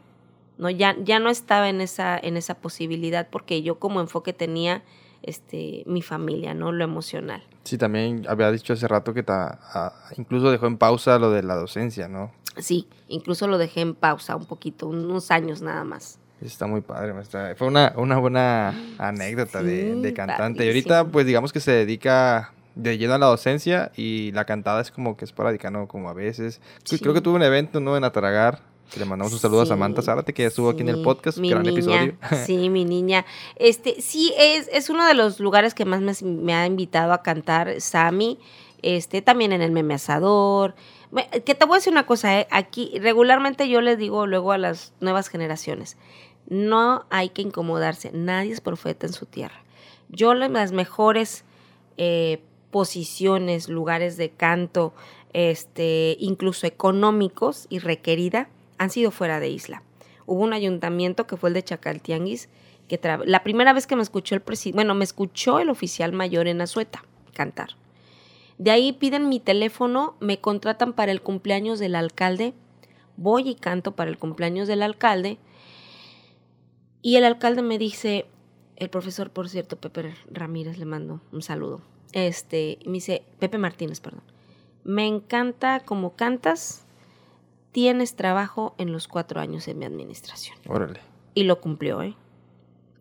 no, 0.58 0.70
ya, 0.70 0.96
ya 1.04 1.20
no 1.20 1.30
estaba 1.30 1.70
en 1.70 1.82
esa, 1.82 2.18
en 2.18 2.38
esa 2.38 2.56
posibilidad 2.56 3.28
porque 3.32 3.62
yo 3.64 3.80
como 3.80 4.00
enfoque 4.02 4.34
tenía 4.34 4.84
este, 5.24 5.84
mi 5.86 6.02
familia, 6.02 6.54
¿no? 6.54 6.72
Lo 6.72 6.84
emocional. 6.84 7.44
Sí, 7.64 7.78
también 7.78 8.26
había 8.28 8.52
dicho 8.52 8.74
hace 8.74 8.88
rato 8.88 9.14
que 9.14 9.24
ta- 9.24 9.94
incluso 10.18 10.52
dejó 10.52 10.68
en 10.68 10.78
pausa 10.78 11.20
lo 11.20 11.30
de 11.32 11.44
la 11.44 11.56
docencia, 11.56 12.08
¿no? 12.08 12.32
Sí, 12.58 12.88
incluso 13.08 13.48
lo 13.48 13.58
dejé 13.58 13.82
en 13.82 13.96
pausa 13.96 14.36
un 14.36 14.46
poquito, 14.46 14.88
unos 14.88 15.32
años 15.32 15.62
nada 15.62 15.84
más. 15.84 16.20
Está 16.42 16.66
muy 16.68 16.82
padre, 16.82 17.14
maestra. 17.14 17.54
Fue 17.56 17.68
una, 17.68 17.94
una 17.98 18.18
buena 18.18 18.74
anécdota 18.98 19.62
de, 19.62 20.14
cantante. 20.16 20.66
Y 20.66 20.68
ahorita, 20.68 21.06
pues 21.06 21.26
digamos 21.26 21.54
que 21.54 21.60
se 21.60 21.72
dedica 21.72 22.54
de 22.74 22.98
lleno 22.98 23.14
a 23.14 23.18
la 23.20 23.28
docencia 23.28 23.92
y 23.96 24.32
la 24.32 24.46
cantada 24.46 24.82
es 24.82 24.90
como 24.92 25.16
que 25.18 25.26
esporádica, 25.26 25.70
¿no? 25.70 25.88
Como 25.88 26.10
a 26.10 26.14
veces. 26.14 26.60
Creo- 26.84 26.98
Sí. 26.98 27.00
Creo 27.00 27.14
que 27.14 27.22
tuvo 27.22 27.36
un 27.36 27.44
evento, 27.44 27.80
¿no? 27.80 27.96
En 27.96 28.04
Ataragar. 28.04 28.60
que 28.92 29.00
le 29.00 29.06
mandamos 29.06 29.32
un 29.32 29.40
saludo 29.40 29.62
a 29.62 29.66
Samantha 29.66 30.02
Zárate, 30.02 30.34
que 30.34 30.46
estuvo 30.46 30.70
aquí 30.70 30.82
en 30.82 30.90
el 30.90 31.02
podcast. 31.02 31.38
mi 31.38 31.50
gran 31.50 31.64
niña, 31.64 31.74
episodio. 31.74 32.16
Sí, 32.46 32.70
mi 32.70 32.84
niña. 32.84 33.26
Este, 33.56 34.02
sí, 34.02 34.34
es, 34.38 34.68
es 34.74 34.90
uno 34.90 35.06
de 35.08 35.14
los 35.14 35.40
lugares 35.40 35.74
que 35.74 35.86
más 35.86 36.02
me, 36.02 36.14
me 36.30 36.54
ha 36.56 36.66
invitado 36.66 37.14
a 37.14 37.22
cantar 37.22 37.80
Sami. 37.80 38.38
Este, 38.82 39.22
también 39.22 39.54
en 39.54 39.62
el 39.62 39.72
meme 39.72 39.94
asador. 39.94 40.74
Que 41.46 41.56
te 41.56 41.66
voy 41.66 41.76
a 41.76 41.78
decir 41.80 41.92
una 41.92 42.06
cosa, 42.06 42.40
¿eh? 42.40 42.48
aquí 42.52 42.98
regularmente 43.00 43.68
yo 43.68 43.82
les 43.82 43.98
digo 43.98 44.28
luego 44.28 44.54
a 44.54 44.58
las 44.58 44.94
nuevas 45.02 45.28
generaciones, 45.28 45.98
no 46.48 47.06
hay 47.10 47.30
que 47.30 47.42
incomodarse, 47.42 48.12
nadie 48.14 48.54
es 48.54 48.62
profeta 48.62 49.08
en 49.08 49.14
su 49.14 49.26
tierra. 49.26 49.62
Yo 50.10 50.34
la- 50.34 50.48
las 50.48 50.72
mejores 50.72 51.44
eh, 51.98 52.42
posiciones, 52.72 53.68
lugares 53.68 54.16
de 54.18 54.30
canto, 54.30 54.94
este, 55.34 56.16
incluso 56.20 56.66
económicos 56.66 57.68
y 57.70 57.80
requerida, 57.80 58.48
han 58.78 58.90
sido 58.90 59.12
fuera 59.12 59.40
de 59.42 59.50
isla. 59.50 59.84
Hubo 60.26 60.42
un 60.42 60.54
ayuntamiento 60.54 61.28
que 61.28 61.36
fue 61.38 61.50
el 61.50 61.54
de 61.56 61.64
Chacaltianguis, 61.64 62.48
que 62.88 63.00
la 63.26 63.44
primera 63.44 63.74
vez 63.74 63.86
que 63.88 63.96
me 63.98 64.02
escuchó 64.04 64.36
el 64.36 64.42
presidente, 64.42 64.76
bueno, 64.78 64.96
me 64.96 65.04
escuchó 65.04 65.60
el 65.60 65.70
oficial 65.70 66.12
mayor 66.14 66.48
en 66.48 66.62
Azueta 66.62 67.04
cantar. 67.34 67.70
De 68.62 68.70
ahí 68.70 68.94
piden 68.94 69.28
mi 69.28 69.40
teléfono, 69.40 70.16
me 70.20 70.40
contratan 70.40 70.94
para 70.94 71.12
el 71.12 71.24
cumpleaños 71.24 71.80
del 71.80 71.96
alcalde, 71.96 72.54
voy 73.18 73.50
y 73.50 73.56
canto 73.56 73.94
para 73.96 74.12
el 74.12 74.20
cumpleaños 74.20 74.68
del 74.68 74.84
alcalde, 74.84 75.40
y 77.02 77.16
el 77.16 77.24
alcalde 77.26 77.64
me 77.64 77.80
dice, 77.80 78.28
el 78.76 78.92
profesor, 78.92 79.32
por 79.32 79.50
cierto, 79.50 79.78
Pepe 79.78 80.14
Ramírez, 80.30 80.78
le 80.78 80.86
mando 80.86 81.22
un 81.32 81.42
saludo, 81.42 81.82
este, 82.14 82.78
me 82.86 82.92
dice, 82.92 83.24
Pepe 83.40 83.58
Martínez, 83.58 84.00
perdón, 84.00 84.22
me 84.84 85.08
encanta 85.08 85.80
cómo 85.80 86.16
cantas, 86.16 86.86
tienes 87.72 88.16
trabajo 88.16 88.76
en 88.78 88.92
los 88.92 89.08
cuatro 89.08 89.42
años 89.42 89.68
en 89.68 89.80
mi 89.80 89.86
administración. 89.86 90.56
Órale. 90.68 91.00
Y 91.34 91.46
lo 91.46 91.62
cumplió, 91.62 92.04
¿eh? 92.04 92.16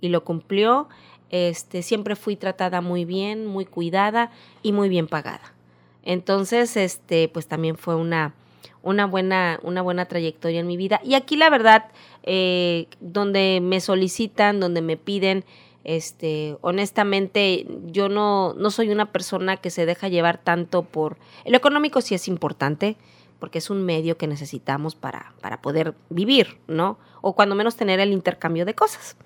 Y 0.00 0.08
lo 0.08 0.24
cumplió. 0.24 0.88
Este, 1.30 1.82
siempre 1.82 2.16
fui 2.16 2.36
tratada 2.36 2.80
muy 2.80 3.04
bien, 3.04 3.46
muy 3.46 3.64
cuidada 3.64 4.30
y 4.62 4.72
muy 4.72 4.88
bien 4.88 5.06
pagada. 5.06 5.54
Entonces, 6.02 6.76
este, 6.76 7.28
pues 7.28 7.46
también 7.46 7.76
fue 7.76 7.94
una, 7.94 8.34
una, 8.82 9.06
buena, 9.06 9.60
una 9.62 9.82
buena 9.82 10.06
trayectoria 10.06 10.60
en 10.60 10.66
mi 10.66 10.76
vida. 10.76 11.00
Y 11.04 11.14
aquí 11.14 11.36
la 11.36 11.50
verdad, 11.50 11.86
eh, 12.22 12.86
donde 13.00 13.60
me 13.62 13.80
solicitan, 13.80 14.60
donde 14.60 14.82
me 14.82 14.96
piden, 14.96 15.44
este, 15.84 16.56
honestamente, 16.60 17.66
yo 17.86 18.08
no, 18.08 18.54
no 18.54 18.70
soy 18.70 18.90
una 18.90 19.12
persona 19.12 19.56
que 19.56 19.70
se 19.70 19.86
deja 19.86 20.08
llevar 20.08 20.38
tanto 20.38 20.82
por... 20.82 21.16
Lo 21.46 21.56
económico 21.56 22.00
sí 22.00 22.14
es 22.14 22.28
importante, 22.28 22.96
porque 23.38 23.58
es 23.58 23.70
un 23.70 23.84
medio 23.84 24.18
que 24.18 24.26
necesitamos 24.26 24.94
para, 24.94 25.32
para 25.40 25.62
poder 25.62 25.94
vivir, 26.10 26.58
¿no? 26.66 26.98
O 27.22 27.34
cuando 27.34 27.54
menos 27.54 27.76
tener 27.76 28.00
el 28.00 28.12
intercambio 28.12 28.66
de 28.66 28.74
cosas. 28.74 29.16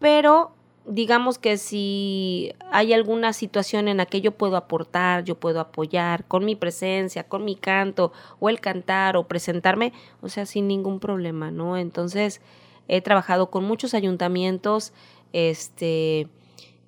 Pero 0.00 0.52
digamos 0.88 1.38
que 1.38 1.58
si 1.58 2.52
hay 2.72 2.92
alguna 2.92 3.32
situación 3.32 3.88
en 3.88 3.98
la 3.98 4.06
que 4.06 4.20
yo 4.20 4.32
puedo 4.32 4.56
aportar, 4.56 5.24
yo 5.24 5.34
puedo 5.34 5.60
apoyar 5.60 6.24
con 6.26 6.44
mi 6.44 6.56
presencia, 6.56 7.24
con 7.24 7.44
mi 7.44 7.56
canto, 7.56 8.12
o 8.40 8.48
el 8.48 8.60
cantar, 8.60 9.16
o 9.16 9.28
presentarme, 9.28 9.92
o 10.22 10.28
sea, 10.28 10.46
sin 10.46 10.66
ningún 10.66 10.98
problema, 10.98 11.50
¿no? 11.50 11.76
Entonces, 11.76 12.40
he 12.88 13.02
trabajado 13.02 13.50
con 13.50 13.64
muchos 13.64 13.94
ayuntamientos, 13.94 14.92
este, 15.32 16.28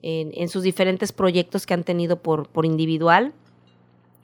en, 0.02 0.32
en 0.34 0.48
sus 0.48 0.62
diferentes 0.62 1.12
proyectos 1.12 1.66
que 1.66 1.74
han 1.74 1.84
tenido 1.84 2.16
por, 2.16 2.48
por 2.48 2.64
individual, 2.64 3.34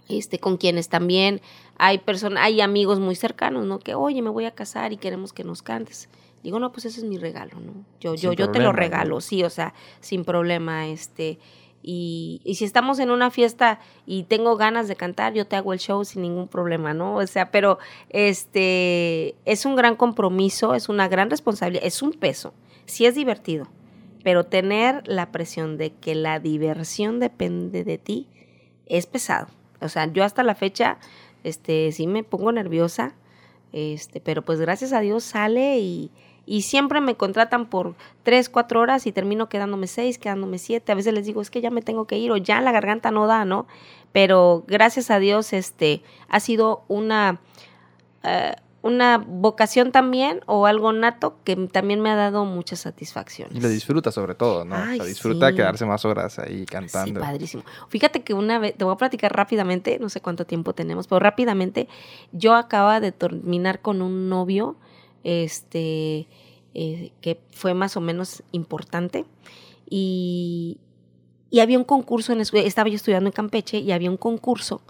este, 0.08 0.38
con 0.38 0.56
quienes 0.56 0.88
también 0.88 1.40
hay 1.78 1.98
personas, 1.98 2.42
hay 2.42 2.60
amigos 2.60 2.98
muy 2.98 3.14
cercanos, 3.14 3.66
¿no? 3.66 3.78
Que, 3.78 3.94
oye, 3.94 4.22
me 4.22 4.30
voy 4.30 4.46
a 4.46 4.52
casar 4.52 4.92
y 4.92 4.96
queremos 4.96 5.32
que 5.32 5.44
nos 5.44 5.62
cantes. 5.62 6.08
Digo, 6.46 6.60
no, 6.60 6.70
pues 6.70 6.84
ese 6.84 7.00
es 7.00 7.04
mi 7.04 7.18
regalo, 7.18 7.58
¿no? 7.58 7.72
Yo, 7.98 8.14
yo, 8.14 8.32
yo 8.32 8.52
te 8.52 8.60
lo 8.60 8.70
regalo, 8.70 9.20
sí, 9.20 9.42
o 9.42 9.50
sea, 9.50 9.74
sin 9.98 10.24
problema, 10.24 10.86
este. 10.86 11.40
Y, 11.82 12.40
y 12.44 12.54
si 12.54 12.64
estamos 12.64 13.00
en 13.00 13.10
una 13.10 13.32
fiesta 13.32 13.80
y 14.06 14.22
tengo 14.22 14.56
ganas 14.56 14.86
de 14.86 14.94
cantar, 14.94 15.34
yo 15.34 15.48
te 15.48 15.56
hago 15.56 15.72
el 15.72 15.80
show 15.80 16.04
sin 16.04 16.22
ningún 16.22 16.46
problema, 16.46 16.94
¿no? 16.94 17.16
O 17.16 17.26
sea, 17.26 17.50
pero 17.50 17.80
este 18.10 19.34
es 19.44 19.66
un 19.66 19.74
gran 19.74 19.96
compromiso, 19.96 20.76
es 20.76 20.88
una 20.88 21.08
gran 21.08 21.30
responsabilidad, 21.30 21.84
es 21.84 22.00
un 22.00 22.12
peso. 22.12 22.54
Sí 22.84 23.06
es 23.06 23.16
divertido, 23.16 23.66
pero 24.22 24.44
tener 24.44 25.02
la 25.08 25.32
presión 25.32 25.78
de 25.78 25.94
que 25.94 26.14
la 26.14 26.38
diversión 26.38 27.18
depende 27.18 27.82
de 27.82 27.98
ti 27.98 28.28
es 28.86 29.06
pesado. 29.06 29.48
O 29.80 29.88
sea, 29.88 30.06
yo 30.12 30.22
hasta 30.22 30.44
la 30.44 30.54
fecha, 30.54 30.98
este, 31.42 31.90
sí 31.90 32.06
me 32.06 32.22
pongo 32.22 32.52
nerviosa, 32.52 33.16
este, 33.72 34.20
pero 34.20 34.42
pues 34.42 34.60
gracias 34.60 34.92
a 34.92 35.00
Dios 35.00 35.24
sale 35.24 35.80
y, 35.80 36.10
y 36.46 36.62
siempre 36.62 37.00
me 37.00 37.16
contratan 37.16 37.66
por 37.66 37.94
tres, 38.22 38.48
cuatro 38.48 38.80
horas 38.80 39.06
y 39.06 39.12
termino 39.12 39.48
quedándome 39.48 39.88
seis, 39.88 40.16
quedándome 40.18 40.58
siete. 40.58 40.92
A 40.92 40.94
veces 40.94 41.12
les 41.12 41.26
digo, 41.26 41.42
es 41.42 41.50
que 41.50 41.60
ya 41.60 41.70
me 41.70 41.82
tengo 41.82 42.06
que 42.06 42.16
ir 42.18 42.30
o 42.30 42.36
ya 42.36 42.60
la 42.60 42.70
garganta 42.72 43.10
no 43.10 43.26
da, 43.26 43.44
¿no? 43.44 43.66
Pero 44.12 44.64
gracias 44.66 45.10
a 45.10 45.18
Dios, 45.18 45.52
este, 45.52 46.02
ha 46.28 46.38
sido 46.40 46.84
una, 46.88 47.40
eh, 48.22 48.54
una 48.82 49.18
vocación 49.18 49.90
también 49.90 50.40
o 50.46 50.66
algo 50.66 50.92
nato 50.92 51.36
que 51.42 51.56
también 51.56 52.00
me 52.00 52.10
ha 52.10 52.14
dado 52.14 52.44
muchas 52.44 52.78
satisfacciones. 52.78 53.56
Y 53.56 53.60
lo 53.60 53.68
disfruta 53.68 54.12
sobre 54.12 54.36
todo, 54.36 54.64
¿no? 54.64 54.76
Ay, 54.76 55.00
o 55.00 55.02
sea, 55.02 55.06
disfruta 55.06 55.48
sí. 55.50 55.56
quedarse 55.56 55.84
más 55.84 56.04
horas 56.04 56.38
ahí 56.38 56.60
Sí, 56.60 56.66
cantando. 56.66 57.20
padrísimo. 57.20 57.64
Fíjate 57.88 58.22
que 58.22 58.32
una 58.32 58.60
vez, 58.60 58.76
te 58.76 58.84
voy 58.84 58.94
a 58.94 58.96
platicar 58.96 59.34
rápidamente, 59.34 59.98
no 60.00 60.08
sé 60.08 60.20
cuánto 60.20 60.46
tiempo 60.46 60.72
tenemos, 60.72 61.08
pero 61.08 61.18
rápidamente, 61.18 61.88
yo 62.30 62.54
acaba 62.54 63.00
de 63.00 63.10
terminar 63.10 63.80
con 63.80 64.00
un 64.02 64.28
novio, 64.28 64.76
este, 65.26 66.28
eh, 66.74 67.10
que 67.20 67.40
fue 67.50 67.74
más 67.74 67.96
o 67.96 68.00
menos 68.00 68.44
importante, 68.52 69.24
y, 69.90 70.78
y 71.50 71.58
había 71.58 71.78
un 71.78 71.84
concurso, 71.84 72.32
en, 72.32 72.40
estaba 72.40 72.88
yo 72.88 72.94
estudiando 72.94 73.28
en 73.28 73.32
Campeche, 73.32 73.78
y 73.78 73.90
había 73.90 74.08
un 74.08 74.16
concurso 74.16 74.82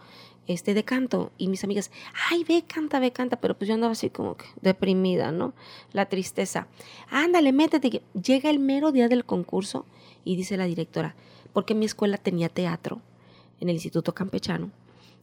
este, 0.46 0.74
de 0.74 0.84
canto, 0.84 1.32
y 1.38 1.48
mis 1.48 1.64
amigas, 1.64 1.90
ay, 2.30 2.44
ve, 2.44 2.64
canta, 2.66 3.00
ve, 3.00 3.12
canta, 3.12 3.40
pero 3.40 3.56
pues 3.56 3.66
yo 3.66 3.74
andaba 3.74 3.92
así 3.92 4.10
como 4.10 4.36
que 4.36 4.44
deprimida, 4.60 5.32
¿no? 5.32 5.54
La 5.92 6.06
tristeza. 6.06 6.68
Ándale, 7.08 7.52
métete. 7.52 8.02
Llega 8.12 8.50
el 8.50 8.58
mero 8.58 8.92
día 8.92 9.08
del 9.08 9.24
concurso, 9.24 9.86
y 10.22 10.36
dice 10.36 10.58
la 10.58 10.66
directora, 10.66 11.16
porque 11.54 11.74
mi 11.74 11.86
escuela 11.86 12.18
tenía 12.18 12.50
teatro 12.50 13.00
en 13.60 13.70
el 13.70 13.76
Instituto 13.76 14.12
Campechano. 14.12 14.70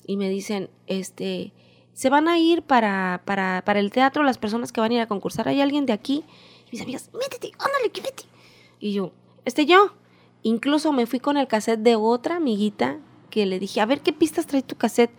Y 0.08 0.18
me 0.18 0.30
dicen, 0.30 0.70
este, 0.88 1.54
se 1.94 2.10
van 2.10 2.28
a 2.28 2.40
ir 2.40 2.64
para, 2.64 3.22
para, 3.26 3.62
para 3.66 3.80
el 3.80 3.92
teatro 3.92 4.24
las 4.24 4.38
personas 4.38 4.72
que 4.72 4.82
van 4.82 4.92
a 4.92 4.96
ir 4.96 5.02
a 5.02 5.08
concursar. 5.08 5.48
¿Hay 5.48 5.62
alguien 5.62 5.86
de 5.86 5.94
aquí? 5.94 6.24
Y 6.68 6.72
mis 6.72 6.82
amigas, 6.82 7.10
métete, 7.14 7.52
ándale, 7.60 7.92
que 7.92 8.02
vete. 8.02 8.24
Y 8.80 8.94
yo, 8.94 9.12
este 9.46 9.66
yo. 9.66 9.94
Incluso 10.42 10.92
me 10.92 11.06
fui 11.06 11.20
con 11.20 11.38
el 11.38 11.48
cassette 11.48 11.80
de 11.80 11.96
otra 11.96 12.36
amiguita 12.36 13.00
que 13.30 13.46
le 13.46 13.60
dije, 13.60 13.80
a 13.80 13.86
ver 13.86 14.02
qué 14.02 14.12
pistas 14.12 14.46
trae 14.46 14.62
tu 14.62 14.76
cassette. 14.76 15.12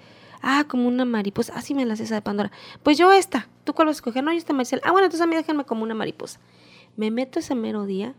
Ah, 0.42 0.66
como 0.68 0.86
una 0.86 1.06
mariposa. 1.06 1.54
Ah, 1.56 1.62
sí 1.62 1.74
me 1.74 1.86
la 1.86 1.94
esa 1.94 2.14
de 2.14 2.20
Pandora. 2.20 2.52
Pues 2.82 2.98
yo 2.98 3.10
esta. 3.10 3.48
¿Tú 3.64 3.72
cuál 3.72 3.86
vas 3.86 3.96
a 3.96 3.98
escoger? 3.98 4.22
No, 4.22 4.30
yo 4.30 4.36
esta 4.36 4.52
Maricel. 4.52 4.82
Ah, 4.84 4.92
bueno, 4.92 5.06
entonces 5.06 5.22
a 5.22 5.26
mí 5.26 5.34
déjenme 5.34 5.64
como 5.64 5.82
una 5.82 5.94
mariposa. 5.94 6.38
Me 6.96 7.10
meto 7.10 7.38
ese 7.38 7.54
mero 7.54 7.86
día. 7.86 8.14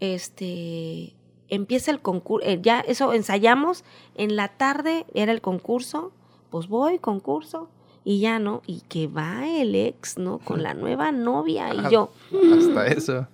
Este. 0.00 1.14
Empieza 1.48 1.90
el 1.90 2.00
concurso. 2.00 2.48
ya 2.62 2.80
eso 2.80 3.12
ensayamos. 3.12 3.84
En 4.14 4.36
la 4.36 4.48
tarde 4.48 5.04
era 5.12 5.32
el 5.32 5.42
concurso. 5.42 6.12
Pues 6.50 6.68
voy, 6.68 6.98
concurso. 6.98 7.68
Y 8.04 8.20
ya 8.20 8.38
no. 8.38 8.62
Y 8.66 8.80
que 8.88 9.06
va 9.06 9.46
el 9.48 9.74
ex, 9.74 10.18
¿no? 10.18 10.38
Con 10.38 10.62
la 10.62 10.74
nueva 10.74 11.12
novia. 11.12 11.74
Y 11.74 11.92
yo. 11.92 12.10
Hasta 12.56 12.86
eso. 12.86 13.26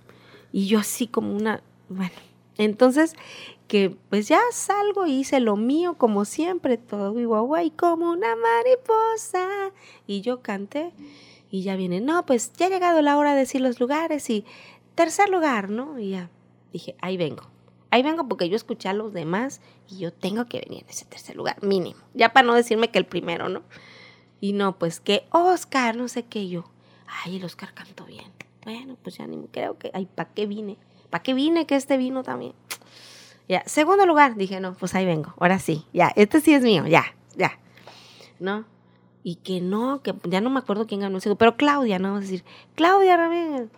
Y 0.51 0.67
yo 0.67 0.79
así 0.79 1.07
como 1.07 1.35
una. 1.35 1.61
Bueno. 1.89 2.15
Entonces, 2.57 3.15
que 3.67 3.95
pues 4.09 4.27
ya 4.27 4.39
salgo 4.51 5.05
y 5.05 5.19
hice 5.19 5.39
lo 5.39 5.55
mío 5.55 5.95
como 5.97 6.25
siempre, 6.25 6.77
todo 6.77 7.19
y 7.61 7.71
como 7.71 8.11
una 8.11 8.35
mariposa. 8.35 9.47
Y 10.07 10.21
yo 10.21 10.41
canté 10.41 10.93
y 11.49 11.63
ya 11.63 11.75
viene, 11.75 12.01
no, 12.01 12.25
pues 12.25 12.53
ya 12.53 12.67
ha 12.67 12.69
llegado 12.69 13.01
la 13.01 13.17
hora 13.17 13.33
de 13.33 13.39
decir 13.39 13.61
los 13.61 13.79
lugares 13.79 14.29
y 14.29 14.45
tercer 14.93 15.29
lugar, 15.29 15.69
¿no? 15.69 15.99
Y 15.99 16.11
ya 16.11 16.29
dije, 16.71 16.95
ahí 17.01 17.17
vengo. 17.17 17.43
Ahí 17.91 18.03
vengo 18.03 18.27
porque 18.27 18.49
yo 18.49 18.55
escuché 18.55 18.89
a 18.89 18.93
los 18.93 19.13
demás 19.13 19.61
y 19.89 19.99
yo 19.99 20.11
tengo 20.11 20.45
que 20.45 20.61
venir 20.61 20.83
en 20.83 20.89
ese 20.89 21.05
tercer 21.05 21.35
lugar, 21.35 21.61
mínimo. 21.63 21.99
Ya 22.13 22.33
para 22.33 22.45
no 22.45 22.53
decirme 22.53 22.89
que 22.89 22.99
el 22.99 23.05
primero, 23.05 23.49
¿no? 23.49 23.61
Y 24.41 24.53
no, 24.53 24.77
pues 24.77 24.99
que 24.99 25.25
Oscar, 25.31 25.95
no 25.95 26.07
sé 26.07 26.23
qué 26.23 26.49
yo. 26.49 26.65
Ay, 27.07 27.37
el 27.37 27.45
Oscar 27.45 27.73
cantó 27.73 28.05
bien. 28.05 28.31
Bueno, 28.63 28.97
pues 29.01 29.17
ya 29.17 29.27
ni 29.27 29.37
creo 29.47 29.77
que, 29.77 29.91
ay, 29.93 30.07
¿para 30.07 30.29
qué 30.33 30.47
vine? 30.47 30.77
¿Para 31.09 31.21
qué 31.21 31.33
vine 31.33 31.67
que 31.67 31.75
este 31.75 31.97
vino 31.97 32.23
también? 32.23 32.53
Ya, 33.47 33.63
segundo 33.67 34.07
lugar, 34.07 34.35
dije, 34.35 34.59
no, 34.59 34.73
pues 34.73 34.95
ahí 34.95 35.05
vengo, 35.05 35.35
ahora 35.39 35.59
sí, 35.59 35.85
ya, 35.93 36.11
este 36.15 36.41
sí 36.41 36.55
es 36.55 36.63
mío, 36.63 36.87
ya, 36.87 37.15
ya, 37.37 37.59
¿no? 38.39 38.65
Y 39.23 39.35
que 39.35 39.61
no, 39.61 40.01
que 40.01 40.15
ya 40.23 40.41
no 40.41 40.49
me 40.49 40.59
acuerdo 40.59 40.87
quién 40.87 41.01
ganó 41.01 41.19
ese, 41.19 41.35
pero 41.35 41.55
Claudia, 41.55 41.99
¿no? 41.99 42.09
Vamos 42.09 42.21
a 42.21 42.23
decir, 42.23 42.43
Claudia 42.73 43.17
Ramírez. 43.17 43.69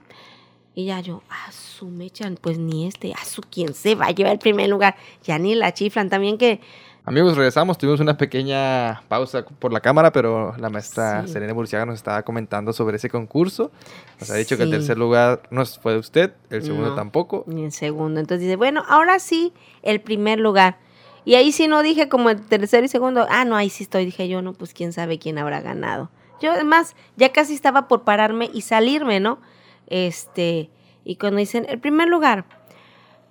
Y 0.78 0.86
ya 0.86 1.00
yo, 1.00 1.24
a 1.28 1.52
su 1.52 1.88
mechan, 1.88 2.38
pues 2.40 2.60
ni 2.60 2.86
este, 2.86 3.12
a 3.12 3.26
su 3.26 3.42
quien 3.42 3.74
se 3.74 3.96
va 3.96 4.06
a 4.06 4.12
llevar 4.12 4.34
el 4.34 4.38
primer 4.38 4.70
lugar, 4.70 4.96
ya 5.24 5.40
ni 5.40 5.56
la 5.56 5.74
chiflan, 5.74 6.08
también 6.08 6.38
que 6.38 6.62
Amigos, 7.04 7.36
regresamos. 7.36 7.80
Tuvimos 7.80 8.00
una 8.00 8.16
pequeña 8.16 9.02
pausa 9.08 9.44
por 9.44 9.74
la 9.74 9.80
cámara, 9.80 10.12
pero 10.12 10.54
la 10.60 10.70
maestra 10.70 11.26
Selena 11.26 11.54
Burciaga 11.54 11.88
nos 11.88 11.96
estaba 11.96 12.22
comentando 12.22 12.74
sobre 12.74 12.98
ese 12.98 13.10
concurso. 13.10 13.72
Nos 14.20 14.30
ha 14.30 14.36
dicho 14.36 14.56
que 14.56 14.64
el 14.64 14.70
tercer 14.70 15.00
lugar 15.00 15.42
no 15.50 15.66
fue 15.66 15.94
de 15.94 16.00
usted, 16.00 16.34
el 16.52 16.62
segundo 16.62 16.94
tampoco. 16.94 17.44
Ni 17.48 17.64
el 17.66 17.72
segundo. 17.72 18.20
Entonces 18.20 18.42
dice, 18.42 18.56
bueno, 18.56 18.84
ahora 18.88 19.18
sí, 19.18 19.54
el 19.82 20.00
primer 20.00 20.40
lugar. 20.40 20.78
Y 21.26 21.34
ahí 21.34 21.52
sí 21.54 21.68
no 21.68 21.82
dije 21.82 22.08
como 22.08 22.30
el 22.30 22.40
tercero 22.46 22.86
y 22.86 22.90
segundo. 22.90 23.26
Ah, 23.32 23.46
no, 23.46 23.56
ahí 23.56 23.72
sí 23.72 23.82
estoy. 23.82 24.06
Dije 24.06 24.28
yo, 24.28 24.44
no, 24.44 24.54
pues 24.54 24.76
quién 24.76 24.94
sabe 24.94 25.18
quién 25.18 25.40
habrá 25.40 25.62
ganado. 25.62 26.12
Yo 26.40 26.52
además 26.52 26.96
ya 27.16 27.32
casi 27.32 27.56
estaba 27.56 27.88
por 27.88 28.04
pararme 28.04 28.52
y 28.54 28.62
salirme, 28.62 29.20
¿no? 29.20 29.40
Este, 29.88 30.70
y 31.04 31.16
cuando 31.16 31.40
dicen 31.40 31.66
el 31.70 31.80
primer 31.80 32.08
lugar, 32.08 32.46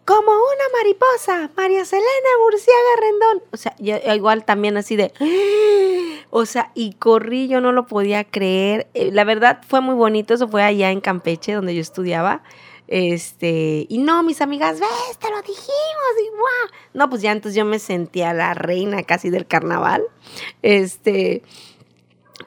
como 0.06 0.30
una 0.30 0.78
mariposa, 0.78 1.50
María 1.56 1.84
Selena 1.84 2.06
Burciaga 2.42 2.78
Rendón. 3.00 3.42
O 3.52 3.56
sea, 3.56 4.14
igual 4.14 4.44
también 4.44 4.76
así 4.76 4.94
de, 4.94 5.12
o 6.30 6.46
sea, 6.46 6.70
y 6.74 6.92
corrí, 6.94 7.48
yo 7.48 7.60
no 7.60 7.72
lo 7.72 7.86
podía 7.86 8.22
creer. 8.22 8.86
Eh, 8.94 9.10
la 9.12 9.24
verdad 9.24 9.60
fue 9.66 9.80
muy 9.80 9.96
bonito, 9.96 10.32
eso 10.32 10.46
fue 10.46 10.62
allá 10.62 10.92
en 10.92 11.00
Campeche, 11.00 11.54
donde 11.54 11.74
yo 11.74 11.80
estudiaba. 11.80 12.42
Este, 12.88 13.86
y 13.88 13.98
no, 13.98 14.22
mis 14.22 14.40
amigas, 14.40 14.78
ves, 14.78 15.18
te 15.18 15.28
lo 15.28 15.42
dijimos, 15.42 15.66
y 16.24 16.30
wow. 16.30 16.78
No, 16.94 17.10
pues 17.10 17.20
ya 17.20 17.32
entonces 17.32 17.56
yo 17.56 17.64
me 17.64 17.80
sentía 17.80 18.32
la 18.32 18.54
reina 18.54 19.02
casi 19.02 19.28
del 19.30 19.46
carnaval. 19.46 20.04
Este, 20.62 21.42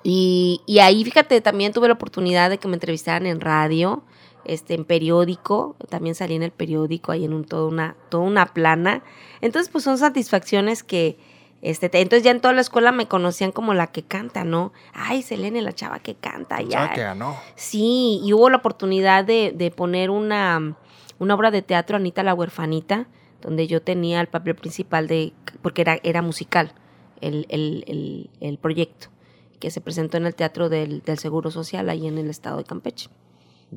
y, 0.04 0.62
y 0.66 0.80
ahí, 0.80 1.04
fíjate, 1.04 1.42
también 1.42 1.74
tuve 1.74 1.88
la 1.88 1.94
oportunidad 1.96 2.50
de 2.50 2.58
que 2.58 2.68
me 2.68 2.76
entrevistaran 2.76 3.26
en 3.26 3.42
radio 3.42 4.04
este, 4.46 4.74
en 4.74 4.86
periódico, 4.86 5.76
también 5.90 6.16
salí 6.16 6.36
en 6.36 6.44
el 6.44 6.52
periódico, 6.52 7.12
ahí 7.12 7.26
en 7.26 7.34
un, 7.34 7.46
toda, 7.46 7.68
una, 7.68 7.96
toda 8.10 8.24
una 8.24 8.48
plana. 8.48 9.04
Entonces, 9.42 9.70
pues 9.72 9.84
son 9.84 9.98
satisfacciones 9.98 10.84
que, 10.84 11.18
este, 11.62 11.90
entonces 11.94 12.24
ya 12.24 12.32
en 12.32 12.40
toda 12.40 12.54
la 12.54 12.62
escuela 12.62 12.92
me 12.92 13.08
conocían 13.08 13.52
como 13.52 13.74
la 13.74 13.88
que 13.88 14.04
canta, 14.04 14.44
¿no? 14.44 14.72
Ay, 14.94 15.22
Selene, 15.22 15.62
la 15.62 15.74
chava 15.74 16.00
que 16.00 16.16
canta. 16.16 16.62
Ya. 16.62 16.92
que 16.94 17.02
ganó. 17.02 17.36
Sí, 17.56 18.22
y 18.24 18.34
hubo 18.34 18.50
la 18.50 18.58
oportunidad 18.58 19.26
de, 19.26 19.54
de 19.56 19.70
poner 19.72 20.10
una, 20.10 20.78
una 21.20 21.36
obra 21.36 21.52
de 21.52 21.62
teatro, 21.62 21.98
Anita 21.98 22.24
la 22.24 22.34
huerfanita, 22.34 23.08
donde 23.42 23.68
yo 23.68 23.82
tenía 23.82 24.22
el 24.22 24.28
papel 24.28 24.56
principal 24.56 25.08
de, 25.08 25.34
porque 25.62 25.82
era, 25.82 26.00
era 26.04 26.22
musical 26.22 26.74
el, 27.22 27.46
el, 27.50 27.84
el, 27.88 28.30
el 28.40 28.58
proyecto, 28.58 29.08
que 29.60 29.72
se 29.72 29.82
presentó 29.82 30.18
en 30.18 30.26
el 30.26 30.36
Teatro 30.36 30.70
del, 30.70 31.01
del 31.01 31.20
Seguro 31.20 31.51
Social, 31.51 31.89
ahí 31.89 32.07
en 32.07 32.18
el 32.18 32.30
estado 32.30 32.57
de 32.57 32.64
Campeche. 32.64 33.10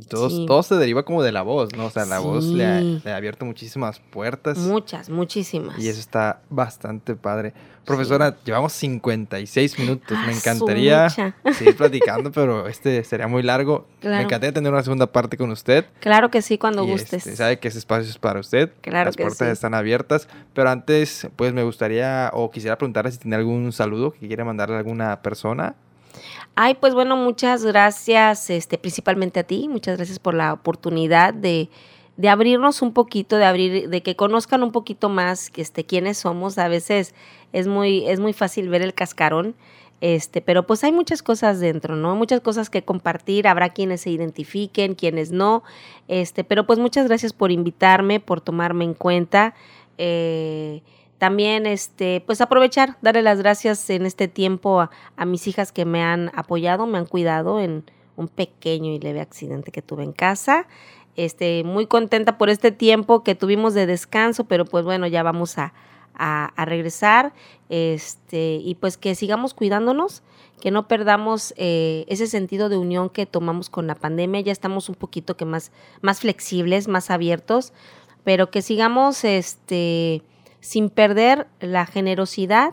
Todo, 0.09 0.63
se 0.63 0.77
deriva 0.77 1.05
como 1.05 1.23
de 1.23 1.33
la 1.33 1.43
voz, 1.43 1.77
¿no? 1.77 1.87
O 1.87 1.91
sea, 1.91 2.07
la 2.07 2.19
voz 2.19 2.47
le 2.47 2.65
ha, 2.65 3.17
abierto 3.17 3.45
muchísimas 3.45 4.01
puertas. 4.01 4.57
Muchas, 4.57 5.11
muchísimas. 5.11 5.79
Y 5.79 5.89
eso 5.89 6.01
está 6.01 6.41
bastante 6.49 7.15
padre. 7.15 7.53
Profesora, 7.85 8.37
llevamos 8.43 8.73
56 8.73 9.79
minutos. 9.81 10.17
Me 10.17 10.33
ah, 10.33 10.37
encantaría 10.37 11.09
seguir 11.53 11.77
platicando, 11.77 12.33
pero 12.33 12.69
este 12.69 13.05
sería 13.05 13.27
muy 13.27 13.43
largo. 13.43 13.87
Me 14.03 14.23
encantaría 14.23 14.53
tener 14.53 14.73
una 14.73 14.83
segunda 14.83 15.07
parte 15.13 15.37
con 15.37 15.51
usted. 15.51 15.85
Claro 16.01 16.31
que 16.31 16.41
sí, 16.41 16.57
cuando 16.57 16.85
gustes. 16.85 17.27
Este, 17.27 17.37
sabe 17.37 17.59
que 17.59 17.69
ese 17.69 17.79
espacio 17.79 18.09
es 18.09 18.19
para 18.19 18.41
usted. 18.41 18.73
Claro 18.81 19.07
Las 19.07 19.17
puertas 19.17 19.49
están 19.49 19.75
abiertas. 19.75 20.27
Pero 20.55 20.71
antes, 20.71 21.29
pues 21.37 21.53
me 21.53 21.65
gustaría 21.65 22.31
o 22.33 22.51
quisiera 22.51 22.79
preguntarle 22.79 23.13
si 23.13 23.19
tiene 23.19 23.37
algún 23.37 23.73
saludo 23.73 24.13
que 24.13 24.27
quiere 24.27 24.45
mandarle 24.45 24.77
a 24.77 24.79
alguna 24.79 25.21
persona. 25.21 25.75
Ay, 26.55 26.75
pues 26.75 26.95
bueno, 26.95 27.17
muchas 27.17 27.65
gracias, 27.65 28.51
este, 28.51 28.79
principalmente 28.79 29.41
a 29.41 29.45
ti, 29.45 29.69
muchas 29.69 29.97
gracias 29.97 30.19
por 30.19 30.35
la 30.35 30.53
oportunidad 30.53 31.33
de, 31.33 31.71
de 32.17 32.29
abrirnos 32.29 32.83
un 32.83 32.93
poquito, 32.93 33.37
de 33.37 33.45
abrir, 33.45 33.89
de 33.89 34.03
que 34.03 34.17
conozcan 34.17 34.63
un 34.63 34.73
poquito 34.73 35.09
más 35.09 35.51
este, 35.57 35.85
quiénes 35.85 36.19
somos. 36.19 36.59
A 36.59 36.69
veces 36.69 37.15
es 37.53 37.67
muy, 37.67 38.07
es 38.07 38.21
muy 38.21 38.33
fácil 38.33 38.69
ver 38.69 38.83
el 38.83 38.95
cascarón, 38.95 39.55
este, 40.03 40.41
pero 40.43 40.67
pues 40.67 40.85
hay 40.85 40.93
muchas 40.93 41.23
cosas 41.23 41.61
dentro, 41.61 41.97
¿no? 41.97 42.17
Muchas 42.17 42.41
cosas 42.41 42.69
que 42.71 42.83
compartir, 42.83 43.47
habrá 43.47 43.71
quienes 43.71 44.03
se 44.03 44.11
identifiquen, 44.11 44.95
quienes 44.95 45.31
no, 45.31 45.63
este, 46.09 46.45
pero 46.45 46.67
pues 46.67 46.79
muchas 46.79 47.07
gracias 47.07 47.33
por 47.33 47.51
invitarme, 47.51 48.21
por 48.21 48.41
tomarme 48.41 48.85
en 48.85 48.95
cuenta. 48.95 49.55
Eh, 49.99 50.83
también, 51.23 51.67
este, 51.67 52.21
pues 52.27 52.41
aprovechar, 52.41 52.97
darle 53.01 53.23
las 53.23 53.39
gracias 53.39 53.89
en 53.91 54.07
este 54.07 54.27
tiempo 54.27 54.81
a, 54.81 55.25
mis 55.25 55.47
hijas 55.47 55.71
que 55.71 55.85
me 55.85 56.03
han 56.03 56.33
apoyado, 56.35 56.85
me 56.89 56.99
han 56.99 57.07
cuidado 57.07 57.61
en 57.61 57.85
un 58.17 58.27
pequeño 58.27 58.91
y 58.91 58.99
leve 58.99 59.21
accidente 59.21 59.71
que 59.71 59.83
tuve 59.83 60.03
en 60.03 60.11
casa. 60.11 60.67
Este, 61.15 61.63
muy 61.63 61.87
contenta 61.87 62.39
por 62.39 62.51
este 62.51 62.73
tiempo 62.73 63.23
que 63.23 63.37
tuvimos 63.37 63.73
de 63.73 63.87
descanso, 63.87 64.47
pero 64.47 64.65
pues 64.65 64.85
bueno, 64.85 65.07
ya 65.07 65.23
vamos 65.23 65.59
a, 65.59 65.73
a, 66.17 66.65
regresar. 66.65 67.33
Este, 67.69 68.57
y 68.57 68.75
pues 68.75 68.97
que 68.97 69.15
sigamos 69.15 69.55
cuidándonos, 69.55 70.25
que 70.61 70.73
no 70.73 70.89
perdamos 70.89 71.55
eh, 71.57 72.05
ese 72.09 72.27
sentido 72.27 72.69
de 72.69 72.79
unión 72.79 73.11
que 73.11 73.27
tomamos 73.27 73.71
con 73.71 73.87
la 73.87 73.95
pandemia. 73.95 74.41
Ya 74.41 74.51
estamos 74.51 74.89
un 74.89 74.97
poquito 74.97 75.37
que 75.37 75.45
más, 75.45 75.71
más 76.01 76.19
flexibles, 76.19 76.89
más 76.89 77.13
abiertos, 77.13 77.73
pero 78.25 78.51
que 78.51 78.61
sigamos 78.61 79.23
este 79.23 80.25
sin 80.63 80.91
perder 80.91 81.49
la 81.61 81.85
generosidad, 81.87 82.73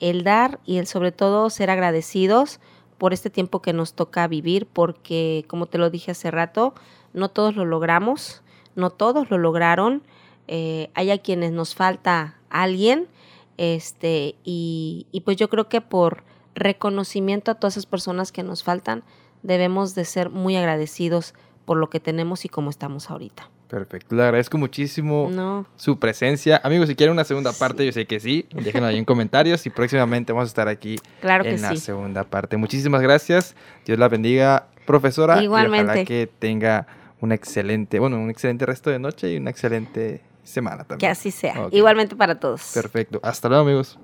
el 0.00 0.24
dar 0.24 0.60
y 0.64 0.78
el 0.78 0.86
sobre 0.86 1.12
todo 1.12 1.50
ser 1.50 1.70
agradecidos 1.70 2.58
por 2.96 3.12
este 3.12 3.28
tiempo 3.28 3.60
que 3.60 3.74
nos 3.74 3.92
toca 3.92 4.26
vivir, 4.26 4.66
porque 4.66 5.44
como 5.46 5.66
te 5.66 5.76
lo 5.76 5.90
dije 5.90 6.10
hace 6.10 6.30
rato, 6.30 6.74
no 7.12 7.28
todos 7.28 7.54
lo 7.54 7.66
logramos, 7.66 8.42
no 8.74 8.88
todos 8.90 9.30
lo 9.30 9.36
lograron, 9.36 10.02
eh, 10.48 10.90
hay 10.94 11.10
a 11.10 11.18
quienes 11.18 11.52
nos 11.52 11.74
falta 11.74 12.38
alguien, 12.48 13.08
este, 13.58 14.34
y, 14.42 15.06
y 15.12 15.20
pues 15.20 15.36
yo 15.36 15.50
creo 15.50 15.68
que 15.68 15.82
por 15.82 16.24
reconocimiento 16.54 17.50
a 17.50 17.56
todas 17.56 17.74
esas 17.74 17.86
personas 17.86 18.32
que 18.32 18.42
nos 18.42 18.64
faltan, 18.64 19.04
debemos 19.42 19.94
de 19.94 20.06
ser 20.06 20.30
muy 20.30 20.56
agradecidos 20.56 21.34
por 21.66 21.76
lo 21.76 21.90
que 21.90 22.00
tenemos 22.00 22.46
y 22.46 22.48
cómo 22.48 22.70
estamos 22.70 23.10
ahorita. 23.10 23.50
Perfecto, 23.68 24.16
le 24.16 24.22
agradezco 24.22 24.56
muchísimo 24.56 25.66
su 25.76 25.98
presencia. 25.98 26.58
Amigos, 26.64 26.88
si 26.88 26.94
quieren 26.94 27.12
una 27.12 27.24
segunda 27.24 27.52
parte, 27.52 27.84
yo 27.84 27.92
sé 27.92 28.06
que 28.06 28.18
sí, 28.18 28.46
déjenlo 28.50 28.86
ahí 28.86 28.96
en 28.96 29.04
comentarios 29.04 29.66
y 29.66 29.70
próximamente 29.70 30.32
vamos 30.32 30.46
a 30.46 30.50
estar 30.50 30.68
aquí 30.68 30.96
en 31.22 31.62
la 31.62 31.76
segunda 31.76 32.24
parte. 32.24 32.56
Muchísimas 32.56 33.02
gracias, 33.02 33.54
Dios 33.84 33.98
la 33.98 34.08
bendiga, 34.08 34.68
profesora. 34.86 35.42
Igualmente. 35.42 35.82
Y 35.82 35.84
ojalá 35.84 36.04
que 36.06 36.30
tenga 36.38 36.86
un 37.20 37.32
excelente, 37.32 37.98
bueno, 37.98 38.18
un 38.18 38.30
excelente 38.30 38.64
resto 38.64 38.88
de 38.88 38.98
noche 38.98 39.34
y 39.34 39.36
una 39.36 39.50
excelente 39.50 40.22
semana 40.44 40.84
también. 40.84 41.00
Que 41.00 41.08
así 41.08 41.30
sea. 41.30 41.68
Igualmente 41.70 42.16
para 42.16 42.40
todos. 42.40 42.70
Perfecto, 42.72 43.20
hasta 43.22 43.50
luego 43.50 43.64
amigos. 43.64 43.98